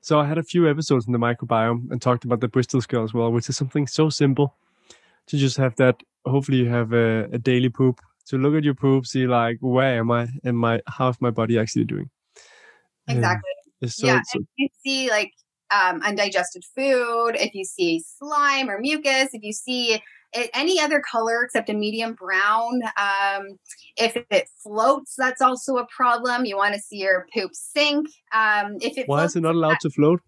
So 0.00 0.18
I 0.18 0.26
had 0.26 0.38
a 0.38 0.42
few 0.42 0.68
episodes 0.68 1.06
in 1.06 1.12
the 1.12 1.18
microbiome 1.18 1.90
and 1.90 2.00
talked 2.00 2.24
about 2.24 2.40
the 2.40 2.48
Bristol 2.48 2.80
scale 2.80 3.04
as 3.04 3.14
well, 3.14 3.32
which 3.32 3.48
is 3.48 3.56
something 3.56 3.86
so 3.86 4.08
simple 4.10 4.54
to 5.26 5.36
just 5.36 5.56
have 5.56 5.74
that. 5.76 6.02
Hopefully, 6.26 6.58
you 6.58 6.68
have 6.68 6.92
a, 6.92 7.24
a 7.32 7.38
daily 7.38 7.68
poop 7.68 8.00
to 8.26 8.36
look 8.36 8.54
at 8.54 8.64
your 8.64 8.74
poop, 8.74 9.06
see 9.06 9.26
like 9.26 9.58
where 9.60 9.98
am 9.98 10.10
I 10.10 10.28
and 10.44 10.56
my 10.56 10.80
how's 10.86 11.20
my 11.20 11.30
body 11.30 11.58
actually 11.58 11.84
doing. 11.84 12.10
Um, 13.08 13.16
Exactly. 13.16 13.50
it's 13.80 13.96
so, 13.96 14.06
yeah. 14.06 14.20
so 14.26 14.40
If 14.40 14.46
you 14.56 14.68
see 14.84 15.10
like 15.10 15.32
um, 15.70 16.02
undigested 16.02 16.64
food, 16.76 17.32
if 17.36 17.54
you 17.54 17.64
see 17.64 18.04
slime 18.18 18.68
or 18.68 18.78
mucus, 18.78 19.30
if 19.32 19.42
you 19.42 19.52
see 19.52 20.00
any 20.34 20.80
other 20.80 21.00
color 21.00 21.42
except 21.42 21.70
a 21.70 21.74
medium 21.74 22.14
brown, 22.14 22.80
um, 22.96 23.58
if 23.96 24.16
it 24.16 24.48
floats, 24.62 25.14
that's 25.16 25.40
also 25.40 25.76
a 25.76 25.86
problem. 25.86 26.44
You 26.44 26.56
want 26.56 26.74
to 26.74 26.80
see 26.80 26.98
your 26.98 27.26
poop 27.34 27.50
sink. 27.54 28.06
Um, 28.32 28.76
if 28.80 28.98
it 28.98 29.08
why 29.08 29.18
floats, 29.18 29.32
is 29.32 29.36
it 29.36 29.40
not 29.40 29.54
allowed 29.54 29.80
to 29.80 29.90
float? 29.90 30.20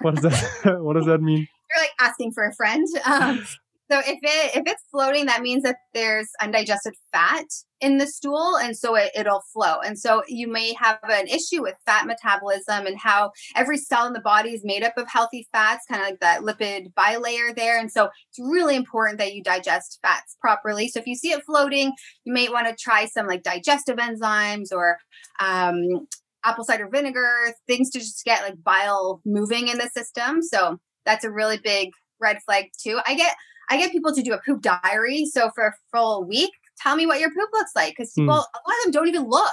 what 0.00 0.14
does 0.14 0.24
that 0.24 0.78
what 0.82 0.94
does 0.94 1.06
that 1.06 1.20
mean? 1.20 1.46
you're 1.70 1.82
like 1.82 1.92
asking 2.00 2.32
for 2.32 2.44
a 2.44 2.54
friend. 2.54 2.86
Um, 3.04 3.46
so 3.90 3.98
if 3.98 4.18
it 4.22 4.56
if 4.56 4.62
it's 4.66 4.84
floating, 4.90 5.26
that 5.26 5.42
means 5.42 5.64
that 5.64 5.76
there's 5.94 6.28
undigested 6.40 6.94
fat 7.12 7.46
in 7.80 7.98
the 7.98 8.06
stool, 8.06 8.56
and 8.56 8.76
so 8.76 8.94
it, 8.94 9.10
it'll 9.16 9.42
flow. 9.52 9.80
And 9.84 9.98
so 9.98 10.22
you 10.28 10.46
may 10.48 10.74
have 10.74 10.98
an 11.02 11.26
issue 11.26 11.62
with 11.62 11.74
fat 11.86 12.06
metabolism 12.06 12.86
and 12.86 12.98
how 12.98 13.32
every 13.56 13.78
cell 13.78 14.06
in 14.06 14.12
the 14.12 14.20
body 14.20 14.50
is 14.50 14.62
made 14.64 14.84
up 14.84 14.92
of 14.96 15.08
healthy 15.08 15.48
fats, 15.50 15.86
kind 15.90 16.02
of 16.02 16.08
like 16.08 16.20
that 16.20 16.42
lipid 16.42 16.92
bilayer 16.94 17.54
there. 17.54 17.78
And 17.78 17.90
so 17.90 18.04
it's 18.04 18.38
really 18.38 18.76
important 18.76 19.18
that 19.18 19.34
you 19.34 19.42
digest 19.42 19.98
fats 20.02 20.36
properly. 20.40 20.88
So 20.88 21.00
if 21.00 21.06
you 21.06 21.16
see 21.16 21.32
it 21.32 21.42
floating, 21.44 21.92
you 22.24 22.32
may 22.32 22.48
want 22.48 22.68
to 22.68 22.76
try 22.78 23.06
some 23.06 23.26
like 23.26 23.42
digestive 23.42 23.96
enzymes 23.96 24.72
or 24.72 24.98
um, 25.40 26.06
apple 26.44 26.64
cider 26.64 26.88
vinegar, 26.88 27.54
things 27.66 27.90
to 27.90 27.98
just 27.98 28.24
get 28.24 28.42
like 28.42 28.62
bile 28.62 29.20
moving 29.24 29.68
in 29.68 29.78
the 29.78 29.90
system. 29.94 30.42
So 30.42 30.78
that's 31.04 31.24
a 31.24 31.30
really 31.30 31.58
big 31.58 31.90
red 32.20 32.38
flag 32.46 32.66
too. 32.78 33.00
I 33.06 33.14
get 33.14 33.34
I 33.70 33.76
get 33.76 33.92
people 33.92 34.12
to 34.12 34.22
do 34.22 34.32
a 34.32 34.38
poop 34.38 34.62
diary. 34.62 35.24
So 35.26 35.50
for 35.54 35.68
a 35.68 35.72
full 35.92 36.24
week, 36.24 36.50
tell 36.82 36.96
me 36.96 37.06
what 37.06 37.20
your 37.20 37.30
poop 37.30 37.48
looks 37.52 37.72
like 37.74 37.94
because 37.96 38.12
people 38.12 38.34
hmm. 38.34 38.38
a 38.38 38.60
lot 38.68 38.78
of 38.78 38.84
them 38.84 38.92
don't 38.92 39.08
even 39.08 39.28
look. 39.28 39.50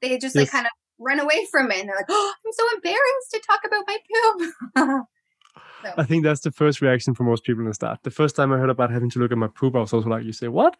They 0.00 0.18
just 0.18 0.34
like 0.34 0.50
kind 0.50 0.66
of 0.66 0.72
run 0.98 1.20
away 1.20 1.46
from 1.50 1.70
it 1.70 1.80
and 1.80 1.88
they're 1.88 1.96
like, 1.96 2.06
oh, 2.08 2.34
I'm 2.44 2.52
so 2.52 2.64
embarrassed 2.74 3.30
to 3.32 3.40
talk 3.46 3.60
about 3.66 3.84
my 3.86 3.98
poop. 4.08 5.06
so, 5.84 5.94
I 5.96 6.04
think 6.04 6.24
that's 6.24 6.40
the 6.40 6.52
first 6.52 6.80
reaction 6.80 7.14
for 7.14 7.24
most 7.24 7.44
people 7.44 7.60
in 7.60 7.68
the 7.68 7.74
start. 7.74 8.00
The 8.02 8.10
first 8.10 8.36
time 8.36 8.52
I 8.52 8.58
heard 8.58 8.70
about 8.70 8.90
having 8.90 9.10
to 9.10 9.18
look 9.18 9.32
at 9.32 9.38
my 9.38 9.48
poop, 9.48 9.76
I 9.76 9.80
was 9.80 9.92
also 9.92 10.08
like, 10.08 10.24
"You 10.24 10.32
say 10.32 10.48
what?" 10.48 10.76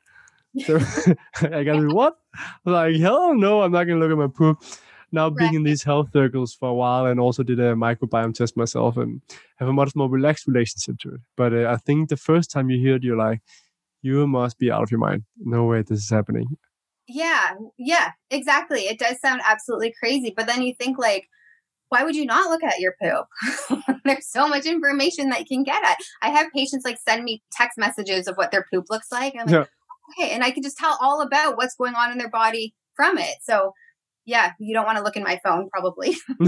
So 0.67 0.79
I 1.43 1.63
got 1.63 1.75
to 1.75 1.89
what? 1.89 2.19
Like, 2.65 2.97
"Hell 2.97 3.35
no, 3.35 3.63
I'm 3.63 3.73
not 3.73 3.85
gonna 3.85 4.01
look 4.01 4.11
at 4.11 4.19
my 4.19 4.29
poop." 4.29 4.63
Now 5.13 5.31
being 5.31 5.51
Right. 5.51 5.57
in 5.57 5.63
these 5.63 5.83
health 5.83 6.09
circles 6.13 6.55
for 6.55 6.69
a 6.69 6.75
while 6.75 7.07
and 7.07 7.19
also 7.21 7.43
did 7.43 7.59
a 7.61 7.75
microbiome 7.75 8.35
test 8.35 8.57
myself 8.57 8.97
and 8.97 9.21
have 9.59 9.69
a 9.69 9.73
much 9.73 9.95
more 9.97 10.09
relaxed 10.09 10.47
relationship 10.47 10.99
to 11.01 11.15
it. 11.15 11.21
But 11.37 11.53
uh, 11.55 11.67
I 11.69 11.77
think 11.77 12.09
the 12.09 12.17
first 12.17 12.51
time 12.51 12.71
you 12.71 12.79
hear 12.79 12.97
it, 12.97 13.03
you're 13.03 13.17
like, 13.17 13.41
you 14.03 14.27
must 14.27 14.59
be 14.59 14.71
out 14.71 14.83
of 14.83 14.91
your 14.91 15.01
mind. 15.01 15.25
No 15.39 15.65
way 15.65 15.83
this 15.83 15.99
is 16.01 16.11
happening. 16.11 16.47
Yeah, 17.07 17.55
yeah, 17.79 18.11
exactly. 18.31 18.81
It 18.83 18.99
does 18.99 19.19
sound 19.21 19.41
absolutely 19.49 19.95
crazy, 19.99 20.33
but 20.37 20.47
then 20.47 20.63
you 20.63 20.75
think 20.75 20.99
like, 20.99 21.27
why 21.89 22.05
would 22.05 22.15
you 22.15 22.27
not 22.27 22.51
look 22.51 22.63
at 22.63 22.81
your 22.81 22.95
poop? 23.03 23.83
There's 24.05 24.29
so 24.31 24.47
much 24.47 24.67
information 24.67 25.31
that 25.31 25.41
you 25.41 25.47
can 25.47 25.65
get 25.65 25.83
at. 25.83 25.97
I 26.21 26.29
have 26.29 26.49
patients 26.55 26.85
like 26.85 26.99
send 26.99 27.25
me 27.25 27.43
text 27.51 27.79
messages 27.79 28.27
of 28.29 28.37
what 28.37 28.51
their 28.51 28.67
poop 28.71 28.85
looks 28.91 29.11
like. 29.11 29.33
I'm 29.41 29.47
like, 29.47 29.55
Yeah. 29.55 29.65
okay, 30.23 30.33
and 30.35 30.45
I 30.45 30.51
can 30.51 30.63
just 30.63 30.77
tell 30.77 30.99
all 31.01 31.23
about 31.23 31.57
what's 31.57 31.75
going 31.75 31.95
on 31.95 32.13
in 32.13 32.19
their 32.19 32.29
body 32.31 32.75
from 32.95 33.17
it. 33.17 33.37
So, 33.43 33.73
yeah, 34.29 34.53
you 34.59 34.75
don't 34.75 34.85
want 34.85 34.99
to 34.99 35.05
look 35.05 35.17
in 35.17 35.23
my 35.23 35.41
phone, 35.43 35.71
probably. 35.71 36.15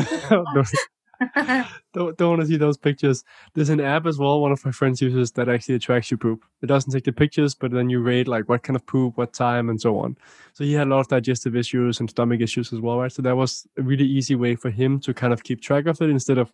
Don't 1.93 2.17
don't 2.17 2.31
want 2.31 2.41
to 2.41 2.47
see 2.47 2.57
those 2.57 2.79
pictures. 2.79 3.25
There's 3.55 3.69
an 3.69 3.79
app 3.79 4.07
as 4.07 4.17
well. 4.17 4.41
One 4.41 4.53
of 4.53 4.65
my 4.65 4.71
friends 4.71 5.03
uses 5.03 5.33
that 5.33 5.51
actually 5.51 5.79
tracks 5.79 6.11
your 6.11 6.17
poop. 6.17 6.47
It 6.63 6.67
doesn't 6.67 6.93
take 6.93 7.05
the 7.05 7.13
pictures, 7.13 7.55
but 7.55 7.73
then 7.73 7.91
you 7.91 8.01
rate 8.01 8.27
like 8.27 8.49
what 8.49 8.63
kind 8.63 8.75
of 8.75 8.87
poop, 8.87 9.19
what 9.19 9.35
time, 9.35 9.69
and 9.69 9.79
so 9.79 9.99
on. 9.99 10.17
So 10.55 10.65
he 10.65 10.73
had 10.73 10.87
a 10.87 10.91
lot 10.91 11.01
of 11.01 11.09
digestive 11.09 11.55
issues 11.55 12.01
and 12.01 12.09
stomach 12.09 12.41
issues 12.41 12.73
as 12.73 12.81
well, 12.81 12.99
right? 12.99 13.13
So 13.13 13.21
that 13.21 13.37
was 13.37 13.67
a 13.77 13.83
really 13.83 14.07
easy 14.07 14.35
way 14.35 14.57
for 14.57 14.71
him 14.71 14.99
to 15.01 15.13
kind 15.13 15.35
of 15.35 15.43
keep 15.45 15.61
track 15.61 15.85
of 15.87 16.01
it 16.01 16.09
instead 16.09 16.39
of 16.39 16.51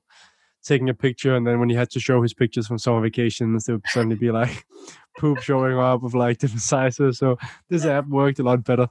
taking 0.65 0.89
a 0.89 0.95
picture 0.95 1.37
and 1.37 1.47
then 1.47 1.61
when 1.61 1.69
he 1.69 1.77
had 1.77 1.91
to 1.91 2.01
show 2.01 2.21
his 2.21 2.35
pictures 2.35 2.67
from 2.67 2.79
summer 2.79 3.01
vacations, 3.01 3.67
there 3.67 3.77
would 3.77 3.87
suddenly 3.87 4.17
be 4.17 4.33
like 4.33 4.67
poop 5.19 5.41
showing 5.41 5.79
up 5.79 6.03
of 6.03 6.15
like 6.15 6.39
different 6.39 6.63
sizes. 6.63 7.19
So 7.19 7.39
this 7.69 7.85
app 7.85 8.09
worked 8.09 8.41
a 8.41 8.43
lot 8.43 8.65
better. 8.65 8.89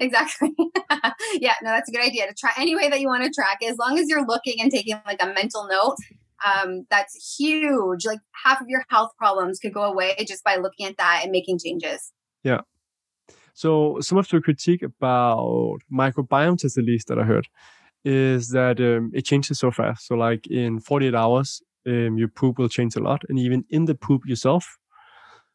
Exactly. 0.00 0.54
yeah, 1.34 1.54
no, 1.62 1.70
that's 1.70 1.88
a 1.88 1.92
good 1.92 2.04
idea 2.04 2.26
to 2.26 2.34
try 2.34 2.50
any 2.56 2.74
way 2.76 2.88
that 2.88 3.00
you 3.00 3.08
want 3.08 3.24
to 3.24 3.30
track. 3.30 3.58
As 3.66 3.76
long 3.78 3.98
as 3.98 4.08
you're 4.08 4.26
looking 4.26 4.60
and 4.60 4.70
taking 4.70 5.00
like 5.06 5.22
a 5.22 5.26
mental 5.26 5.66
note, 5.68 5.96
um, 6.44 6.86
that's 6.90 7.36
huge. 7.38 8.04
Like 8.04 8.20
half 8.44 8.60
of 8.60 8.68
your 8.68 8.84
health 8.88 9.10
problems 9.18 9.58
could 9.58 9.74
go 9.74 9.82
away 9.82 10.16
just 10.26 10.44
by 10.44 10.56
looking 10.56 10.86
at 10.86 10.96
that 10.98 11.20
and 11.22 11.32
making 11.32 11.58
changes. 11.58 12.12
Yeah. 12.42 12.60
So 13.54 13.98
some 14.00 14.18
of 14.18 14.28
the 14.28 14.40
critique 14.40 14.82
about 14.82 15.78
microbiome 15.92 16.58
tests, 16.58 16.78
at 16.78 16.84
least 16.84 17.08
that 17.08 17.18
I 17.18 17.24
heard, 17.24 17.46
is 18.04 18.48
that 18.50 18.80
um, 18.80 19.10
it 19.12 19.24
changes 19.26 19.58
so 19.58 19.70
fast. 19.70 20.06
So 20.06 20.14
like 20.14 20.46
in 20.46 20.80
48 20.80 21.14
hours, 21.14 21.60
um, 21.86 22.16
your 22.16 22.28
poop 22.28 22.58
will 22.58 22.68
change 22.68 22.96
a 22.96 23.00
lot, 23.00 23.22
and 23.28 23.38
even 23.38 23.64
in 23.70 23.86
the 23.86 23.94
poop 23.94 24.22
yourself. 24.26 24.78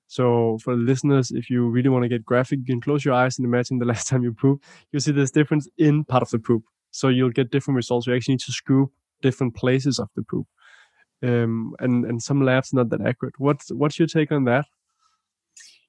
So 0.07 0.57
for 0.63 0.75
listeners, 0.75 1.31
if 1.31 1.49
you 1.49 1.67
really 1.67 1.89
want 1.89 2.03
to 2.03 2.09
get 2.09 2.25
graphic, 2.25 2.59
you 2.59 2.65
can 2.65 2.81
close 2.81 3.03
your 3.03 3.13
eyes 3.13 3.37
and 3.37 3.45
imagine 3.45 3.79
the 3.79 3.85
last 3.93 4.07
time 4.07 4.23
you 4.23 4.33
poop. 4.33 4.63
You'll 4.91 5.01
see 5.01 5.11
this 5.11 5.31
difference 5.31 5.67
in 5.77 6.03
part 6.03 6.23
of 6.23 6.29
the 6.29 6.39
poop. 6.39 6.63
So 6.91 7.09
you'll 7.09 7.31
get 7.31 7.51
different 7.51 7.75
results. 7.75 8.07
You 8.07 8.15
actually 8.15 8.35
need 8.35 8.41
to 8.41 8.51
scoop 8.51 8.91
different 9.21 9.55
places 9.55 9.99
of 9.99 10.09
the 10.15 10.23
poop. 10.23 10.47
Um, 11.23 11.73
and 11.79 12.05
and 12.05 12.21
some 12.21 12.41
labs 12.41 12.73
not 12.73 12.89
that 12.89 13.01
accurate. 13.01 13.35
What's 13.37 13.71
what's 13.71 13.97
your 13.97 14.07
take 14.07 14.31
on 14.31 14.43
that? 14.45 14.65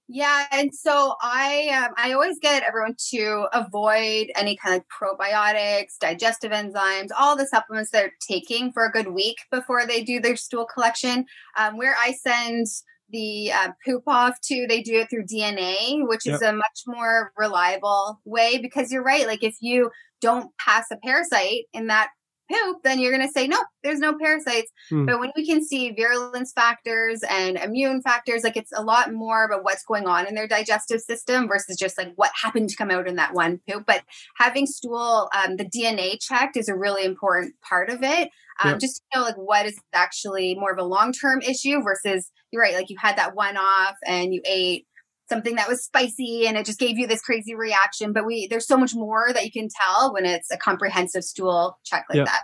Yeah, 0.09 0.47
and 0.53 0.73
so 0.73 1.17
I 1.21 1.69
um, 1.85 1.93
I 1.97 2.13
always 2.13 2.39
get 2.39 2.63
everyone 2.63 2.95
to 3.11 3.49
avoid 3.53 4.31
any 4.37 4.57
kind 4.57 4.81
of 4.81 4.85
probiotics, 4.89 5.99
digestive 6.01 6.53
enzymes, 6.53 7.09
all 7.19 7.37
the 7.37 7.47
supplements 7.47 7.91
they're 7.91 8.13
taking 8.27 8.73
for 8.73 8.87
a 8.87 8.91
good 8.91 9.09
week 9.09 9.39
before 9.51 9.85
they 9.85 10.05
do 10.05 10.21
their 10.21 10.37
stool 10.37 10.65
collection. 10.65 11.27
Um, 11.57 11.77
where 11.77 11.97
I 11.99 12.13
send 12.13 12.69
the 13.11 13.53
uh, 13.53 13.69
poop 13.85 14.03
off 14.07 14.41
too 14.41 14.67
they 14.69 14.83
do 14.83 15.01
it 15.01 15.11
through 15.11 15.27
DNA, 15.27 16.07
which 16.07 16.27
is 16.27 16.43
a 16.43 16.53
much 16.53 16.83
more 16.87 17.33
reliable 17.37 18.21
way. 18.25 18.59
Because 18.59 18.91
you're 18.91 19.03
right, 19.03 19.27
like 19.27 19.43
if 19.43 19.57
you 19.61 19.91
don't 20.21 20.51
pass 20.59 20.87
a 20.91 20.97
parasite 20.97 21.65
in 21.73 21.87
that 21.87 22.09
poop, 22.51 22.79
then 22.83 22.99
you're 23.01 23.13
going 23.13 23.27
to 23.27 23.33
say, 23.33 23.47
no, 23.47 23.59
there's 23.83 23.99
no 23.99 24.17
parasites. 24.19 24.71
Hmm. 24.89 25.07
But 25.07 25.21
when 25.21 25.33
we 25.37 25.47
can 25.47 25.65
see 25.65 25.93
virulence 25.93 26.53
factors 26.53 27.21
and 27.29 27.57
immune 27.57 28.03
factors, 28.03 28.45
like 28.45 28.57
it's 28.57 28.73
a 28.75 28.83
lot 28.83 29.13
more 29.13 29.45
about 29.45 29.65
what's 29.65 29.85
going 29.85 30.07
on 30.07 30.27
in 30.27 30.35
their 30.35 30.49
digestive 30.49 31.01
system 31.01 31.49
versus 31.49 31.77
just 31.77 31.99
like 31.99 32.13
what 32.17 32.31
happened 32.41 32.69
to 32.71 32.77
come 32.77 32.91
out 32.91 33.09
in 33.09 33.17
that 33.17 33.35
one 33.35 33.61
poop. 33.69 33.85
But 33.87 34.03
having 34.37 34.67
stool, 34.67 35.29
um, 35.35 35.57
the 35.57 35.65
DNA 35.65 36.19
checked 36.21 36.57
is 36.57 36.69
a 36.69 36.77
really 36.77 37.05
important 37.05 37.55
part 37.61 37.91
of 37.91 38.03
it. 38.03 38.31
Um, 38.63 38.73
Yeah. 38.73 38.79
Just 38.79 39.03
to 39.13 39.19
know 39.19 39.25
like 39.25 39.37
what 39.37 39.67
is 39.67 39.79
actually 39.93 40.55
more 40.55 40.73
of 40.73 40.79
a 40.79 40.85
long 40.85 41.13
term 41.13 41.43
issue 41.43 41.83
versus 41.83 42.31
you're 42.51 42.63
right, 42.63 42.75
like 42.75 42.91
you 42.91 42.97
had 42.99 43.17
that 43.19 43.35
one 43.35 43.57
off 43.57 43.97
and 44.07 44.33
you 44.33 44.41
ate 44.47 44.87
something 45.29 45.57
that 45.57 45.69
was 45.69 45.85
spicy 45.85 46.47
and 46.47 46.57
it 46.57 46.67
just 46.67 46.79
gave 46.79 46.99
you 46.99 47.07
this 47.07 47.21
crazy 47.21 47.55
reaction. 47.55 48.13
But 48.13 48.27
we 48.27 48.47
there's 48.49 48.67
so 48.67 48.77
much 48.77 48.95
more 48.95 49.33
that 49.33 49.45
you 49.45 49.53
can 49.53 49.69
tell 49.69 50.13
when 50.13 50.25
it's 50.25 50.51
a 50.51 50.57
comprehensive 50.57 51.25
stool 51.25 51.79
check 51.85 52.05
like 52.09 52.17
Yeah. 52.19 52.25
that. 52.25 52.43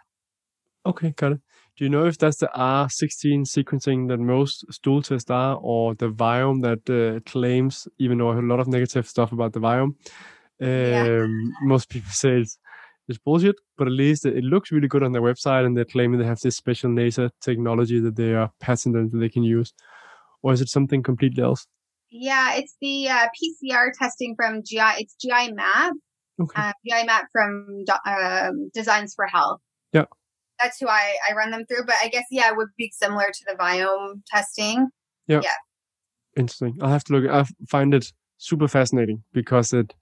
Okay, 0.85 1.11
got 1.16 1.33
it. 1.33 1.41
Do 1.76 1.85
you 1.85 1.91
know 1.91 2.07
if 2.07 2.18
that's 2.18 2.39
the 2.39 2.51
R16 2.55 3.47
sequencing 3.47 4.09
that 4.09 4.18
most 4.18 4.64
stool 4.70 5.01
tests 5.01 5.30
are, 5.30 5.57
or 5.62 5.95
the 5.95 6.11
Viome 6.11 6.61
that 6.62 6.91
uh, 6.91 7.20
claims, 7.30 7.89
even 7.99 8.18
though 8.18 8.30
I 8.30 8.35
heard 8.35 8.45
a 8.45 8.49
lot 8.49 8.61
of 8.61 8.68
negative 8.68 9.09
stuff 9.09 9.33
about 9.33 9.53
the 9.53 9.61
Viome, 9.61 9.95
Yeah. 10.61 11.22
um, 11.22 11.53
most 11.62 11.89
people 11.89 12.11
say 12.11 12.41
it's, 12.41 12.59
it's 13.09 13.18
bullshit, 13.18 13.57
but 13.78 13.87
at 13.87 13.93
least 13.93 14.26
it, 14.26 14.45
looks 14.45 14.70
really 14.70 14.89
good 14.89 15.03
on 15.03 15.12
their 15.12 15.22
website 15.22 15.64
and 15.64 15.76
they're 15.76 15.85
claiming 15.85 16.18
they 16.18 16.26
have 16.26 16.41
this 16.41 16.57
special 16.57 16.93
laser 16.93 17.30
technology 17.41 18.01
that 18.01 18.16
they 18.16 18.35
are 18.35 18.53
patented 18.61 19.11
that 19.12 19.18
they 19.18 19.28
can 19.28 19.43
use. 19.43 19.72
Or 20.43 20.53
is 20.53 20.61
it 20.61 20.68
something 20.68 21.03
completely 21.03 21.43
else? 21.43 21.66
Yeah, 22.12 22.54
it's 22.56 22.76
the 22.80 23.08
uh, 23.08 23.26
PCR 23.28 23.90
testing 23.98 24.34
from 24.36 24.62
GI. 24.62 24.98
It's 24.98 25.16
GI 25.20 25.52
Map. 25.52 25.94
Okay. 26.40 26.60
Uh, 26.60 26.72
GI 26.86 27.06
Map 27.06 27.26
from 27.32 27.84
um, 28.06 28.70
Designs 28.74 29.14
for 29.14 29.26
Health. 29.26 29.60
Yeah. 29.92 30.04
That's 30.60 30.78
who 30.78 30.88
I, 30.88 31.16
I 31.28 31.34
run 31.34 31.50
them 31.50 31.64
through. 31.64 31.86
But 31.86 31.96
I 32.02 32.08
guess, 32.08 32.24
yeah, 32.30 32.50
it 32.50 32.56
would 32.56 32.68
be 32.76 32.92
similar 32.94 33.26
to 33.26 33.44
the 33.46 33.54
Viome 33.54 34.20
testing. 34.26 34.88
Yeah. 35.26 35.40
Yeah. 35.42 35.50
Interesting. 36.36 36.78
I'll 36.82 36.90
have 36.90 37.04
to 37.04 37.14
look. 37.14 37.30
I 37.30 37.46
find 37.68 37.94
it 37.94 38.12
super 38.36 38.68
fascinating 38.68 39.22
because 39.32 39.72
it 39.72 39.94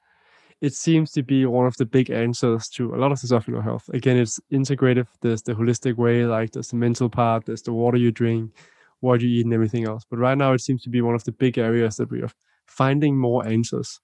it 0.61 0.74
seems 0.74 1.11
to 1.12 1.22
be 1.22 1.46
one 1.46 1.66
of 1.66 1.76
the 1.78 1.86
big 1.86 2.11
answers 2.11 2.68
to 2.68 2.94
a 2.94 2.98
lot 2.98 3.12
of 3.12 3.20
the 3.20 3.26
stuff 3.26 3.48
in 3.48 3.54
our 3.54 3.62
health. 3.62 3.88
Again, 3.94 4.18
it's 4.18 4.38
integrative. 4.52 5.06
There's 5.22 5.42
the 5.42 5.54
holistic 5.54 5.96
way, 5.96 6.26
like 6.26 6.52
there's 6.52 6.68
the 6.68 6.76
mental 6.76 7.08
part, 7.08 7.46
there's 7.46 7.62
the 7.62 7.72
water 7.72 7.96
you 7.96 8.11
drink, 8.11 8.52
what 9.01 9.20
you 9.20 9.28
eat, 9.28 9.44
and 9.44 9.55
everything 9.55 9.86
else. 9.86 10.05
But 10.09 10.18
right 10.18 10.38
now, 10.38 10.53
it 10.53 10.61
seems 10.61 10.82
to 10.82 10.90
be 10.90 11.01
one 11.01 11.14
of 11.14 11.24
the 11.24 11.32
big 11.32 11.59
areas 11.59 11.96
that 11.96 12.11
we 12.11 12.22
are 12.22 12.30
finding 12.66 13.18
more 13.18 13.46
answers. 13.46 14.01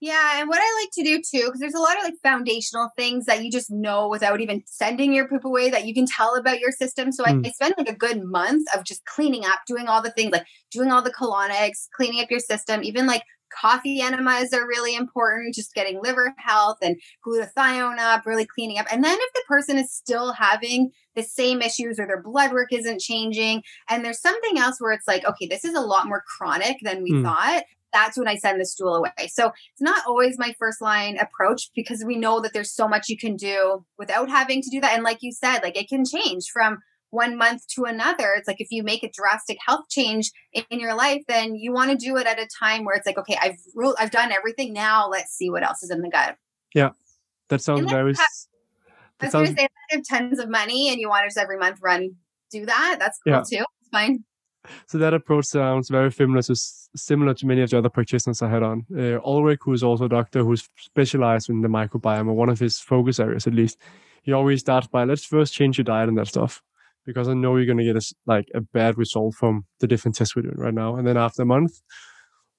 Yeah, 0.00 0.40
and 0.40 0.48
what 0.48 0.58
I 0.60 0.80
like 0.82 0.90
to 0.94 1.04
do 1.04 1.18
too, 1.18 1.46
because 1.46 1.60
there's 1.60 1.74
a 1.74 1.78
lot 1.78 1.96
of 1.96 2.02
like 2.02 2.14
foundational 2.24 2.90
things 2.96 3.26
that 3.26 3.44
you 3.44 3.52
just 3.52 3.70
know 3.70 4.08
without 4.08 4.40
even 4.40 4.64
sending 4.66 5.12
your 5.12 5.28
poop 5.28 5.44
away 5.44 5.70
that 5.70 5.86
you 5.86 5.94
can 5.94 6.06
tell 6.06 6.34
about 6.34 6.58
your 6.58 6.72
system. 6.72 7.12
So 7.12 7.24
I, 7.24 7.34
Mm. 7.34 7.46
I 7.46 7.50
spend 7.50 7.74
like 7.78 7.88
a 7.88 7.94
good 7.94 8.20
month 8.24 8.66
of 8.74 8.82
just 8.82 9.04
cleaning 9.04 9.44
up, 9.44 9.60
doing 9.64 9.86
all 9.86 10.02
the 10.02 10.10
things 10.10 10.32
like 10.32 10.44
doing 10.72 10.90
all 10.90 11.02
the 11.02 11.12
colonics, 11.12 11.86
cleaning 11.94 12.20
up 12.20 12.32
your 12.32 12.40
system, 12.40 12.82
even 12.82 13.06
like 13.06 13.22
coffee 13.60 14.00
enemas 14.00 14.52
are 14.52 14.66
really 14.66 14.94
important, 14.94 15.54
just 15.54 15.74
getting 15.74 16.00
liver 16.02 16.34
health 16.38 16.78
and 16.82 17.00
glutathione 17.26 17.98
up, 17.98 18.26
really 18.26 18.46
cleaning 18.46 18.78
up. 18.78 18.86
And 18.90 19.04
then 19.04 19.16
if 19.20 19.32
the 19.34 19.42
person 19.48 19.78
is 19.78 19.92
still 19.92 20.32
having 20.32 20.90
the 21.14 21.22
same 21.22 21.60
issues 21.62 21.98
or 21.98 22.06
their 22.06 22.22
blood 22.22 22.52
work 22.52 22.72
isn't 22.72 23.00
changing, 23.00 23.62
and 23.88 24.04
there's 24.04 24.20
something 24.20 24.58
else 24.58 24.80
where 24.80 24.92
it's 24.92 25.08
like, 25.08 25.26
okay, 25.26 25.46
this 25.46 25.64
is 25.64 25.74
a 25.74 25.80
lot 25.80 26.06
more 26.06 26.24
chronic 26.26 26.78
than 26.82 27.02
we 27.02 27.12
Mm. 27.12 27.22
thought. 27.24 27.64
That's 27.92 28.16
when 28.16 28.26
I 28.28 28.36
send 28.36 28.58
the 28.58 28.64
stool 28.64 28.94
away. 28.94 29.10
So 29.28 29.48
it's 29.48 29.82
not 29.82 30.06
always 30.06 30.38
my 30.38 30.54
first 30.58 30.80
line 30.80 31.18
approach 31.18 31.70
because 31.74 32.02
we 32.02 32.16
know 32.16 32.40
that 32.40 32.54
there's 32.54 32.72
so 32.72 32.88
much 32.88 33.10
you 33.10 33.18
can 33.18 33.36
do 33.36 33.84
without 33.98 34.30
having 34.30 34.62
to 34.62 34.70
do 34.70 34.80
that. 34.80 34.94
And 34.94 35.02
like 35.02 35.18
you 35.20 35.30
said, 35.30 35.58
like 35.62 35.76
it 35.76 35.90
can 35.90 36.04
change 36.06 36.46
from 36.50 36.78
one 37.12 37.36
month 37.36 37.66
to 37.68 37.84
another. 37.84 38.34
It's 38.36 38.48
like 38.48 38.60
if 38.60 38.68
you 38.70 38.82
make 38.82 39.02
a 39.04 39.10
drastic 39.14 39.58
health 39.64 39.84
change 39.88 40.30
in, 40.52 40.64
in 40.70 40.80
your 40.80 40.94
life, 40.94 41.22
then 41.28 41.54
you 41.54 41.72
want 41.72 41.90
to 41.90 41.96
do 41.96 42.16
it 42.16 42.26
at 42.26 42.38
a 42.40 42.48
time 42.58 42.84
where 42.84 42.96
it's 42.96 43.06
like, 43.06 43.18
okay, 43.18 43.36
I've 43.40 43.58
ruled, 43.74 43.94
I've 43.98 44.10
done 44.10 44.32
everything. 44.32 44.72
Now 44.72 45.08
let's 45.08 45.32
see 45.32 45.50
what 45.50 45.62
else 45.62 45.82
is 45.82 45.90
in 45.90 46.00
the 46.00 46.08
gut. 46.08 46.36
Yeah, 46.74 46.90
that 47.50 47.60
sounds 47.60 47.88
very. 47.90 48.10
you 48.12 48.16
have- 48.16 48.24
s- 48.24 48.48
I 49.20 49.26
was 49.26 49.32
going 49.32 49.46
sounds 49.46 49.56
to 49.56 49.60
say, 49.60 49.64
if 49.66 49.70
you 49.92 49.98
have 49.98 50.20
tons 50.20 50.38
of 50.40 50.48
money 50.48 50.88
and 50.90 50.98
you 51.00 51.08
want 51.08 51.22
to 51.22 51.26
just 51.28 51.38
every 51.38 51.58
month 51.58 51.78
run, 51.82 52.16
do 52.50 52.66
that. 52.66 52.96
That's 52.98 53.18
cool 53.24 53.34
Yeah. 53.34 53.42
too. 53.42 53.64
It's 53.80 53.90
fine. 53.92 54.24
So 54.86 54.96
that 54.98 55.12
approach 55.12 55.46
sounds 55.46 55.88
very 55.90 56.10
similar 56.10 56.40
to 56.42 56.54
similar 56.96 57.34
to 57.34 57.46
many 57.46 57.60
of 57.62 57.70
the 57.70 57.78
other 57.78 57.88
practitioners 57.88 58.40
I 58.42 58.48
had 58.48 58.62
on. 58.62 58.86
Uh, 58.96 59.18
Ulrich, 59.24 59.60
who 59.62 59.72
is 59.72 59.82
also 59.82 60.04
a 60.04 60.08
doctor 60.08 60.44
who's 60.44 60.68
specialized 60.78 61.50
in 61.50 61.60
the 61.62 61.68
microbiome, 61.68 62.28
or 62.28 62.32
one 62.34 62.48
of 62.48 62.58
his 62.60 62.78
focus 62.78 63.18
areas 63.20 63.46
at 63.46 63.54
least, 63.54 63.78
he 64.22 64.32
always 64.32 64.60
starts 64.60 64.86
by 64.86 65.04
let's 65.04 65.24
first 65.24 65.52
change 65.52 65.78
your 65.78 65.84
diet 65.84 66.08
and 66.08 66.16
that 66.18 66.28
stuff, 66.28 66.62
because 67.04 67.28
I 67.28 67.34
know 67.34 67.56
you're 67.56 67.66
going 67.66 67.78
to 67.78 67.84
get 67.84 67.96
a, 67.96 68.14
like 68.26 68.48
a 68.54 68.60
bad 68.60 68.96
result 68.98 69.34
from 69.34 69.64
the 69.80 69.86
different 69.86 70.16
tests 70.16 70.34
we're 70.36 70.42
doing 70.42 70.56
right 70.58 70.74
now. 70.74 70.96
And 70.96 71.06
then 71.06 71.16
after 71.16 71.42
a 71.42 71.46
month, 71.46 71.72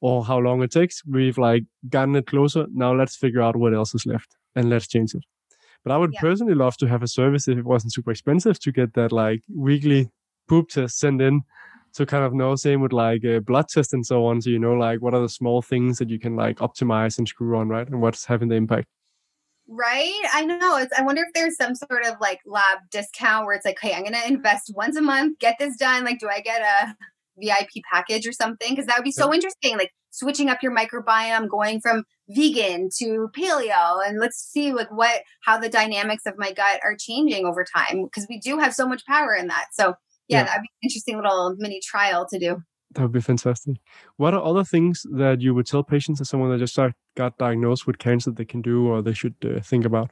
or 0.01 0.25
how 0.25 0.37
long 0.37 0.61
it 0.61 0.71
takes, 0.71 1.01
we've 1.05 1.37
like 1.37 1.63
gotten 1.89 2.15
it 2.15 2.27
closer. 2.27 2.65
Now 2.73 2.93
let's 2.93 3.15
figure 3.15 3.41
out 3.41 3.55
what 3.55 3.73
else 3.73 3.95
is 3.95 4.05
left 4.05 4.35
and 4.55 4.69
let's 4.69 4.87
change 4.87 5.13
it. 5.15 5.23
But 5.83 5.93
I 5.93 5.97
would 5.97 6.11
Yeah. 6.13 6.19
personally 6.21 6.55
love 6.55 6.77
to 6.77 6.87
have 6.87 7.03
a 7.03 7.07
service 7.07 7.47
if 7.47 7.57
it 7.57 7.65
wasn't 7.65 7.93
super 7.93 8.11
expensive 8.11 8.59
to 8.59 8.71
get 8.71 8.93
that 8.95 9.11
like 9.11 9.41
weekly 9.53 10.09
poop 10.49 10.69
test 10.69 10.99
sent 10.99 11.21
in 11.21 11.41
to 11.93 12.05
kind 12.05 12.25
of 12.25 12.33
know 12.33 12.55
same 12.55 12.81
with 12.81 12.91
like 12.91 13.23
uh, 13.23 13.39
blood 13.39 13.67
test 13.69 13.93
and 13.93 14.05
so 14.05 14.25
on 14.25 14.41
so 14.41 14.49
you 14.49 14.59
know 14.59 14.73
like 14.73 15.01
what 15.01 15.13
are 15.13 15.21
the 15.21 15.29
small 15.29 15.61
things 15.61 15.99
that 15.99 16.09
you 16.09 16.19
can 16.19 16.35
like 16.35 16.57
optimize 16.57 17.17
and 17.17 17.27
screw 17.27 17.55
on 17.55 17.69
right 17.69 17.87
and 17.87 18.01
what's 18.01 18.25
having 18.25 18.49
the 18.49 18.55
impact 18.55 18.87
Right? 19.67 20.21
I 20.33 20.45
know. 20.45 20.77
It's 20.77 20.93
I 20.97 21.03
wonder 21.03 21.21
if 21.21 21.33
there's 21.33 21.55
some 21.55 21.75
sort 21.75 22.05
of 22.05 22.15
like 22.19 22.39
lab 22.45 22.79
discount 22.91 23.45
where 23.45 23.55
it's 23.55 23.65
like, 23.65 23.77
hey, 23.81 23.93
I'm 23.93 24.03
gonna 24.03 24.21
invest 24.27 24.71
once 24.75 24.97
a 24.97 25.01
month, 25.01 25.39
get 25.39 25.55
this 25.59 25.77
done. 25.77 26.03
Like, 26.03 26.19
do 26.19 26.27
I 26.29 26.41
get 26.41 26.61
a 26.61 26.95
VIP 27.37 27.83
package 27.91 28.27
or 28.27 28.33
something? 28.33 28.69
Because 28.69 28.85
that 28.87 28.97
would 28.97 29.05
be 29.05 29.11
so 29.11 29.33
interesting. 29.33 29.77
Like 29.77 29.91
switching 30.11 30.49
up 30.49 30.61
your 30.61 30.75
microbiome, 30.75 31.49
going 31.49 31.79
from 31.81 32.03
vegan 32.29 32.89
to 32.99 33.29
paleo, 33.37 34.05
and 34.05 34.19
let's 34.19 34.37
see 34.37 34.73
like 34.73 34.91
what 34.91 35.21
how 35.43 35.57
the 35.57 35.69
dynamics 35.69 36.23
of 36.25 36.37
my 36.37 36.51
gut 36.51 36.79
are 36.83 36.95
changing 36.97 37.45
over 37.45 37.65
time. 37.75 38.03
Because 38.03 38.27
we 38.29 38.39
do 38.39 38.59
have 38.59 38.73
so 38.73 38.87
much 38.87 39.05
power 39.05 39.33
in 39.33 39.47
that. 39.47 39.67
So 39.71 39.95
yeah, 40.27 40.39
yeah. 40.39 40.43
that'd 40.43 40.61
be 40.61 40.69
an 40.81 40.87
interesting 40.87 41.15
little 41.15 41.55
mini 41.57 41.79
trial 41.83 42.27
to 42.29 42.39
do. 42.39 42.61
That 42.93 43.03
would 43.03 43.11
be 43.11 43.21
fantastic. 43.21 43.77
What 44.17 44.33
are 44.33 44.43
other 44.43 44.63
things 44.63 45.05
that 45.11 45.41
you 45.41 45.53
would 45.53 45.65
tell 45.65 45.83
patients 45.83 46.21
as 46.21 46.29
someone 46.29 46.51
that 46.51 46.59
just 46.59 46.77
got 47.15 47.37
diagnosed 47.37 47.87
with 47.87 47.97
cancer 47.97 48.31
they 48.31 48.45
can 48.45 48.61
do 48.61 48.87
or 48.87 49.01
they 49.01 49.13
should 49.13 49.35
uh, 49.43 49.61
think 49.61 49.85
about? 49.85 50.11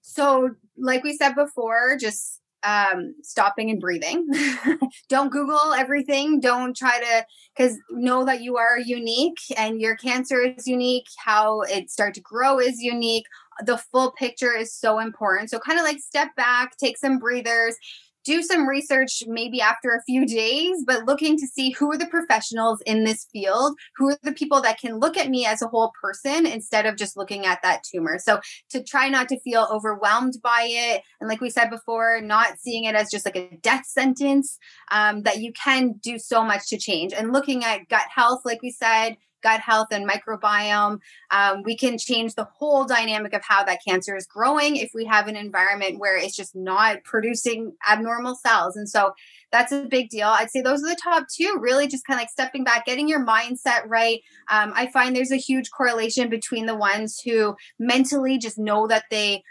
So, 0.00 0.50
like 0.76 1.02
we 1.02 1.16
said 1.16 1.34
before, 1.34 1.96
just 1.98 2.40
um, 2.64 3.14
stopping 3.22 3.70
and 3.70 3.80
breathing. 3.80 4.26
Don't 5.08 5.30
Google 5.30 5.72
everything. 5.74 6.40
Don't 6.40 6.76
try 6.76 6.98
to, 6.98 7.26
because 7.56 7.78
know 7.90 8.24
that 8.24 8.42
you 8.42 8.56
are 8.56 8.78
unique 8.78 9.38
and 9.56 9.80
your 9.80 9.96
cancer 9.96 10.40
is 10.40 10.66
unique. 10.66 11.06
How 11.18 11.60
it 11.62 11.90
start 11.90 12.14
to 12.14 12.20
grow 12.20 12.58
is 12.58 12.80
unique. 12.80 13.26
The 13.64 13.78
full 13.78 14.12
picture 14.12 14.56
is 14.56 14.74
so 14.74 14.98
important. 14.98 15.50
So, 15.50 15.58
kind 15.58 15.78
of 15.78 15.84
like 15.84 16.00
step 16.00 16.34
back, 16.36 16.76
take 16.76 16.98
some 16.98 17.18
breathers, 17.18 17.76
do 18.24 18.42
some 18.42 18.66
research 18.66 19.22
maybe 19.26 19.60
after 19.60 19.94
a 19.94 20.02
few 20.04 20.26
days, 20.26 20.82
but 20.86 21.04
looking 21.04 21.36
to 21.38 21.46
see 21.46 21.70
who 21.70 21.92
are 21.92 21.98
the 21.98 22.06
professionals 22.06 22.80
in 22.86 23.04
this 23.04 23.26
field, 23.32 23.76
who 23.96 24.10
are 24.10 24.18
the 24.22 24.32
people 24.32 24.60
that 24.62 24.80
can 24.80 24.98
look 24.98 25.16
at 25.16 25.28
me 25.28 25.46
as 25.46 25.62
a 25.62 25.68
whole 25.68 25.92
person 26.00 26.46
instead 26.46 26.86
of 26.86 26.96
just 26.96 27.16
looking 27.16 27.46
at 27.46 27.60
that 27.62 27.82
tumor. 27.82 28.18
So 28.18 28.40
to 28.70 28.82
try 28.82 29.08
not 29.08 29.28
to 29.28 29.40
feel 29.40 29.68
overwhelmed 29.70 30.34
by 30.42 30.66
it. 30.68 31.02
And 31.20 31.28
like 31.28 31.40
we 31.40 31.50
said 31.50 31.70
before, 31.70 32.20
not 32.20 32.58
seeing 32.58 32.84
it 32.84 32.94
as 32.94 33.10
just 33.10 33.24
like 33.24 33.36
a 33.36 33.56
death 33.62 33.86
sentence, 33.86 34.58
um, 34.90 35.22
that 35.22 35.38
you 35.38 35.52
can 35.52 35.94
do 36.00 36.18
so 36.18 36.44
much 36.44 36.68
to 36.68 36.78
change. 36.78 37.12
And 37.12 37.32
looking 37.32 37.64
at 37.64 37.88
gut 37.88 38.06
health, 38.14 38.42
like 38.44 38.62
we 38.62 38.70
said, 38.70 39.16
gut 39.44 39.60
health 39.60 39.88
and 39.92 40.08
microbiome. 40.08 40.98
Um, 41.30 41.62
we 41.62 41.76
can 41.76 41.98
change 41.98 42.34
the 42.34 42.48
whole 42.56 42.84
dynamic 42.84 43.34
of 43.34 43.42
how 43.44 43.62
that 43.62 43.80
cancer 43.86 44.16
is 44.16 44.26
growing 44.26 44.76
if 44.76 44.90
we 44.94 45.04
have 45.04 45.28
an 45.28 45.36
environment 45.36 46.00
where 46.00 46.16
it's 46.16 46.34
just 46.34 46.56
not 46.56 47.04
producing 47.04 47.74
abnormal 47.88 48.34
cells. 48.34 48.74
And 48.74 48.88
so 48.88 49.12
that's 49.52 49.70
a 49.70 49.84
big 49.84 50.08
deal. 50.08 50.28
I'd 50.28 50.50
say 50.50 50.62
those 50.62 50.82
are 50.82 50.88
the 50.88 51.00
top 51.00 51.26
two, 51.32 51.58
really 51.60 51.86
just 51.86 52.06
kind 52.06 52.18
of 52.18 52.22
like 52.22 52.30
stepping 52.30 52.64
back, 52.64 52.86
getting 52.86 53.06
your 53.06 53.24
mindset 53.24 53.82
right. 53.86 54.20
Um, 54.50 54.72
I 54.74 54.90
find 54.90 55.14
there's 55.14 55.30
a 55.30 55.36
huge 55.36 55.70
correlation 55.70 56.28
between 56.30 56.66
the 56.66 56.74
ones 56.74 57.20
who 57.24 57.54
mentally 57.78 58.38
just 58.38 58.58
know 58.58 58.88
that 58.88 59.04
they 59.10 59.42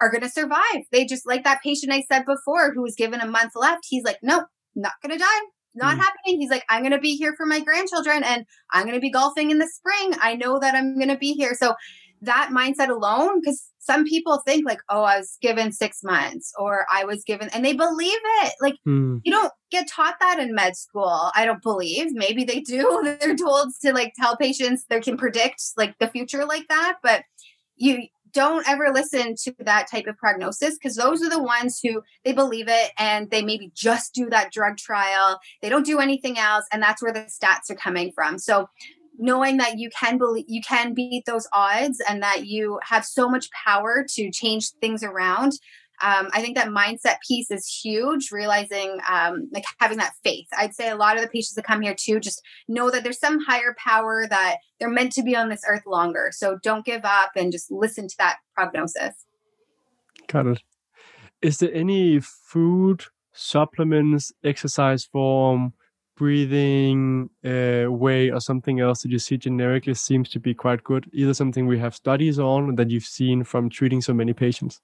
are 0.00 0.10
going 0.10 0.22
to 0.22 0.30
survive. 0.30 0.82
They 0.90 1.04
just, 1.04 1.26
like 1.26 1.44
that 1.44 1.62
patient 1.62 1.92
I 1.92 2.02
said 2.10 2.24
before 2.24 2.72
who 2.72 2.82
was 2.82 2.96
given 2.96 3.20
a 3.20 3.26
month 3.26 3.52
left, 3.54 3.86
he's 3.88 4.02
like, 4.02 4.18
nope, 4.22 4.46
not 4.74 4.94
going 5.02 5.16
to 5.16 5.22
die 5.22 5.40
not 5.74 5.96
mm. 5.96 6.00
happening. 6.00 6.40
He's 6.40 6.50
like, 6.50 6.64
I'm 6.68 6.82
going 6.82 6.92
to 6.92 6.98
be 6.98 7.16
here 7.16 7.34
for 7.36 7.46
my 7.46 7.60
grandchildren 7.60 8.22
and 8.22 8.44
I'm 8.72 8.84
going 8.84 8.94
to 8.94 9.00
be 9.00 9.10
golfing 9.10 9.50
in 9.50 9.58
the 9.58 9.68
spring. 9.68 10.14
I 10.20 10.34
know 10.34 10.58
that 10.58 10.74
I'm 10.74 10.96
going 10.96 11.08
to 11.08 11.16
be 11.16 11.32
here. 11.32 11.54
So 11.54 11.74
that 12.22 12.50
mindset 12.52 12.88
alone, 12.88 13.40
because 13.40 13.68
some 13.78 14.04
people 14.04 14.40
think 14.46 14.64
like, 14.64 14.80
oh, 14.88 15.02
I 15.02 15.18
was 15.18 15.36
given 15.42 15.72
six 15.72 16.04
months 16.04 16.52
or 16.56 16.86
I 16.90 17.04
was 17.04 17.24
given, 17.24 17.48
and 17.52 17.64
they 17.64 17.72
believe 17.72 18.18
it. 18.42 18.54
Like, 18.60 18.76
mm. 18.86 19.20
you 19.24 19.32
don't 19.32 19.52
get 19.72 19.88
taught 19.88 20.14
that 20.20 20.38
in 20.38 20.54
med 20.54 20.76
school. 20.76 21.32
I 21.34 21.44
don't 21.44 21.62
believe. 21.62 22.12
Maybe 22.12 22.44
they 22.44 22.60
do. 22.60 23.00
They're 23.20 23.36
told 23.36 23.72
to 23.82 23.92
like 23.92 24.12
tell 24.16 24.36
patients 24.36 24.84
they 24.88 25.00
can 25.00 25.16
predict 25.16 25.62
like 25.76 25.98
the 25.98 26.06
future 26.06 26.44
like 26.44 26.68
that. 26.68 26.98
But 27.02 27.24
you, 27.74 28.06
don't 28.32 28.66
ever 28.68 28.90
listen 28.92 29.34
to 29.44 29.54
that 29.60 29.90
type 29.90 30.06
of 30.06 30.16
prognosis 30.16 30.74
because 30.74 30.96
those 30.96 31.22
are 31.22 31.30
the 31.30 31.42
ones 31.42 31.80
who 31.82 32.02
they 32.24 32.32
believe 32.32 32.66
it 32.68 32.90
and 32.98 33.30
they 33.30 33.42
maybe 33.42 33.70
just 33.74 34.14
do 34.14 34.30
that 34.30 34.52
drug 34.52 34.76
trial. 34.76 35.38
They 35.60 35.68
don't 35.68 35.86
do 35.86 36.00
anything 36.00 36.38
else. 36.38 36.64
And 36.72 36.82
that's 36.82 37.02
where 37.02 37.12
the 37.12 37.20
stats 37.20 37.70
are 37.70 37.76
coming 37.76 38.12
from. 38.12 38.38
So 38.38 38.68
knowing 39.18 39.58
that 39.58 39.78
you 39.78 39.90
can 39.90 40.18
believe 40.18 40.44
you 40.48 40.62
can 40.62 40.94
beat 40.94 41.24
those 41.26 41.46
odds 41.52 42.02
and 42.08 42.22
that 42.22 42.46
you 42.46 42.80
have 42.82 43.04
so 43.04 43.28
much 43.28 43.50
power 43.50 44.04
to 44.08 44.30
change 44.30 44.70
things 44.80 45.02
around 45.02 45.52
um, 46.02 46.28
I 46.32 46.40
think 46.42 46.56
that 46.56 46.68
mindset 46.68 47.16
piece 47.26 47.50
is 47.50 47.66
huge, 47.66 48.30
realizing 48.32 48.98
um, 49.08 49.48
like 49.52 49.64
having 49.78 49.98
that 49.98 50.14
faith. 50.24 50.48
I'd 50.56 50.74
say 50.74 50.88
a 50.88 50.96
lot 50.96 51.16
of 51.16 51.22
the 51.22 51.28
patients 51.28 51.54
that 51.54 51.64
come 51.64 51.80
here 51.80 51.94
too 51.94 52.18
just 52.18 52.42
know 52.68 52.90
that 52.90 53.04
there's 53.04 53.20
some 53.20 53.38
higher 53.40 53.74
power 53.78 54.26
that 54.28 54.56
they're 54.78 54.90
meant 54.90 55.12
to 55.12 55.22
be 55.22 55.36
on 55.36 55.48
this 55.48 55.62
earth 55.68 55.86
longer. 55.86 56.30
So 56.32 56.58
don't 56.62 56.84
give 56.84 57.04
up 57.04 57.30
and 57.36 57.52
just 57.52 57.70
listen 57.70 58.08
to 58.08 58.14
that 58.18 58.38
prognosis. 58.54 59.14
Got 60.26 60.46
it. 60.46 60.62
Is 61.40 61.58
there 61.58 61.72
any 61.72 62.20
food, 62.20 63.04
supplements, 63.32 64.32
exercise 64.42 65.04
form, 65.04 65.72
breathing 66.16 67.30
uh, 67.44 67.90
way, 67.90 68.30
or 68.30 68.40
something 68.40 68.80
else 68.80 69.02
that 69.02 69.10
you 69.10 69.18
see 69.18 69.36
generically 69.36 69.94
seems 69.94 70.28
to 70.30 70.40
be 70.40 70.52
quite 70.54 70.82
good? 70.82 71.08
Either 71.12 71.34
something 71.34 71.66
we 71.66 71.78
have 71.78 71.94
studies 71.94 72.38
on 72.38 72.74
that 72.74 72.90
you've 72.90 73.04
seen 73.04 73.44
from 73.44 73.70
treating 73.70 74.00
so 74.00 74.12
many 74.12 74.32
patients? 74.32 74.80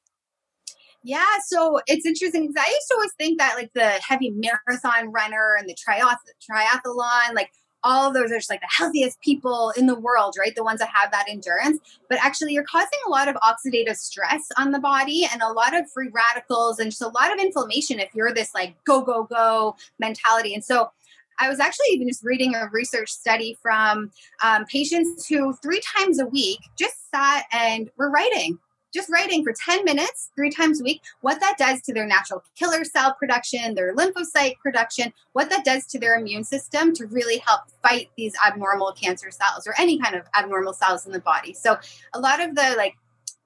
Yeah, 1.04 1.24
so 1.46 1.80
it's 1.86 2.04
interesting 2.04 2.48
because 2.48 2.64
I 2.66 2.70
used 2.70 2.88
to 2.88 2.94
always 2.94 3.12
think 3.18 3.38
that 3.38 3.54
like 3.56 3.72
the 3.74 3.88
heavy 4.06 4.30
marathon 4.30 5.12
runner 5.12 5.56
and 5.58 5.68
the 5.68 5.74
triath- 5.74 6.16
triathlon, 6.50 7.34
like 7.34 7.50
all 7.84 8.08
of 8.08 8.14
those 8.14 8.32
are 8.32 8.36
just 8.36 8.50
like 8.50 8.60
the 8.60 8.68
healthiest 8.76 9.20
people 9.20 9.72
in 9.76 9.86
the 9.86 9.98
world, 9.98 10.34
right? 10.38 10.54
The 10.54 10.64
ones 10.64 10.80
that 10.80 10.90
have 10.92 11.12
that 11.12 11.26
endurance. 11.28 11.78
But 12.08 12.18
actually, 12.22 12.52
you're 12.52 12.64
causing 12.64 12.98
a 13.06 13.10
lot 13.10 13.28
of 13.28 13.36
oxidative 13.36 13.96
stress 13.96 14.42
on 14.56 14.72
the 14.72 14.80
body 14.80 15.26
and 15.30 15.40
a 15.40 15.52
lot 15.52 15.76
of 15.76 15.88
free 15.90 16.10
radicals 16.12 16.80
and 16.80 16.90
just 16.90 17.02
a 17.02 17.08
lot 17.08 17.32
of 17.32 17.38
inflammation 17.38 18.00
if 18.00 18.14
you're 18.14 18.34
this 18.34 18.52
like 18.54 18.74
go, 18.84 19.02
go, 19.02 19.24
go 19.24 19.76
mentality. 20.00 20.54
And 20.54 20.64
so 20.64 20.90
I 21.38 21.48
was 21.48 21.60
actually 21.60 21.86
even 21.92 22.08
just 22.08 22.24
reading 22.24 22.56
a 22.56 22.68
research 22.72 23.10
study 23.10 23.56
from 23.62 24.10
um, 24.42 24.64
patients 24.64 25.28
who 25.28 25.54
three 25.62 25.80
times 25.96 26.18
a 26.18 26.26
week 26.26 26.58
just 26.76 27.10
sat 27.14 27.44
and 27.52 27.90
were 27.96 28.10
writing 28.10 28.58
just 28.92 29.10
writing 29.10 29.44
for 29.44 29.52
10 29.52 29.84
minutes 29.84 30.30
three 30.34 30.50
times 30.50 30.80
a 30.80 30.84
week, 30.84 31.02
what 31.20 31.40
that 31.40 31.56
does 31.58 31.82
to 31.82 31.92
their 31.92 32.06
natural 32.06 32.42
killer 32.56 32.84
cell 32.84 33.14
production, 33.14 33.74
their 33.74 33.94
lymphocyte 33.94 34.56
production, 34.58 35.12
what 35.32 35.50
that 35.50 35.64
does 35.64 35.86
to 35.86 35.98
their 35.98 36.18
immune 36.18 36.44
system 36.44 36.92
to 36.94 37.06
really 37.06 37.38
help 37.38 37.62
fight 37.82 38.10
these 38.16 38.34
abnormal 38.46 38.92
cancer 38.92 39.30
cells 39.30 39.66
or 39.66 39.74
any 39.78 39.98
kind 39.98 40.14
of 40.14 40.22
abnormal 40.38 40.72
cells 40.72 41.06
in 41.06 41.12
the 41.12 41.20
body. 41.20 41.52
So, 41.52 41.76
a 42.14 42.20
lot 42.20 42.40
of 42.40 42.54
the 42.54 42.74
like 42.76 42.96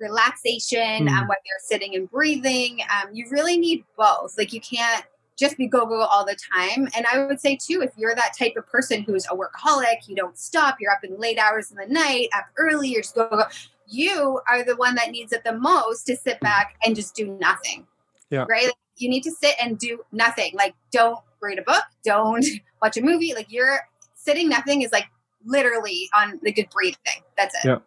relaxation, 0.00 1.06
mm. 1.06 1.08
um, 1.08 1.28
whether 1.28 1.40
you're 1.44 1.58
sitting 1.64 1.94
and 1.94 2.10
breathing, 2.10 2.80
um, 2.90 3.14
you 3.14 3.26
really 3.30 3.56
need 3.56 3.84
both. 3.96 4.36
Like, 4.36 4.52
you 4.52 4.60
can't 4.60 5.04
just 5.38 5.56
be 5.56 5.66
go 5.66 5.86
go 5.86 6.00
all 6.00 6.24
the 6.24 6.36
time. 6.54 6.88
And 6.96 7.06
I 7.12 7.24
would 7.24 7.40
say 7.40 7.56
too, 7.56 7.80
if 7.82 7.90
you're 7.96 8.14
that 8.14 8.32
type 8.38 8.52
of 8.56 8.66
person 8.68 9.02
who's 9.02 9.26
a 9.26 9.36
workaholic, 9.36 10.06
you 10.06 10.14
don't 10.14 10.38
stop, 10.38 10.76
you're 10.78 10.92
up 10.92 11.02
in 11.04 11.18
late 11.18 11.38
hours 11.38 11.70
in 11.70 11.76
the 11.76 11.86
night, 11.86 12.28
up 12.36 12.44
early, 12.56 12.90
you're 12.90 13.02
just 13.02 13.14
go 13.14 13.28
go 13.28 13.44
you 13.92 14.40
are 14.48 14.64
the 14.64 14.76
one 14.76 14.94
that 14.96 15.10
needs 15.10 15.32
it 15.32 15.44
the 15.44 15.52
most 15.52 16.04
to 16.04 16.16
sit 16.16 16.38
hmm. 16.38 16.44
back 16.44 16.76
and 16.84 16.96
just 16.96 17.14
do 17.14 17.26
nothing. 17.40 17.86
Yeah. 18.30 18.46
Right? 18.48 18.66
Like, 18.66 18.76
you 18.96 19.08
need 19.08 19.22
to 19.22 19.30
sit 19.30 19.54
and 19.60 19.78
do 19.78 20.00
nothing. 20.12 20.52
Like 20.54 20.74
don't 20.90 21.18
read 21.40 21.58
a 21.58 21.62
book, 21.62 21.82
don't 22.04 22.44
watch 22.82 22.96
a 22.96 23.02
movie. 23.02 23.34
Like 23.34 23.50
you're 23.50 23.80
sitting 24.14 24.48
nothing 24.48 24.82
is 24.82 24.92
like 24.92 25.06
literally 25.44 26.08
on 26.16 26.38
the 26.42 26.52
good 26.52 26.68
breathing. 26.70 27.22
That's 27.36 27.54
it. 27.56 27.68
Yeah. 27.68 27.78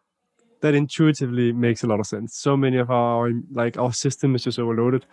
That 0.62 0.74
intuitively 0.74 1.52
makes 1.52 1.84
a 1.84 1.88
lot 1.88 2.00
of 2.00 2.08
sense. 2.08 2.36
So 2.36 2.58
many 2.58 2.78
of 2.78 2.90
our 2.90 3.28
um, 3.28 3.46
like 3.52 3.78
our 3.78 3.94
system 3.94 4.36
is 4.36 4.44
just 4.44 4.60
overloaded. 4.60 5.06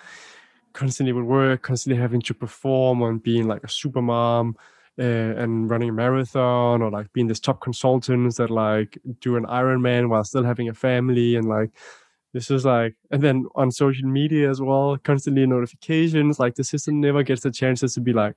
Constantly 0.73 1.13
with 1.13 1.25
work, 1.25 1.61
constantly 1.61 2.01
having 2.01 2.23
to 2.23 2.33
perform 2.33 3.03
on 3.03 3.19
being 3.19 3.47
like 3.47 3.63
a 3.63 3.69
super 3.69 4.01
mom, 4.01 4.57
uh, 4.99 5.03
and 5.03 5.71
running 5.71 5.89
a 5.89 5.93
marathon 5.93 6.83
or 6.83 6.91
like 6.91 7.13
being 7.13 7.27
this 7.27 7.41
top 7.41 7.61
consultants 7.61 8.37
that 8.37 8.51
like 8.51 8.99
do 9.21 9.37
an 9.37 9.45
Ironman 9.47 10.09
while 10.09 10.25
still 10.25 10.45
having 10.45 10.69
a 10.69 10.75
family 10.75 11.37
and 11.37 11.49
like 11.49 11.71
this 12.33 12.51
is 12.51 12.65
like 12.65 12.95
and 13.11 13.23
then 13.23 13.47
on 13.55 13.71
social 13.71 14.09
media 14.09 14.51
as 14.51 14.61
well 14.61 14.97
constantly 14.99 15.47
notifications 15.47 16.39
like 16.39 16.55
the 16.55 16.65
system 16.65 17.01
never 17.01 17.23
gets 17.23 17.43
the 17.43 17.51
chances 17.51 17.95
to 17.95 18.01
be 18.01 18.13
like 18.13 18.35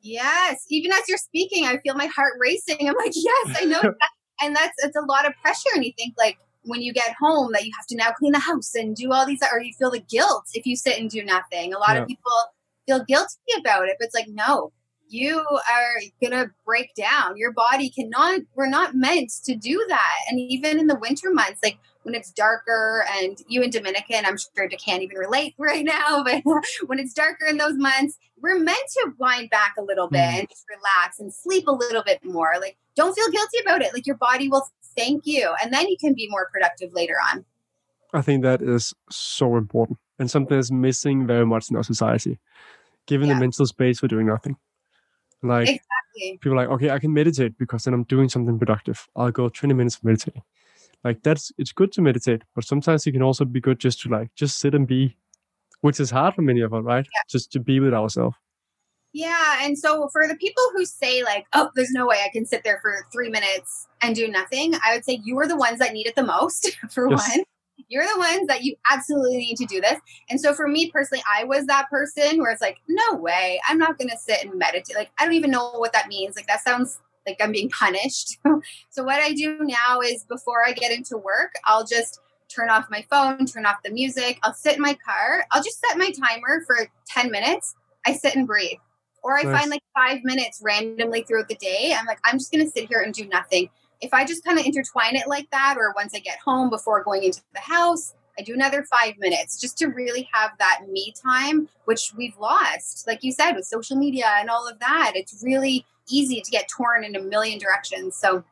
yes 0.00 0.64
even 0.70 0.92
as 0.92 1.02
you're 1.08 1.18
speaking 1.18 1.64
i 1.66 1.78
feel 1.78 1.94
my 1.94 2.06
heart 2.06 2.32
racing 2.38 2.88
i'm 2.88 2.96
like 2.96 3.12
yes 3.14 3.56
i 3.60 3.64
know 3.64 3.80
that. 3.82 4.10
and 4.42 4.56
that's 4.56 4.74
it's 4.82 4.96
a 4.96 5.04
lot 5.06 5.26
of 5.26 5.32
pressure 5.42 5.70
and 5.74 5.84
you 5.84 5.92
think 5.96 6.14
like 6.18 6.38
when 6.62 6.82
you 6.82 6.92
get 6.92 7.14
home 7.20 7.52
that 7.52 7.64
you 7.64 7.72
have 7.76 7.86
to 7.86 7.96
now 7.96 8.10
clean 8.12 8.32
the 8.32 8.38
house 8.38 8.74
and 8.74 8.96
do 8.96 9.12
all 9.12 9.26
these 9.26 9.40
or 9.52 9.60
you 9.60 9.72
feel 9.78 9.90
the 9.90 10.00
guilt 10.00 10.44
if 10.54 10.66
you 10.66 10.76
sit 10.76 10.98
and 10.98 11.10
do 11.10 11.22
nothing 11.22 11.72
a 11.72 11.78
lot 11.78 11.94
yeah. 11.94 12.02
of 12.02 12.08
people 12.08 12.32
feel 12.86 13.04
guilty 13.04 13.36
about 13.58 13.88
it. 13.88 13.96
But 13.98 14.06
it's 14.06 14.14
like, 14.14 14.28
no, 14.28 14.72
you 15.08 15.38
are 15.38 16.00
gonna 16.22 16.50
break 16.64 16.94
down. 16.94 17.36
Your 17.36 17.52
body 17.52 17.90
cannot, 17.90 18.40
we're 18.54 18.68
not 18.68 18.94
meant 18.94 19.30
to 19.44 19.54
do 19.54 19.84
that. 19.88 20.16
And 20.28 20.40
even 20.40 20.78
in 20.78 20.86
the 20.86 20.98
winter 20.98 21.32
months, 21.32 21.60
like 21.62 21.78
when 22.02 22.14
it's 22.14 22.32
darker 22.32 23.04
and 23.18 23.38
you 23.48 23.62
in 23.62 23.70
Dominican, 23.70 24.24
I'm 24.24 24.36
sure 24.36 24.68
you 24.70 24.76
can't 24.76 25.02
even 25.02 25.16
relate 25.16 25.54
right 25.58 25.84
now, 25.84 26.24
but 26.24 26.42
when 26.86 26.98
it's 26.98 27.12
darker 27.12 27.46
in 27.46 27.56
those 27.56 27.76
months, 27.76 28.16
we're 28.40 28.58
meant 28.58 28.78
to 28.94 29.12
wind 29.18 29.50
back 29.50 29.74
a 29.78 29.82
little 29.82 30.08
bit 30.08 30.18
mm. 30.18 30.38
and 30.38 30.48
just 30.48 30.64
relax 30.68 31.18
and 31.18 31.32
sleep 31.32 31.66
a 31.66 31.72
little 31.72 32.02
bit 32.02 32.24
more. 32.24 32.52
Like, 32.60 32.76
don't 32.94 33.14
feel 33.14 33.30
guilty 33.30 33.58
about 33.62 33.82
it. 33.82 33.92
Like, 33.92 34.06
your 34.06 34.16
body 34.16 34.48
will 34.48 34.68
thank 34.96 35.26
you, 35.26 35.54
and 35.62 35.72
then 35.72 35.88
you 35.88 35.96
can 35.98 36.14
be 36.14 36.28
more 36.30 36.48
productive 36.52 36.92
later 36.92 37.16
on. 37.32 37.44
I 38.12 38.22
think 38.22 38.42
that 38.42 38.62
is 38.62 38.94
so 39.10 39.56
important 39.56 39.98
and 40.18 40.30
something 40.30 40.56
that's 40.56 40.70
missing 40.70 41.26
very 41.26 41.46
much 41.46 41.70
in 41.70 41.76
our 41.76 41.82
society, 41.82 42.38
given 43.06 43.28
yeah. 43.28 43.34
the 43.34 43.40
mental 43.40 43.66
space 43.66 44.00
for 44.00 44.08
doing 44.08 44.26
nothing. 44.26 44.56
Like, 45.42 45.68
exactly. 45.68 46.38
people 46.40 46.56
like, 46.56 46.68
okay, 46.68 46.90
I 46.90 46.98
can 46.98 47.12
meditate 47.12 47.58
because 47.58 47.84
then 47.84 47.94
I'm 47.94 48.04
doing 48.04 48.28
something 48.28 48.58
productive. 48.58 49.08
I'll 49.14 49.30
go 49.30 49.48
20 49.48 49.74
minutes 49.74 50.02
meditating. 50.02 50.42
Like, 51.04 51.22
that's 51.22 51.52
it's 51.58 51.72
good 51.72 51.92
to 51.92 52.02
meditate, 52.02 52.42
but 52.54 52.64
sometimes 52.64 53.06
it 53.06 53.12
can 53.12 53.22
also 53.22 53.44
be 53.44 53.60
good 53.60 53.78
just 53.78 54.00
to 54.02 54.08
like 54.08 54.34
just 54.34 54.58
sit 54.58 54.74
and 54.74 54.86
be 54.86 55.16
which 55.80 56.00
is 56.00 56.10
hard 56.10 56.34
for 56.34 56.42
many 56.42 56.60
of 56.60 56.74
us, 56.74 56.82
right? 56.82 57.04
Yeah. 57.04 57.20
Just 57.28 57.52
to 57.52 57.60
be 57.60 57.80
with 57.80 57.94
ourselves. 57.94 58.36
Yeah. 59.12 59.60
And 59.62 59.78
so 59.78 60.08
for 60.12 60.26
the 60.28 60.36
people 60.36 60.62
who 60.74 60.84
say, 60.84 61.22
like, 61.22 61.46
oh, 61.52 61.70
there's 61.74 61.92
no 61.92 62.06
way 62.06 62.16
I 62.24 62.28
can 62.30 62.44
sit 62.44 62.64
there 62.64 62.80
for 62.82 63.06
three 63.12 63.30
minutes 63.30 63.86
and 64.02 64.14
do 64.14 64.28
nothing, 64.28 64.74
I 64.84 64.94
would 64.94 65.04
say 65.04 65.20
you 65.24 65.38
are 65.38 65.48
the 65.48 65.56
ones 65.56 65.78
that 65.78 65.92
need 65.92 66.06
it 66.06 66.16
the 66.16 66.22
most, 66.22 66.76
for 66.90 67.08
yes. 67.10 67.30
one. 67.30 67.44
You're 67.88 68.04
the 68.04 68.18
ones 68.18 68.48
that 68.48 68.64
you 68.64 68.76
absolutely 68.90 69.36
need 69.38 69.56
to 69.56 69.66
do 69.66 69.80
this. 69.80 69.98
And 70.28 70.40
so 70.40 70.52
for 70.52 70.66
me 70.66 70.90
personally, 70.90 71.22
I 71.32 71.44
was 71.44 71.66
that 71.66 71.88
person 71.88 72.38
where 72.38 72.50
it's 72.50 72.62
like, 72.62 72.78
no 72.88 73.16
way, 73.16 73.60
I'm 73.68 73.78
not 73.78 73.96
going 73.98 74.10
to 74.10 74.18
sit 74.18 74.44
and 74.44 74.58
meditate. 74.58 74.96
Like, 74.96 75.10
I 75.18 75.24
don't 75.24 75.34
even 75.34 75.50
know 75.50 75.70
what 75.72 75.92
that 75.92 76.08
means. 76.08 76.36
Like, 76.36 76.48
that 76.48 76.62
sounds 76.62 76.98
like 77.26 77.36
I'm 77.40 77.52
being 77.52 77.70
punished. 77.70 78.38
so 78.90 79.04
what 79.04 79.20
I 79.20 79.32
do 79.32 79.58
now 79.60 80.00
is 80.00 80.24
before 80.24 80.66
I 80.66 80.72
get 80.72 80.92
into 80.92 81.16
work, 81.16 81.54
I'll 81.64 81.84
just 81.84 82.20
turn 82.48 82.70
off 82.70 82.86
my 82.90 83.04
phone, 83.10 83.46
turn 83.46 83.66
off 83.66 83.82
the 83.84 83.90
music. 83.90 84.38
I'll 84.42 84.54
sit 84.54 84.76
in 84.76 84.82
my 84.82 84.96
car. 85.04 85.44
I'll 85.50 85.62
just 85.62 85.80
set 85.80 85.98
my 85.98 86.10
timer 86.10 86.64
for 86.66 86.88
10 87.08 87.30
minutes. 87.30 87.74
I 88.06 88.12
sit 88.12 88.36
and 88.36 88.46
breathe. 88.46 88.78
Or 89.22 89.36
I 89.36 89.42
nice. 89.42 89.60
find 89.60 89.70
like 89.70 89.82
five 89.94 90.22
minutes 90.22 90.60
randomly 90.62 91.22
throughout 91.22 91.48
the 91.48 91.56
day. 91.56 91.94
I'm 91.98 92.06
like, 92.06 92.20
I'm 92.24 92.38
just 92.38 92.52
going 92.52 92.64
to 92.64 92.70
sit 92.70 92.88
here 92.88 93.00
and 93.00 93.12
do 93.12 93.26
nothing. 93.26 93.70
If 94.00 94.12
I 94.12 94.24
just 94.24 94.44
kind 94.44 94.58
of 94.58 94.66
intertwine 94.66 95.16
it 95.16 95.28
like 95.28 95.50
that, 95.50 95.76
or 95.78 95.92
once 95.96 96.12
I 96.14 96.18
get 96.18 96.38
home 96.38 96.70
before 96.70 97.02
going 97.02 97.24
into 97.24 97.40
the 97.54 97.60
house, 97.60 98.14
I 98.38 98.42
do 98.42 98.52
another 98.52 98.84
five 98.84 99.14
minutes 99.18 99.58
just 99.60 99.78
to 99.78 99.86
really 99.86 100.28
have 100.32 100.50
that 100.58 100.82
me 100.90 101.14
time, 101.22 101.68
which 101.86 102.12
we've 102.16 102.36
lost. 102.36 103.06
Like 103.06 103.22
you 103.22 103.32
said, 103.32 103.52
with 103.52 103.64
social 103.64 103.96
media 103.96 104.30
and 104.38 104.50
all 104.50 104.68
of 104.68 104.78
that, 104.80 105.12
it's 105.14 105.42
really 105.42 105.86
easy 106.08 106.40
to 106.40 106.50
get 106.50 106.68
torn 106.68 107.04
in 107.04 107.16
a 107.16 107.20
million 107.20 107.58
directions. 107.58 108.16
So 108.16 108.44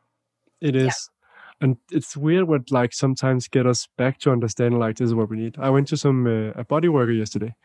it 0.61 0.75
is 0.75 1.09
and 1.61 1.77
it's 1.91 2.17
weird 2.17 2.47
what 2.47 2.71
like 2.71 2.93
sometimes 2.93 3.47
get 3.47 3.65
us 3.65 3.87
back 3.97 4.19
to 4.19 4.31
understanding 4.31 4.79
like 4.79 4.97
this 4.97 5.07
is 5.07 5.15
what 5.15 5.29
we 5.29 5.37
need. 5.37 5.55
I 5.57 5.69
went 5.69 5.87
to 5.89 5.97
some 5.97 6.27
uh, 6.27 6.59
a 6.59 6.63
body 6.65 6.89
worker 6.89 7.11
yesterday 7.11 7.55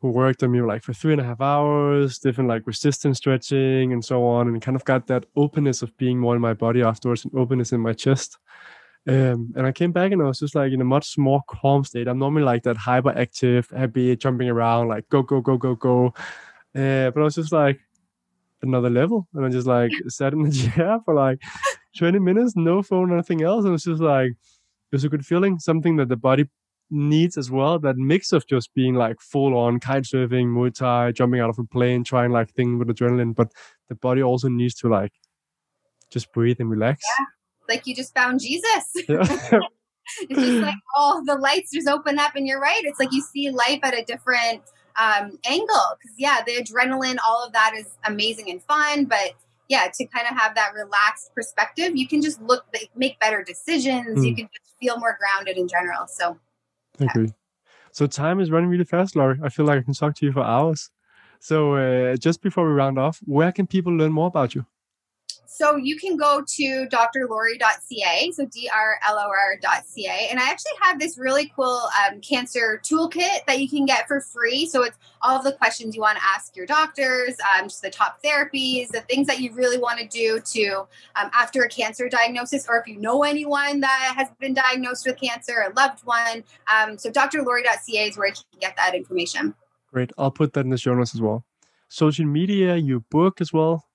who 0.00 0.10
worked 0.10 0.42
on 0.42 0.52
me 0.52 0.60
like 0.60 0.82
for 0.82 0.92
three 0.92 1.12
and 1.12 1.20
a 1.20 1.24
half 1.24 1.40
hours, 1.40 2.18
different 2.18 2.48
like 2.48 2.66
resistance 2.66 3.18
stretching 3.18 3.92
and 3.92 4.04
so 4.04 4.24
on, 4.24 4.46
and 4.48 4.62
kind 4.62 4.76
of 4.76 4.84
got 4.84 5.06
that 5.08 5.26
openness 5.36 5.82
of 5.82 5.96
being 5.96 6.18
more 6.18 6.36
in 6.36 6.40
my 6.40 6.54
body 6.54 6.82
afterwards 6.82 7.24
and 7.24 7.34
openness 7.34 7.72
in 7.72 7.80
my 7.80 7.92
chest. 7.92 8.38
Um, 9.08 9.52
and 9.56 9.66
I 9.66 9.72
came 9.72 9.92
back 9.92 10.12
and 10.12 10.20
I 10.20 10.26
was 10.26 10.38
just 10.38 10.54
like 10.54 10.72
in 10.72 10.80
a 10.80 10.84
much 10.84 11.16
more 11.16 11.40
calm 11.48 11.82
state. 11.82 12.08
I'm 12.08 12.18
normally 12.18 12.42
like 12.42 12.62
that 12.64 12.76
hyperactive, 12.76 13.74
happy, 13.76 14.14
jumping 14.16 14.50
around, 14.50 14.88
like 14.88 15.08
go, 15.08 15.22
go, 15.22 15.40
go, 15.40 15.56
go, 15.56 15.74
go. 15.74 16.06
Uh, 16.74 17.10
but 17.10 17.16
I 17.16 17.24
was 17.24 17.34
just 17.34 17.52
like 17.52 17.80
another 18.62 18.90
level, 18.90 19.26
and 19.34 19.46
I 19.46 19.48
just 19.48 19.66
like 19.66 19.90
sat 20.08 20.32
in 20.32 20.42
the 20.42 20.52
chair 20.52 21.00
for 21.04 21.14
like 21.14 21.40
20 21.96 22.18
minutes, 22.18 22.54
no 22.54 22.82
phone, 22.82 23.14
nothing 23.16 23.42
else. 23.42 23.64
And 23.64 23.74
it's 23.74 23.84
just 23.84 24.02
like, 24.02 24.30
it 24.30 24.36
was 24.92 25.04
a 25.04 25.08
good 25.08 25.24
feeling, 25.24 25.58
something 25.58 25.96
that 25.96 26.08
the 26.08 26.16
body 26.16 26.48
needs 26.90 27.36
as 27.36 27.50
well. 27.50 27.78
That 27.78 27.96
mix 27.96 28.32
of 28.32 28.46
just 28.46 28.72
being 28.74 28.94
like 28.94 29.20
full 29.20 29.56
on 29.56 29.80
kite 29.80 30.04
surfing, 30.04 30.48
Muay 30.48 30.74
Thai, 30.74 31.12
jumping 31.12 31.40
out 31.40 31.50
of 31.50 31.58
a 31.58 31.64
plane, 31.64 32.04
trying 32.04 32.30
like 32.30 32.50
thing 32.50 32.78
with 32.78 32.88
adrenaline, 32.88 33.34
but 33.34 33.52
the 33.88 33.94
body 33.94 34.22
also 34.22 34.48
needs 34.48 34.74
to 34.76 34.88
like 34.88 35.12
just 36.10 36.32
breathe 36.32 36.56
and 36.60 36.70
relax. 36.70 37.02
Yeah. 37.18 37.24
Like 37.74 37.86
you 37.86 37.94
just 37.94 38.14
found 38.14 38.40
Jesus. 38.40 38.92
Yeah. 39.08 39.60
it's 40.30 40.40
just 40.40 40.62
like 40.62 40.74
all 40.96 41.22
the 41.22 41.34
lights 41.34 41.70
just 41.70 41.86
open 41.86 42.18
up 42.18 42.34
and 42.34 42.46
you're 42.46 42.60
right. 42.60 42.80
It's 42.84 42.98
like 42.98 43.12
you 43.12 43.20
see 43.20 43.50
life 43.50 43.80
at 43.82 43.92
a 43.92 44.02
different 44.02 44.62
um, 44.96 45.38
angle. 45.44 45.68
Cause 46.02 46.14
yeah, 46.16 46.40
the 46.46 46.52
adrenaline, 46.52 47.18
all 47.26 47.44
of 47.44 47.52
that 47.52 47.74
is 47.76 47.86
amazing 48.04 48.50
and 48.50 48.62
fun, 48.62 49.04
but 49.04 49.34
yeah, 49.68 49.86
to 49.94 50.06
kind 50.06 50.26
of 50.26 50.36
have 50.36 50.54
that 50.54 50.72
relaxed 50.74 51.34
perspective, 51.34 51.94
you 51.94 52.08
can 52.08 52.22
just 52.22 52.40
look, 52.40 52.64
make 52.96 53.20
better 53.20 53.44
decisions. 53.44 54.18
Mm. 54.18 54.24
You 54.24 54.30
hmm. 54.30 54.36
can 54.36 54.48
just 54.52 54.74
feel 54.80 54.98
more 54.98 55.16
grounded 55.18 55.58
in 55.58 55.68
general. 55.68 56.06
So, 56.06 56.38
I 57.00 57.04
agree. 57.04 57.32
So, 57.92 58.06
time 58.06 58.40
is 58.40 58.50
running 58.50 58.70
really 58.70 58.84
fast, 58.84 59.16
Lori. 59.16 59.38
I 59.42 59.48
feel 59.50 59.66
like 59.66 59.80
I 59.80 59.82
can 59.82 59.94
talk 59.94 60.16
to 60.16 60.26
you 60.26 60.32
for 60.32 60.42
hours. 60.44 60.90
So, 61.40 61.76
uh, 61.76 62.16
just 62.16 62.42
before 62.42 62.66
we 62.68 62.74
round 62.74 62.98
off, 62.98 63.20
where 63.26 63.52
can 63.52 63.66
people 63.68 63.94
learn 63.94 64.12
more 64.12 64.28
about 64.28 64.54
you? 64.54 64.66
So 65.58 65.74
you 65.74 65.98
can 65.98 66.16
go 66.16 66.44
to 66.46 66.86
drlori.ca, 66.86 68.30
so 68.30 68.46
D-R-L-O-R.ca. 68.46 70.28
And 70.30 70.38
I 70.38 70.48
actually 70.48 70.70
have 70.82 71.00
this 71.00 71.18
really 71.18 71.52
cool 71.56 71.82
um, 72.06 72.20
cancer 72.20 72.80
toolkit 72.84 73.44
that 73.48 73.58
you 73.58 73.68
can 73.68 73.84
get 73.84 74.06
for 74.06 74.20
free. 74.20 74.66
So 74.66 74.84
it's 74.84 74.96
all 75.20 75.36
of 75.36 75.42
the 75.42 75.50
questions 75.50 75.96
you 75.96 76.00
want 76.00 76.16
to 76.16 76.22
ask 76.24 76.54
your 76.54 76.64
doctors, 76.64 77.34
um, 77.40 77.64
just 77.64 77.82
the 77.82 77.90
top 77.90 78.22
therapies, 78.22 78.90
the 78.90 79.00
things 79.00 79.26
that 79.26 79.40
you 79.40 79.52
really 79.52 79.78
want 79.78 79.98
to 79.98 80.06
do 80.06 80.38
to 80.38 80.86
um, 81.16 81.28
after 81.34 81.62
a 81.62 81.68
cancer 81.68 82.08
diagnosis, 82.08 82.68
or 82.68 82.78
if 82.78 82.86
you 82.86 82.96
know 82.96 83.24
anyone 83.24 83.80
that 83.80 84.14
has 84.16 84.28
been 84.38 84.54
diagnosed 84.54 85.06
with 85.06 85.20
cancer, 85.20 85.66
a 85.68 85.74
loved 85.74 86.06
one. 86.06 86.44
Um, 86.72 86.96
so 86.98 87.10
drlori.ca 87.10 88.06
is 88.06 88.16
where 88.16 88.28
you 88.28 88.34
can 88.52 88.60
get 88.60 88.76
that 88.76 88.94
information. 88.94 89.56
Great. 89.92 90.12
I'll 90.18 90.30
put 90.30 90.52
that 90.52 90.60
in 90.60 90.70
the 90.70 90.78
show 90.78 90.94
notes 90.94 91.16
as 91.16 91.20
well. 91.20 91.44
Social 91.88 92.26
media, 92.26 92.76
your 92.76 93.00
book 93.00 93.40
as 93.40 93.52
well. 93.52 93.87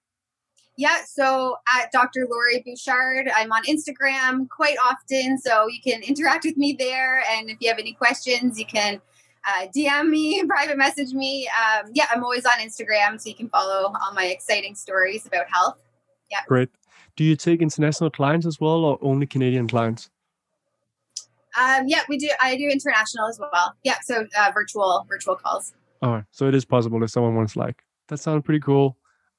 Yeah, 0.76 0.98
so 1.06 1.58
at 1.76 1.92
Dr. 1.92 2.28
Lori 2.30 2.64
Bouchard, 2.66 3.30
I'm 3.36 3.52
on 3.52 3.64
Instagram 3.66 4.50
quite 4.50 4.78
often, 4.84 5.38
so 5.38 5.68
you 5.68 5.80
can 5.84 6.02
interact 6.02 6.46
with 6.46 6.58
me 6.58 6.76
there. 6.78 7.24
And 7.30 7.50
if 7.50 7.58
you 7.60 7.70
have 7.70 7.78
any 7.78 7.94
questions, 7.94 8.58
you 8.58 8.66
can 8.66 9.00
uh, 9.48 9.68
DM 9.76 10.10
me, 10.10 10.44
private 10.48 10.78
message 10.78 11.14
me. 11.14 11.48
Um, 11.48 11.92
yeah, 11.94 12.06
I'm 12.12 12.24
always 12.24 12.46
on 12.46 12.54
Instagram, 12.54 13.22
so 13.22 13.30
you 13.30 13.36
can 13.36 13.50
follow 13.50 13.94
all 13.94 14.14
my 14.16 14.26
exciting 14.26 14.74
stories 14.74 15.28
about 15.28 15.46
health. 15.48 15.80
Yeah. 16.32 16.40
Great. 16.48 16.70
Do 17.16 17.24
you 17.24 17.36
take 17.36 17.62
international 17.62 18.10
clients 18.10 18.48
as 18.48 18.60
well, 18.60 18.84
or 18.84 18.98
only 19.02 19.28
Canadian 19.28 19.68
clients? 19.68 20.10
Um, 21.60 21.88
yeah, 21.88 22.02
we 22.10 22.18
do. 22.18 22.30
I 22.42 22.58
do 22.58 22.68
international 22.68 23.28
as 23.28 23.40
well. 23.40 23.76
Yeah, 23.84 23.98
so 24.02 24.26
uh, 24.40 24.52
virtual 24.52 25.06
virtual 25.08 25.36
calls. 25.36 25.74
All 26.02 26.14
right, 26.14 26.24
so 26.32 26.48
it 26.48 26.56
is 26.56 26.66
possible 26.66 27.04
if 27.04 27.12
someone 27.12 27.36
wants 27.36 27.56
like 27.56 27.84
that 28.08 28.18
sounds 28.18 28.42
pretty 28.44 28.60
cool. 28.60 28.98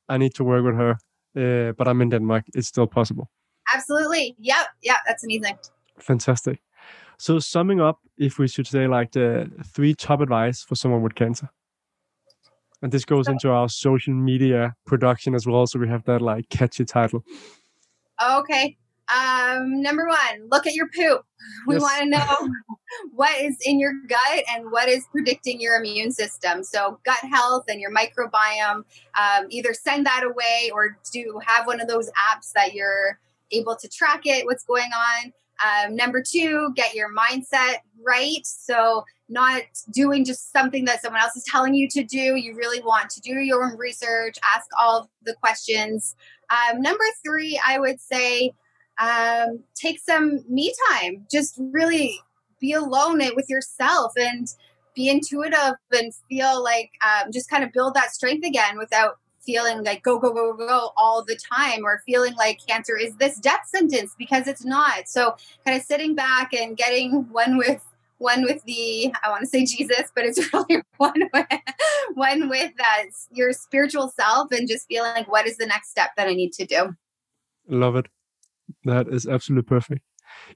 I 0.09 0.17
need 0.19 0.35
to 0.35 0.45
work 0.45 0.65
with 0.65 0.77
her 0.77 0.97
uh, 1.37 1.73
but 1.73 1.89
I'm 1.89 2.01
in 2.03 2.11
Denmark. 2.11 2.45
It's 2.55 2.69
still 2.69 2.87
possible. 2.87 3.31
Absolutely. 3.75 4.37
Yep. 4.39 4.67
Yeah. 4.83 4.97
That's 5.07 5.25
amazing. 5.25 5.59
Fantastic. 5.99 6.61
So, 7.17 7.39
summing 7.39 7.81
up, 7.81 8.01
if 8.19 8.39
we 8.39 8.49
should 8.49 8.67
say 8.67 8.87
like 8.89 9.13
the 9.13 9.51
three 9.65 9.95
top 9.95 10.21
advice 10.21 10.63
for 10.63 10.75
someone 10.75 11.03
with 11.03 11.15
cancer, 11.15 11.49
and 12.83 12.93
this 12.93 13.05
goes 13.05 13.29
into 13.29 13.51
our 13.51 13.69
social 13.69 14.13
media 14.13 14.75
production 14.85 15.35
as 15.35 15.47
well. 15.47 15.67
So 15.67 15.79
we 15.79 15.89
have 15.89 16.05
that 16.05 16.21
like 16.21 16.51
catchy 16.51 16.85
title. 16.85 17.25
Okay. 18.23 18.77
Um, 19.13 19.83
number 19.83 20.07
one, 20.07 20.49
look 20.51 20.67
at 20.67 20.75
your 20.75 20.89
poop. 20.95 21.25
We 21.67 21.75
yes. 21.75 21.83
want 21.83 22.03
to 22.05 22.09
know 22.09 22.49
what 23.13 23.39
is 23.39 23.59
in 23.67 23.79
your 23.79 23.93
gut 24.09 24.45
and 24.51 24.71
what 24.71 24.89
is 24.89 25.05
predicting 25.13 25.61
your 25.61 25.77
immune 25.77 26.11
system. 26.11 26.65
So, 26.65 26.99
gut 27.05 27.19
health 27.31 27.65
and 27.69 27.79
your 27.79 27.93
microbiome, 27.93 28.85
um, 29.19 29.47
either 29.51 29.75
send 29.75 30.07
that 30.07 30.25
away 30.25 30.71
or 30.73 30.97
do 31.13 31.39
have 31.45 31.67
one 31.67 31.83
of 31.83 31.89
those 31.89 32.09
apps 32.09 32.53
that 32.55 32.73
you're 32.73 33.19
able 33.51 33.77
to 33.77 33.89
track 33.89 34.23
it, 34.25 34.47
what's 34.47 34.65
going 34.65 34.89
on. 34.97 35.33
Um, 35.63 35.95
number 35.95 36.23
two, 36.27 36.73
get 36.75 36.95
your 36.95 37.11
mindset 37.15 37.77
right. 38.03 38.41
So, 38.45 39.05
not 39.29 39.63
doing 39.93 40.25
just 40.25 40.51
something 40.53 40.85
that 40.87 41.03
someone 41.03 41.21
else 41.21 41.37
is 41.37 41.45
telling 41.45 41.75
you 41.75 41.89
to 41.89 42.05
do. 42.05 42.37
You 42.37 42.55
really 42.55 42.81
want 42.81 43.11
to 43.11 43.21
do 43.21 43.35
your 43.35 43.65
own 43.65 43.77
research, 43.77 44.37
ask 44.55 44.67
all 44.81 45.11
the 45.25 45.35
questions. 45.35 46.17
Um, 46.51 46.81
number 46.81 47.05
three, 47.25 47.61
I 47.67 47.79
would 47.79 48.01
say, 48.01 48.53
um, 48.99 49.61
take 49.75 50.01
some 50.01 50.45
me 50.49 50.75
time. 50.91 51.27
Just 51.31 51.57
really 51.59 52.21
be 52.61 52.73
alone 52.73 53.21
with 53.35 53.49
yourself 53.49 54.13
and 54.17 54.49
be 54.95 55.09
intuitive 55.09 55.75
and 55.93 56.15
feel 56.29 56.63
like 56.63 56.91
um, 57.05 57.33
just 57.33 57.51
kind 57.51 57.65
of 57.65 57.73
build 57.73 57.95
that 57.95 58.13
strength 58.13 58.47
again 58.47 58.79
without 58.79 59.19
feeling 59.45 59.85
like 59.85 60.03
go 60.03 60.19
go 60.19 60.33
go 60.33 60.55
go 60.55 60.67
go 60.67 60.91
all 60.97 61.23
the 61.23 61.37
time 61.37 61.85
or 61.85 62.03
feeling 62.07 62.35
like 62.37 62.59
cancer 62.67 62.97
is 62.97 63.15
this 63.17 63.39
death 63.39 63.67
sentence 63.67 64.15
because 64.19 64.49
it's 64.49 64.65
not 64.65 65.07
so 65.07 65.37
kind 65.67 65.77
of 65.77 65.83
sitting 65.83 66.15
back 66.15 66.55
and 66.55 66.79
getting 66.79 67.29
one 67.31 67.59
with 67.59 67.85
one 68.19 68.43
with 68.43 68.63
the 68.65 69.13
I 69.23 69.29
want 69.29 69.43
to 69.43 69.47
say 69.47 69.65
Jesus, 69.65 70.11
but 70.15 70.25
it's 70.25 70.53
really 70.53 70.83
one 70.97 71.29
with 71.33 71.47
one 72.15 72.49
with 72.49 72.73
uh, 72.81 73.05
your 73.31 73.53
spiritual 73.53 74.09
self 74.09 74.51
and 74.53 74.69
just 74.69 74.87
feeling 74.89 75.13
like 75.13 75.31
what 75.31 75.47
is 75.47 75.57
the 75.59 75.67
next 75.67 75.91
step 75.91 76.11
that 76.17 76.29
I 76.29 76.35
need 76.35 76.53
to 76.55 76.65
do. 76.65 76.97
Love 77.69 77.97
it. 77.97 78.07
That 78.85 79.09
is 79.09 79.27
absolutely 79.27 79.67
perfect. 79.67 80.03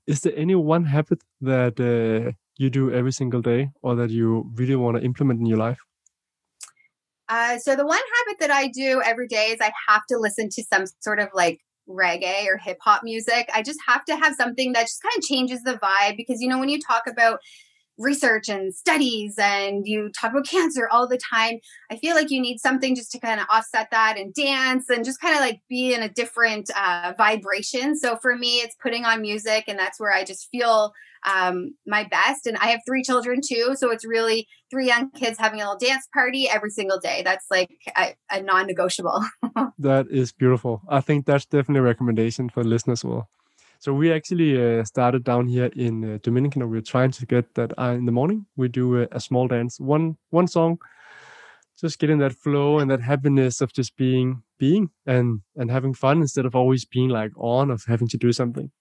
Is 0.07 0.21
there 0.21 0.35
any 0.37 0.55
one 0.55 0.85
habit 0.85 1.23
that 1.41 1.79
uh, 1.81 2.33
you 2.57 2.71
do 2.71 2.93
every 2.93 3.13
single 3.13 3.41
day 3.41 3.71
or 3.83 3.95
that 3.97 4.11
you 4.11 4.51
really 4.55 4.77
want 4.77 4.97
to 4.97 5.03
implement 5.03 5.41
in 5.41 5.47
your 5.47 5.59
life? 5.59 5.79
Uh, 7.29 7.59
so 7.59 7.77
the 7.77 7.87
one 7.87 8.01
habit 8.17 8.41
that 8.41 8.51
I 8.51 8.69
do 8.69 9.03
every 9.05 9.29
day 9.29 9.49
is 9.49 9.59
I 9.61 9.73
have 9.87 10.03
to 10.09 10.19
listen 10.19 10.49
to 10.51 10.65
some 10.73 10.85
sort 11.01 11.21
of 11.21 11.29
like 11.35 11.61
reggae 11.89 12.47
or 12.47 12.57
hip 12.57 12.79
hop 12.81 13.03
music. 13.05 13.51
I 13.53 13.63
just 13.63 13.79
have 13.87 14.05
to 14.07 14.17
have 14.17 14.35
something 14.35 14.73
that 14.73 14.83
just 14.83 15.03
kind 15.03 15.15
of 15.17 15.25
changes 15.25 15.63
the 15.63 15.75
vibe 15.75 16.17
because 16.17 16.41
you 16.41 16.49
know 16.49 16.59
when 16.59 16.69
you 16.69 16.81
talk 16.81 17.07
about 17.07 17.41
research 17.99 18.49
and 18.49 18.75
studies 18.75 19.35
and 19.39 19.87
you 19.87 20.11
talk 20.11 20.31
about 20.33 20.47
cancer 20.47 20.89
all 20.91 21.09
the 21.09 21.19
time. 21.19 21.59
I 21.91 21.97
feel 21.97 22.15
like 22.15 22.31
you 22.31 22.41
need 22.41 22.59
something 22.59 22.95
just 22.95 23.11
to 23.13 23.21
kind 23.21 23.41
of 23.41 23.47
offset 23.51 23.89
that 23.91 24.17
and 24.17 24.33
dance 24.33 24.89
and 24.89 25.05
just 25.05 25.21
kind 25.21 25.35
of 25.35 25.41
like 25.41 25.61
be 25.69 25.95
in 25.95 26.03
a 26.03 26.09
different 26.09 26.71
uh, 26.77 27.15
vibration. 27.17 27.97
So 27.97 28.17
for 28.17 28.37
me 28.37 28.59
it's 28.59 28.77
putting 28.83 29.05
on 29.05 29.21
music 29.21 29.65
and 29.69 29.79
that's 29.79 29.99
where 30.01 30.13
i 30.13 30.25
just 30.25 30.49
feel 30.51 30.93
um, 31.27 31.75
my 31.87 32.05
best. 32.05 32.47
And 32.47 32.57
i 32.59 32.67
have 32.67 32.81
three 32.87 33.03
children 33.03 33.41
too 33.45 33.75
so 33.77 33.91
it's 33.91 34.07
really 34.07 34.47
three 34.71 34.87
young 34.87 35.11
kids 35.11 35.39
having 35.39 35.61
a 35.61 35.65
little 35.65 35.79
dance 35.79 36.07
party 36.13 36.49
every 36.49 36.71
single 36.71 36.99
day. 36.99 37.23
That's 37.25 37.47
like 37.51 37.71
a, 37.97 38.15
a 38.31 38.43
non-negotiable. 38.43 39.25
That 39.81 40.07
is 40.11 40.33
beautiful. 40.33 40.83
I 40.89 41.01
think 41.01 41.27
that's 41.27 41.47
definitely 41.47 41.81
a 41.81 41.83
recommendation 41.83 42.49
for 42.49 42.63
listeners 42.63 43.05
well 43.05 43.29
so 43.79 43.93
we 43.93 44.13
actually 44.13 44.81
uh, 44.81 44.85
started 44.85 45.23
down 45.23 45.47
here 45.47 45.71
in 45.77 46.15
uh, 46.15 46.19
Dominican. 46.23 46.69
We're 46.69 46.81
trying 46.81 47.13
to 47.13 47.27
get 47.27 47.55
that 47.55 47.79
uh, 47.79 47.95
in 47.97 48.07
the 48.07 48.13
morning. 48.13 48.47
We 48.57 48.69
do 48.69 49.03
a, 49.03 49.09
a, 49.13 49.21
small 49.21 49.47
dance, 49.47 49.79
one 49.79 50.17
one 50.31 50.49
song, 50.49 50.79
just 51.81 52.01
getting 52.01 52.19
that 52.19 52.33
flow 52.33 52.81
and 52.81 52.91
that 52.91 53.01
happiness 53.01 53.61
of 53.61 53.73
just 53.73 53.97
being 53.97 54.43
being 54.59 54.91
and 55.07 55.43
and 55.55 55.71
having 55.71 55.95
fun 55.95 56.21
instead 56.21 56.45
of 56.45 56.57
always 56.57 56.85
being 56.85 57.09
like 57.09 57.31
on 57.37 57.71
of 57.71 57.85
having 57.87 58.09
to 58.09 58.19
do 58.19 58.33
something. 58.33 58.73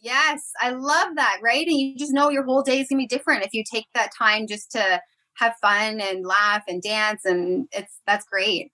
Yes, 0.00 0.50
I 0.60 0.70
love 0.70 1.14
that. 1.14 1.38
Right, 1.40 1.66
and 1.66 1.78
you 1.78 1.96
just 1.96 2.12
know 2.12 2.28
your 2.28 2.44
whole 2.44 2.62
day 2.62 2.80
is 2.80 2.88
gonna 2.88 2.98
be 2.98 3.06
different 3.06 3.44
if 3.44 3.54
you 3.54 3.62
take 3.72 3.86
that 3.94 4.10
time 4.18 4.48
just 4.48 4.72
to 4.72 5.00
have 5.34 5.54
fun 5.62 6.00
and 6.00 6.26
laugh 6.26 6.64
and 6.66 6.82
dance, 6.82 7.24
and 7.24 7.68
it's 7.70 8.00
that's 8.04 8.26
great. 8.26 8.72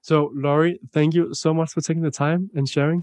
So, 0.00 0.30
Lori, 0.34 0.78
thank 0.92 1.14
you 1.14 1.34
so 1.34 1.52
much 1.52 1.72
for 1.72 1.80
taking 1.80 2.02
the 2.04 2.12
time 2.12 2.48
and 2.54 2.68
sharing. 2.68 3.02